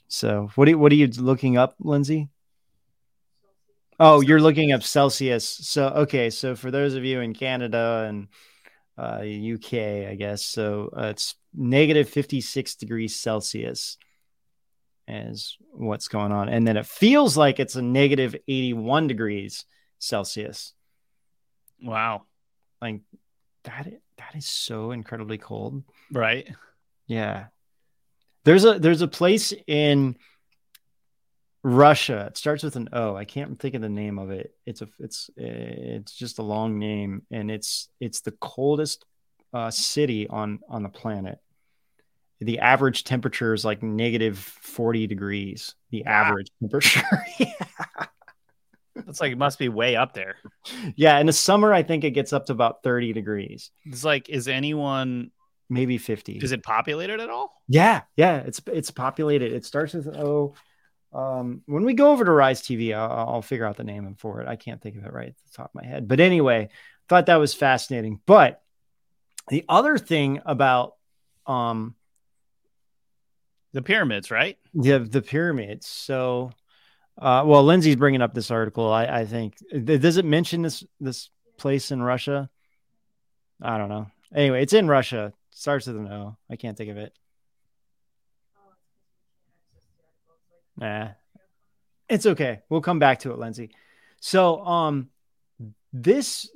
So, 0.07 0.49
what, 0.55 0.65
do, 0.65 0.77
what 0.77 0.91
are 0.91 0.95
you 0.95 1.07
looking 1.07 1.57
up, 1.57 1.75
Lindsay? 1.79 2.29
Oh, 3.99 4.21
you're 4.21 4.41
looking 4.41 4.71
up 4.71 4.83
Celsius. 4.83 5.47
So, 5.47 5.87
okay. 5.87 6.29
So, 6.29 6.55
for 6.55 6.71
those 6.71 6.95
of 6.95 7.03
you 7.03 7.19
in 7.19 7.33
Canada 7.33 8.05
and 8.07 8.27
uh, 8.99 9.23
UK, 9.23 10.09
I 10.09 10.15
guess. 10.15 10.43
So 10.43 10.89
uh, 10.95 11.05
it's 11.05 11.35
negative 11.53 12.09
56 12.09 12.75
degrees 12.75 13.15
Celsius 13.15 13.97
is 15.07 15.57
what's 15.71 16.07
going 16.07 16.31
on. 16.31 16.49
And 16.49 16.67
then 16.67 16.77
it 16.77 16.85
feels 16.85 17.35
like 17.35 17.59
it's 17.59 17.75
a 17.75 17.81
negative 17.81 18.35
81 18.47 19.07
degrees 19.07 19.65
Celsius. 19.97 20.73
Wow. 21.81 22.23
Like 22.81 23.01
that, 23.63 23.87
that 24.17 24.35
is 24.35 24.45
so 24.45 24.91
incredibly 24.91 25.37
cold. 25.37 25.83
Right. 26.11 26.47
Yeah. 27.07 27.45
There's 28.45 28.65
a, 28.65 28.79
there's 28.79 29.01
a 29.01 29.07
place 29.07 29.53
in 29.67 30.15
Russia. 31.63 32.27
It 32.27 32.37
starts 32.37 32.63
with 32.63 32.75
an 32.75 32.89
O. 32.93 33.15
I 33.15 33.25
can't 33.25 33.59
think 33.59 33.75
of 33.75 33.81
the 33.81 33.89
name 33.89 34.17
of 34.17 34.31
it. 34.31 34.53
It's 34.65 34.81
a 34.81 34.87
it's 34.97 35.29
it's 35.35 36.13
just 36.13 36.39
a 36.39 36.43
long 36.43 36.79
name, 36.79 37.23
and 37.31 37.51
it's 37.51 37.89
it's 37.99 38.21
the 38.21 38.31
coldest 38.31 39.05
uh, 39.53 39.71
city 39.71 40.27
on 40.27 40.59
on 40.67 40.83
the 40.83 40.89
planet. 40.89 41.39
The 42.39 42.59
average 42.59 43.03
temperature 43.03 43.53
is 43.53 43.65
like 43.65 43.83
negative 43.83 44.37
forty 44.37 45.07
degrees. 45.07 45.75
The 45.91 46.03
wow. 46.05 46.11
average 46.11 46.47
temperature. 46.61 47.01
yeah. 47.39 47.53
It's 49.07 49.21
like 49.21 49.31
it 49.31 49.37
must 49.37 49.59
be 49.59 49.69
way 49.69 49.95
up 49.95 50.13
there. 50.13 50.35
Yeah, 50.95 51.19
in 51.19 51.25
the 51.25 51.33
summer, 51.33 51.73
I 51.73 51.83
think 51.83 52.03
it 52.03 52.11
gets 52.11 52.33
up 52.33 52.47
to 52.47 52.53
about 52.53 52.83
thirty 52.83 53.13
degrees. 53.13 53.71
It's 53.85 54.03
like, 54.03 54.29
is 54.29 54.47
anyone 54.47 55.31
maybe 55.69 55.97
fifty? 55.97 56.37
Is 56.37 56.51
it 56.51 56.63
populated 56.63 57.19
at 57.19 57.29
all? 57.29 57.53
Yeah, 57.67 58.01
yeah, 58.15 58.37
it's 58.37 58.61
it's 58.67 58.91
populated. 58.91 59.53
It 59.53 59.65
starts 59.65 59.93
with 59.93 60.07
O 60.07 60.55
um, 61.11 61.61
when 61.65 61.85
we 61.85 61.93
go 61.93 62.11
over 62.11 62.23
to 62.23 62.31
Rise 62.31 62.61
TV, 62.61 62.95
I'll, 62.95 63.29
I'll, 63.29 63.41
figure 63.41 63.65
out 63.65 63.77
the 63.77 63.83
name 63.83 64.15
for 64.19 64.41
it. 64.41 64.47
I 64.47 64.55
can't 64.55 64.81
think 64.81 64.95
of 64.95 65.05
it 65.05 65.13
right 65.13 65.29
at 65.29 65.35
the 65.35 65.57
top 65.57 65.71
of 65.73 65.81
my 65.81 65.85
head. 65.85 66.07
But 66.07 66.19
anyway, 66.19 66.69
thought 67.07 67.25
that 67.27 67.37
was 67.37 67.53
fascinating. 67.53 68.19
But 68.27 68.61
the 69.49 69.65
other 69.67 69.97
thing 69.97 70.41
about 70.45 70.95
um, 71.45 71.95
the 73.73 73.81
pyramids, 73.81 74.31
right? 74.31 74.57
The 74.73 74.99
the 74.99 75.21
pyramids. 75.21 75.87
So, 75.87 76.51
uh, 77.17 77.43
well, 77.45 77.63
Lindsay's 77.63 77.95
bringing 77.95 78.21
up 78.21 78.33
this 78.33 78.51
article. 78.51 78.91
I, 78.91 79.05
I 79.05 79.25
think 79.25 79.55
does 79.83 80.17
it 80.17 80.25
mention 80.25 80.61
this 80.61 80.83
this 80.99 81.29
place 81.57 81.91
in 81.91 82.01
Russia? 82.01 82.49
I 83.61 83.77
don't 83.77 83.89
know. 83.89 84.07
Anyway, 84.33 84.61
it's 84.61 84.73
in 84.73 84.87
Russia. 84.87 85.33
Starts 85.51 85.87
with 85.87 85.97
an 85.97 86.07
O. 86.07 86.37
I 86.49 86.55
can't 86.55 86.77
think 86.77 86.91
of 86.91 86.97
it. 86.97 87.13
Nah, 90.77 91.09
it's 92.07 92.25
okay. 92.25 92.61
We'll 92.69 92.81
come 92.81 92.99
back 92.99 93.19
to 93.19 93.31
it, 93.31 93.39
Lindsay. 93.39 93.71
So, 94.21 94.63
um, 94.63 95.09
this 95.91 96.49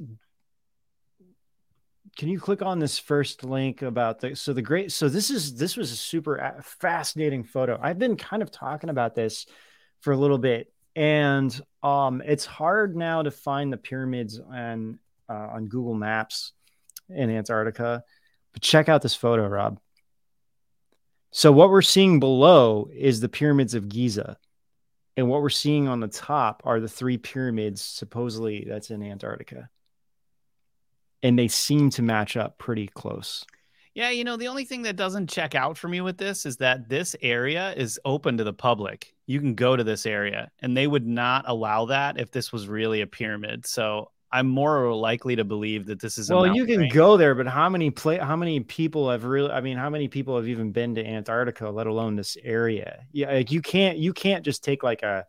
can 2.17 2.29
you 2.29 2.39
click 2.39 2.61
on 2.61 2.79
this 2.79 2.99
first 2.99 3.43
link 3.43 3.81
about 3.81 4.19
the 4.19 4.35
so 4.35 4.53
the 4.53 4.61
great 4.61 4.91
so 4.91 5.09
this 5.09 5.29
is 5.29 5.55
this 5.55 5.75
was 5.75 5.91
a 5.91 5.95
super 5.95 6.61
fascinating 6.79 7.43
photo 7.43 7.79
i've 7.81 7.99
been 7.99 8.15
kind 8.15 8.41
of 8.41 8.51
talking 8.51 8.89
about 8.89 9.15
this 9.15 9.45
for 10.01 10.13
a 10.13 10.17
little 10.17 10.37
bit 10.37 10.71
and 10.95 11.61
um 11.81 12.21
it's 12.25 12.45
hard 12.45 12.95
now 12.95 13.21
to 13.21 13.31
find 13.31 13.71
the 13.71 13.77
pyramids 13.77 14.39
on 14.39 14.99
uh, 15.29 15.33
on 15.33 15.67
google 15.67 15.93
maps 15.93 16.53
in 17.09 17.29
antarctica 17.29 18.03
but 18.51 18.61
check 18.61 18.89
out 18.89 19.01
this 19.01 19.15
photo 19.15 19.47
rob 19.47 19.79
so 21.35 21.51
what 21.51 21.71
we're 21.71 21.81
seeing 21.81 22.19
below 22.19 22.91
is 22.93 23.19
the 23.19 23.27
pyramids 23.27 23.73
of 23.73 23.89
Giza. 23.89 24.37
And 25.17 25.27
what 25.27 25.41
we're 25.41 25.49
seeing 25.49 25.87
on 25.87 25.99
the 25.99 26.07
top 26.07 26.61
are 26.63 26.79
the 26.79 26.87
three 26.87 27.17
pyramids 27.17 27.81
supposedly 27.81 28.65
that's 28.69 28.91
in 28.91 29.01
Antarctica. 29.01 29.67
And 31.23 31.39
they 31.39 31.47
seem 31.47 31.89
to 31.91 32.03
match 32.03 32.37
up 32.37 32.59
pretty 32.59 32.87
close. 32.87 33.45
Yeah, 33.95 34.09
you 34.09 34.23
know, 34.23 34.37
the 34.37 34.47
only 34.47 34.65
thing 34.65 34.81
that 34.83 34.95
doesn't 34.95 35.29
check 35.29 35.55
out 35.55 35.77
for 35.77 35.87
me 35.87 36.01
with 36.01 36.17
this 36.17 36.45
is 36.45 36.57
that 36.57 36.89
this 36.89 37.15
area 37.21 37.73
is 37.73 37.99
open 38.05 38.37
to 38.37 38.43
the 38.43 38.53
public. 38.53 39.13
You 39.27 39.39
can 39.39 39.55
go 39.55 39.75
to 39.75 39.83
this 39.83 40.05
area, 40.05 40.51
and 40.61 40.75
they 40.75 40.87
would 40.87 41.05
not 41.05 41.45
allow 41.47 41.85
that 41.85 42.19
if 42.19 42.31
this 42.31 42.51
was 42.51 42.67
really 42.67 43.01
a 43.01 43.07
pyramid. 43.07 43.65
So 43.67 44.11
I'm 44.31 44.47
more 44.47 44.91
likely 44.95 45.35
to 45.35 45.43
believe 45.43 45.85
that 45.85 46.01
this 46.01 46.17
is. 46.17 46.31
Well, 46.31 46.55
you 46.55 46.65
can 46.65 46.79
range. 46.79 46.93
go 46.93 47.17
there, 47.17 47.35
but 47.35 47.45
how 47.45 47.69
many 47.69 47.91
play? 47.91 48.17
How 48.17 48.35
many 48.35 48.59
people 48.61 49.11
have 49.11 49.25
really? 49.25 49.51
I 49.51 49.61
mean, 49.61 49.77
how 49.77 49.91
many 49.91 50.07
people 50.07 50.35
have 50.37 50.47
even 50.47 50.71
been 50.71 50.95
to 50.95 51.05
Antarctica, 51.05 51.69
let 51.69 51.85
alone 51.85 52.15
this 52.15 52.35
area? 52.43 53.05
Yeah, 53.11 53.31
like 53.31 53.51
you 53.51 53.61
can't. 53.61 53.99
You 53.99 54.11
can't 54.11 54.43
just 54.43 54.63
take 54.63 54.81
like 54.81 55.03
a. 55.03 55.27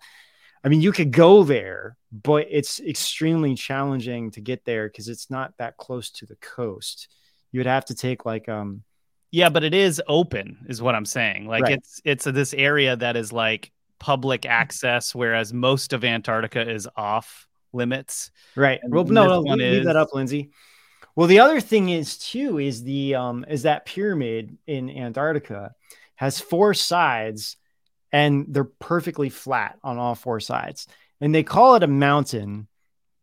I 0.64 0.68
mean, 0.68 0.80
you 0.80 0.92
could 0.92 1.12
go 1.12 1.44
there, 1.44 1.96
but 2.10 2.46
it's 2.50 2.80
extremely 2.80 3.54
challenging 3.54 4.30
to 4.32 4.40
get 4.40 4.64
there 4.64 4.88
because 4.88 5.08
it's 5.08 5.30
not 5.30 5.52
that 5.58 5.76
close 5.76 6.10
to 6.12 6.26
the 6.26 6.36
coast. 6.36 7.08
You 7.52 7.60
would 7.60 7.66
have 7.66 7.84
to 7.86 7.94
take 7.94 8.24
like 8.24 8.48
um. 8.48 8.82
Yeah, 9.30 9.48
but 9.48 9.64
it 9.64 9.74
is 9.74 10.00
open, 10.06 10.64
is 10.68 10.80
what 10.80 10.94
I'm 10.94 11.04
saying. 11.04 11.46
Like 11.46 11.64
right. 11.64 11.74
it's 11.74 12.00
it's 12.04 12.26
a, 12.26 12.32
this 12.32 12.54
area 12.54 12.96
that 12.96 13.16
is 13.16 13.32
like 13.32 13.72
public 13.98 14.46
access, 14.46 15.14
whereas 15.14 15.52
most 15.52 15.92
of 15.92 16.04
Antarctica 16.04 16.68
is 16.68 16.88
off 16.96 17.46
limits. 17.72 18.30
Right. 18.56 18.80
And 18.82 18.92
well, 18.92 19.04
no, 19.04 19.26
no, 19.26 19.40
leave, 19.40 19.60
is... 19.60 19.76
leave 19.76 19.84
that 19.84 19.96
up, 19.96 20.14
Lindsay. 20.14 20.50
Well, 21.16 21.26
the 21.26 21.40
other 21.40 21.60
thing 21.60 21.90
is 21.90 22.16
too 22.18 22.58
is 22.58 22.82
the 22.82 23.16
um 23.16 23.44
is 23.48 23.62
that 23.62 23.86
pyramid 23.86 24.56
in 24.66 24.88
Antarctica 24.88 25.74
has 26.16 26.40
four 26.40 26.74
sides 26.74 27.56
and 28.14 28.46
they're 28.48 28.62
perfectly 28.62 29.28
flat 29.28 29.76
on 29.82 29.98
all 29.98 30.14
four 30.14 30.38
sides. 30.38 30.86
And 31.20 31.34
they 31.34 31.42
call 31.42 31.74
it 31.74 31.82
a 31.82 31.88
mountain, 31.88 32.68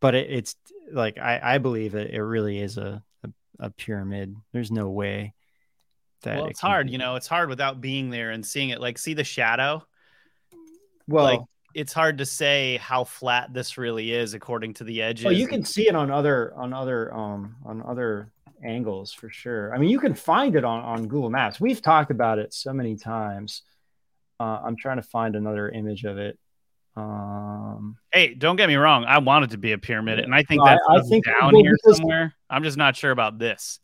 but 0.01 0.15
it, 0.15 0.29
it's 0.29 0.55
like 0.91 1.17
I, 1.17 1.39
I 1.41 1.57
believe 1.59 1.95
it, 1.95 2.13
it 2.13 2.21
really 2.21 2.59
is 2.59 2.77
a, 2.77 3.01
a, 3.23 3.29
a 3.59 3.69
pyramid. 3.69 4.35
There's 4.51 4.69
no 4.69 4.89
way 4.89 5.33
that 6.23 6.39
well, 6.39 6.47
it's 6.47 6.61
it 6.61 6.65
hard, 6.65 6.87
be. 6.87 6.91
you 6.91 6.97
know, 6.97 7.15
it's 7.15 7.27
hard 7.27 7.47
without 7.47 7.79
being 7.79 8.09
there 8.09 8.31
and 8.31 8.45
seeing 8.45 8.69
it. 8.69 8.81
Like 8.81 8.97
see 8.97 9.13
the 9.13 9.23
shadow. 9.23 9.81
Well, 11.07 11.23
like 11.23 11.41
it's 11.73 11.93
hard 11.93 12.17
to 12.17 12.25
say 12.25 12.75
how 12.81 13.05
flat 13.05 13.53
this 13.53 13.77
really 13.77 14.11
is 14.11 14.33
according 14.33 14.73
to 14.73 14.83
the 14.83 15.01
edges. 15.01 15.25
Oh, 15.25 15.29
you 15.29 15.47
can 15.47 15.63
see 15.63 15.87
it 15.87 15.95
on 15.95 16.11
other 16.11 16.53
on 16.57 16.73
other 16.73 17.13
um 17.13 17.55
on 17.65 17.81
other 17.83 18.33
angles 18.61 19.13
for 19.13 19.29
sure. 19.29 19.73
I 19.73 19.77
mean, 19.77 19.89
you 19.89 20.01
can 20.01 20.15
find 20.15 20.57
it 20.57 20.65
on 20.65 20.83
on 20.83 21.07
Google 21.07 21.29
Maps. 21.29 21.61
We've 21.61 21.81
talked 21.81 22.11
about 22.11 22.39
it 22.39 22.53
so 22.53 22.73
many 22.73 22.97
times. 22.97 23.61
Uh, 24.41 24.59
I'm 24.65 24.75
trying 24.75 24.97
to 24.97 25.03
find 25.03 25.35
another 25.35 25.69
image 25.69 26.03
of 26.03 26.17
it. 26.17 26.39
Um, 26.95 27.97
hey, 28.11 28.33
don't 28.33 28.55
get 28.55 28.67
me 28.67 28.75
wrong. 28.75 29.05
I 29.05 29.19
want 29.19 29.45
it 29.45 29.51
to 29.51 29.59
be 29.59 29.71
a 29.71 29.77
pyramid, 29.77 30.17
and 30.17 30.33
I 30.33 30.41
think 30.41 30.63
no, 30.63 30.65
that's 30.65 30.81
I, 30.89 30.95
I 30.95 31.01
think 31.01 31.25
down 31.25 31.53
well, 31.53 31.61
here 31.61 31.75
somewhere. 31.83 32.33
I'm 32.49 32.63
just 32.63 32.75
not 32.75 32.95
sure 32.95 33.11
about 33.11 33.37
this. 33.37 33.79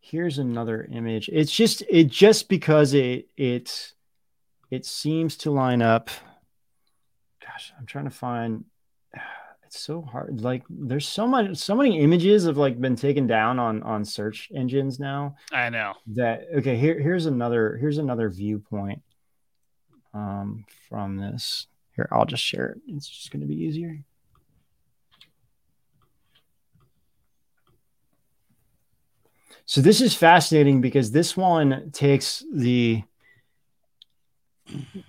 Here's 0.00 0.36
another 0.36 0.86
image. 0.92 1.30
It's 1.32 1.50
just 1.50 1.82
it 1.88 2.08
just 2.08 2.50
because 2.50 2.92
it 2.92 3.28
it 3.38 3.94
it 4.70 4.84
seems 4.84 5.38
to 5.38 5.50
line 5.50 5.80
up. 5.80 6.10
Gosh, 7.40 7.72
I'm 7.78 7.86
trying 7.86 8.04
to 8.04 8.10
find. 8.10 8.66
It's 9.74 9.82
so 9.82 10.02
hard. 10.02 10.40
Like, 10.40 10.62
there's 10.70 11.08
so 11.08 11.26
much, 11.26 11.56
so 11.56 11.74
many 11.74 11.98
images 11.98 12.44
have 12.44 12.56
like 12.56 12.80
been 12.80 12.94
taken 12.94 13.26
down 13.26 13.58
on 13.58 13.82
on 13.82 14.04
search 14.04 14.48
engines 14.54 15.00
now. 15.00 15.34
I 15.52 15.68
know 15.68 15.94
that. 16.14 16.46
Okay, 16.58 16.76
here 16.76 17.00
here's 17.00 17.26
another 17.26 17.76
here's 17.76 17.98
another 17.98 18.30
viewpoint 18.30 19.02
um, 20.12 20.64
from 20.88 21.16
this. 21.16 21.66
Here, 21.96 22.08
I'll 22.12 22.24
just 22.24 22.44
share 22.44 22.66
it. 22.66 22.82
It's 22.86 23.08
just 23.08 23.32
going 23.32 23.40
to 23.40 23.48
be 23.48 23.64
easier. 23.64 23.98
So 29.66 29.80
this 29.80 30.00
is 30.00 30.14
fascinating 30.14 30.82
because 30.82 31.10
this 31.10 31.36
one 31.36 31.90
takes 31.90 32.44
the 32.54 33.02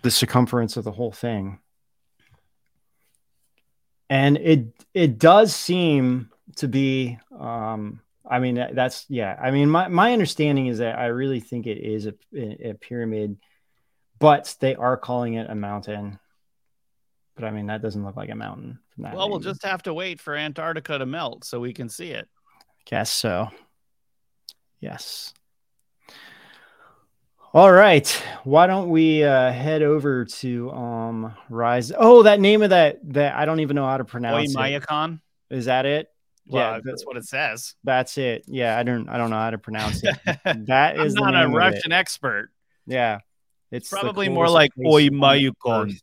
the 0.01 0.11
circumference 0.11 0.75
of 0.75 0.83
the 0.83 0.91
whole 0.91 1.11
thing. 1.11 1.59
And 4.10 4.38
it 4.38 4.68
it 4.94 5.18
does 5.18 5.56
seem 5.56 6.30
to 6.57 6.68
be 6.68 7.18
um 7.38 8.02
I 8.27 8.40
mean 8.40 8.56
that's 8.73 9.06
yeah. 9.10 9.38
I 9.41 9.52
mean 9.52 9.69
my 9.69 9.88
my 9.88 10.14
understanding 10.14 10.68
is 10.68 10.77
that 10.80 10.98
I 10.98 11.07
really 11.07 11.40
think 11.40 11.68
it 11.68 11.80
is 11.80 12.07
a, 12.07 12.14
a 12.34 12.73
pyramid 12.73 13.38
but 14.19 14.56
they 14.60 14.76
are 14.76 14.98
calling 14.98 15.34
it 15.34 15.49
a 15.49 15.56
mountain. 15.56 16.19
but 17.36 17.44
I 17.44 17.52
mean 17.52 17.68
that 17.68 17.82
doesn't 17.82 18.03
look 18.03 18.15
like 18.15 18.30
a 18.30 18.36
mountain 18.36 18.80
from 18.94 19.03
that. 19.03 19.15
Well, 19.15 19.30
we'll 19.30 19.40
just 19.40 19.64
have 19.64 19.84
to 19.84 19.94
wait 19.94 20.19
for 20.19 20.36
Antarctica 20.36 20.98
to 20.98 21.06
melt 21.06 21.44
so 21.44 21.60
we 21.60 21.73
can 21.73 21.90
see 21.90 22.11
it. 22.11 22.27
guess 22.86 23.11
so. 23.11 23.49
Yes. 24.80 25.34
All 27.56 27.72
right. 27.72 28.06
Why 28.44 28.68
don't 28.68 28.90
we 28.90 29.23
uh, 29.23 29.49
head 29.49 29.82
over 29.82 30.26
to 30.26 30.72
um 30.72 31.34
Rise? 31.49 31.90
Oh, 31.98 32.23
that 32.23 32.41
name 32.41 32.61
of 32.61 32.72
that 32.72 32.99
that 33.14 33.34
I 33.34 33.45
don't 33.45 33.61
even 33.61 33.77
know 33.77 33.86
how 33.86 33.95
to 33.95 34.03
pronounce 34.03 34.53
it. 34.53 34.57
Oymyakon. 34.57 35.22
Is 35.49 35.64
that 35.64 35.86
it? 35.86 36.10
Well, 36.48 36.73
yeah, 36.73 36.80
that's 36.84 37.06
what 37.06 37.15
it 37.15 37.23
says. 37.23 37.76
that's 37.86 38.18
it. 38.18 38.44
Yeah, 38.48 38.77
I 38.77 38.84
don't 38.84 39.07
I 39.07 39.18
don't 39.18 39.30
know 39.30 39.38
how 39.38 39.52
to 39.52 39.57
pronounce 39.57 40.03
it. 40.03 40.18
That 40.68 40.99
is 40.99 41.15
I'm 41.15 41.23
not 41.23 41.34
a 41.34 41.38
name 41.38 41.48
of 41.48 41.53
it. 41.53 41.56
Russian 41.56 41.91
expert. 41.94 42.49
Yeah. 42.88 43.19
It's 43.72 43.90
the 43.90 43.99
Probably 44.02 44.27
more 44.27 44.49
like 44.49 44.73
place 44.76 45.10
on 45.65 45.98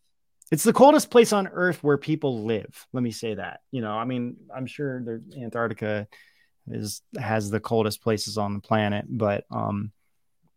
It's 0.51 0.65
the 0.65 0.73
coldest 0.73 1.11
place 1.11 1.35
on 1.35 1.49
Earth 1.49 1.85
where 1.85 1.99
people 1.99 2.45
live. 2.45 2.87
Let 2.95 3.03
me 3.03 3.11
say 3.11 3.35
that. 3.35 3.61
You 3.71 3.83
know, 3.83 3.93
I 3.93 4.07
mean, 4.07 4.39
I'm 4.57 4.65
sure 4.65 5.21
Antarctica 5.39 6.09
is 6.67 7.03
has 7.21 7.51
the 7.51 7.61
coldest 7.61 8.03
places 8.03 8.39
on 8.39 8.55
the 8.55 8.61
planet, 8.61 9.05
but 9.07 9.45
um, 9.51 9.93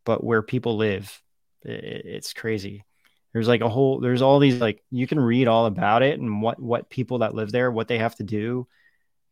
but 0.06 0.24
where 0.24 0.42
people 0.42 0.78
live, 0.78 1.22
i 1.66 1.70
it's 1.70 2.34
crazy. 2.34 2.86
There's 3.34 3.48
like 3.50 3.62
a 3.62 3.70
whole. 3.70 4.00
There's 4.00 4.22
all 4.22 4.40
these 4.40 4.62
like 4.62 4.82
you 4.92 5.08
can 5.08 5.20
read 5.20 5.48
all 5.48 5.66
about 5.66 6.04
it 6.04 6.20
and 6.20 6.42
what 6.42 6.62
what 6.62 6.90
people 6.90 7.20
that 7.20 7.36
live 7.36 7.52
there, 7.52 7.70
what 7.70 7.90
they 7.90 7.98
have 7.98 8.16
to 8.16 8.24
do 8.24 8.68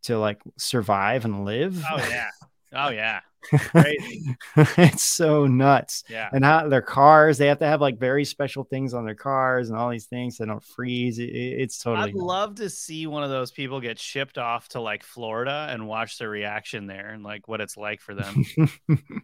to 0.03 0.17
like 0.17 0.41
survive 0.57 1.23
and 1.23 1.45
live. 1.45 1.81
Oh 1.89 1.97
yeah. 1.97 2.29
Oh 2.73 2.89
yeah. 2.89 3.21
Crazy. 3.57 4.35
it's 4.55 5.03
so 5.03 5.45
nuts 5.47 6.03
Yeah. 6.09 6.29
and 6.31 6.43
how 6.45 6.67
their 6.69 6.81
cars 6.81 7.37
they 7.37 7.47
have 7.47 7.59
to 7.59 7.65
have 7.65 7.81
like 7.81 7.99
very 7.99 8.25
special 8.25 8.63
things 8.63 8.93
on 8.93 9.05
their 9.05 9.15
cars 9.15 9.69
and 9.69 9.77
all 9.77 9.89
these 9.89 10.05
things 10.05 10.37
that 10.37 10.47
don't 10.47 10.63
freeze 10.63 11.19
it, 11.19 11.29
it- 11.29 11.61
it's 11.61 11.77
totally 11.77 12.09
I'd 12.09 12.15
love 12.15 12.55
to 12.55 12.69
see 12.69 13.05
one 13.07 13.23
of 13.23 13.29
those 13.29 13.51
people 13.51 13.81
get 13.81 13.99
shipped 13.99 14.37
off 14.37 14.69
to 14.69 14.79
like 14.81 15.03
Florida 15.03 15.67
and 15.69 15.87
watch 15.87 16.17
their 16.17 16.29
reaction 16.29 16.87
there 16.87 17.09
and 17.09 17.23
like 17.23 17.47
what 17.47 17.61
it's 17.61 17.77
like 17.77 18.01
for 18.01 18.15
them. 18.15 18.45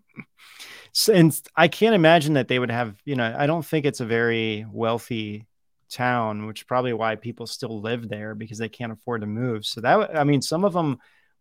So- 0.91 1.13
and 1.13 1.39
i 1.55 1.67
can't 1.67 1.93
imagine 1.95 2.33
that 2.33 2.47
they 2.47 2.57
would 2.57 2.71
have 2.71 2.95
you 3.05 3.15
know 3.15 3.35
i 3.37 3.45
don't 3.45 3.65
think 3.65 3.85
it's 3.85 3.99
a 3.99 4.05
very 4.05 4.65
wealthy 4.71 5.45
town 5.91 6.45
which 6.47 6.61
is 6.61 6.63
probably 6.63 6.93
why 6.93 7.15
people 7.15 7.45
still 7.45 7.81
live 7.81 8.07
there 8.09 8.33
because 8.35 8.57
they 8.57 8.69
can't 8.69 8.91
afford 8.91 9.21
to 9.21 9.27
move 9.27 9.65
so 9.65 9.81
that 9.81 10.15
I 10.17 10.23
mean 10.23 10.41
some 10.41 10.63
of 10.63 10.73
them 10.73 10.97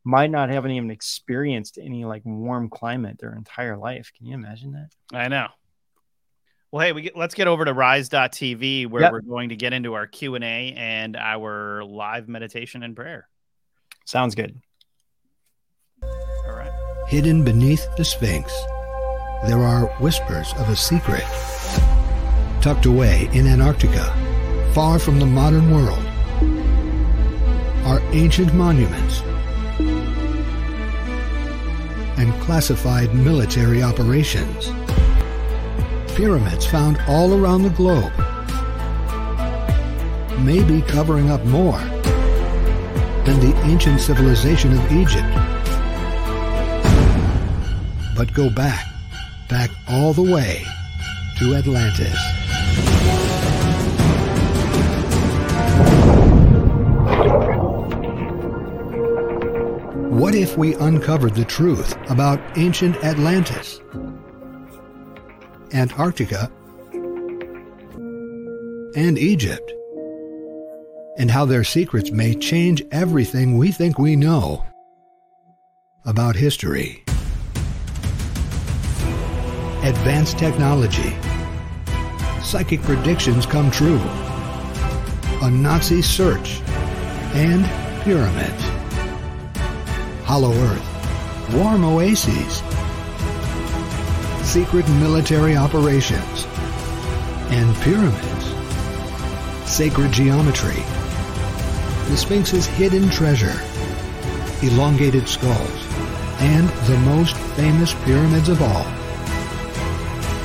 might 0.09 0.31
not 0.31 0.49
have 0.49 0.65
even 0.65 0.91
experienced 0.91 1.77
any 1.77 2.07
like 2.07 2.23
warm 2.25 2.71
climate 2.71 3.19
their 3.19 3.35
entire 3.35 3.77
life 3.77 4.11
can 4.17 4.25
you 4.25 4.33
imagine 4.33 4.73
that 4.73 4.89
I 5.13 5.29
know. 5.29 5.49
Well, 6.73 6.87
hey, 6.87 6.93
we 6.93 7.03
get, 7.03 7.17
let's 7.17 7.35
get 7.35 7.47
over 7.47 7.65
to 7.67 7.75
rise.tv 7.75 8.89
where 8.89 9.03
Yep. 9.03 9.13
we're 9.13 9.21
going 9.21 9.51
to 9.51 9.57
get 9.57 9.75
into 9.75 9.93
our 9.93 10.07
Q&A 10.07 10.73
and 10.75 11.15
our 11.15 11.85
live 11.85 12.27
meditation 12.27 12.83
and 12.83 12.97
prayer. 12.97 13.29
sounds 14.07 14.35
good 14.35 14.59
All 16.03 16.55
right. 16.55 16.73
Hidden 17.09 17.45
beneath 17.45 17.87
the 17.99 18.05
Sphinx, 18.05 18.51
there 19.47 19.61
are 19.61 19.89
whispers 20.01 20.55
of 20.55 20.71
a 20.71 20.77
secret. 20.77 21.25
Tucked 22.63 22.87
away 22.87 23.29
in 23.35 23.47
Antarctica, 23.47 24.05
far 24.75 24.99
from 24.99 25.19
the 25.19 25.27
modern 25.27 25.71
world, 25.71 26.05
are 27.85 28.01
ancient 28.15 28.55
monuments 28.55 29.23
and 32.19 32.33
classified 32.43 33.15
military 33.15 33.83
operations. 33.83 34.67
Pyramids 36.15 36.67
found 36.67 36.99
all 37.09 37.33
around 37.33 37.63
the 37.63 37.71
globe 37.71 38.13
may 40.41 40.63
be 40.63 40.83
covering 40.83 41.31
up 41.31 41.45
more 41.47 41.79
than 43.25 43.41
the 43.41 43.55
ancient 43.65 44.01
civilization 44.01 44.73
of 44.73 44.93
Egypt 44.93 45.27
but 48.19 48.35
go 48.35 48.51
back, 48.51 48.85
back 49.49 49.71
all 49.89 50.13
the 50.13 50.21
way 50.21 50.65
to 51.39 51.55
Atlantis. 51.55 53.28
What 60.19 60.35
if 60.35 60.59
we 60.59 60.75
uncovered 60.75 61.37
the 61.37 61.45
truth 61.45 61.97
about 62.11 62.41
ancient 62.59 62.97
Atlantis, 63.05 63.81
Antarctica, 65.73 66.51
and 68.97 69.17
Egypt, 69.17 69.73
and 71.19 71.31
how 71.31 71.45
their 71.45 71.63
secrets 71.63 72.11
may 72.11 72.35
change 72.35 72.83
everything 72.91 73.57
we 73.57 73.71
think 73.71 74.01
we 74.01 74.17
know 74.17 74.67
about 76.05 76.35
history? 76.35 77.05
advanced 79.85 80.37
technology. 80.37 81.17
Psychic 82.43 82.83
predictions 82.83 83.47
come 83.47 83.71
true. 83.71 84.01
A 85.43 85.49
Nazi 85.49 86.03
search. 86.03 86.61
And 87.35 87.65
pyramids. 88.03 88.78
Hollow 90.29 90.53
Earth. 90.53 91.55
Warm 91.55 91.87
oases. 91.87 92.63
Secret 94.47 94.87
military 95.01 95.57
operations. 95.57 96.47
And 97.49 97.75
pyramids. 97.77 98.45
Sacred 99.65 100.13
geometry. 100.13 100.83
The 102.11 102.17
Sphinx's 102.19 102.67
hidden 102.67 103.09
treasure. 103.09 103.59
Elongated 104.61 105.27
skulls. 105.27 105.87
And 106.41 106.69
the 106.87 106.99
most 107.07 107.35
famous 107.57 107.95
pyramids 108.05 108.51
of 108.51 108.61
all. 108.61 108.85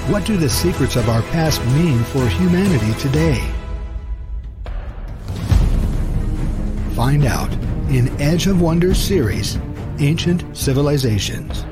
What 0.09 0.25
do 0.25 0.37
the 0.37 0.49
secrets 0.49 0.95
of 0.95 1.09
our 1.09 1.23
past 1.23 1.61
mean 1.75 2.01
for 2.05 2.25
humanity 2.29 2.93
today? 3.01 3.45
Find 6.95 7.25
out 7.25 7.51
in 7.89 8.09
Edge 8.21 8.47
of 8.47 8.61
Wonders 8.61 8.97
series, 8.97 9.59
Ancient 9.99 10.57
Civilizations. 10.57 11.65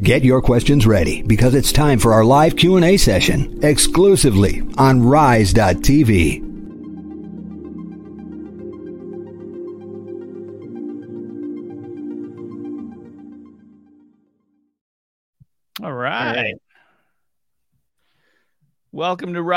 Get 0.00 0.24
your 0.24 0.42
questions 0.42 0.86
ready 0.86 1.22
because 1.22 1.54
it's 1.54 1.72
time 1.72 1.98
for 1.98 2.12
our 2.12 2.24
live 2.24 2.56
Q&A 2.56 2.96
session 2.96 3.60
exclusively 3.62 4.62
on 4.76 5.02
rise.tv. 5.02 6.52
All 15.82 15.92
right. 15.92 16.36
right. 16.36 16.54
Welcome 18.92 19.34
to 19.34 19.42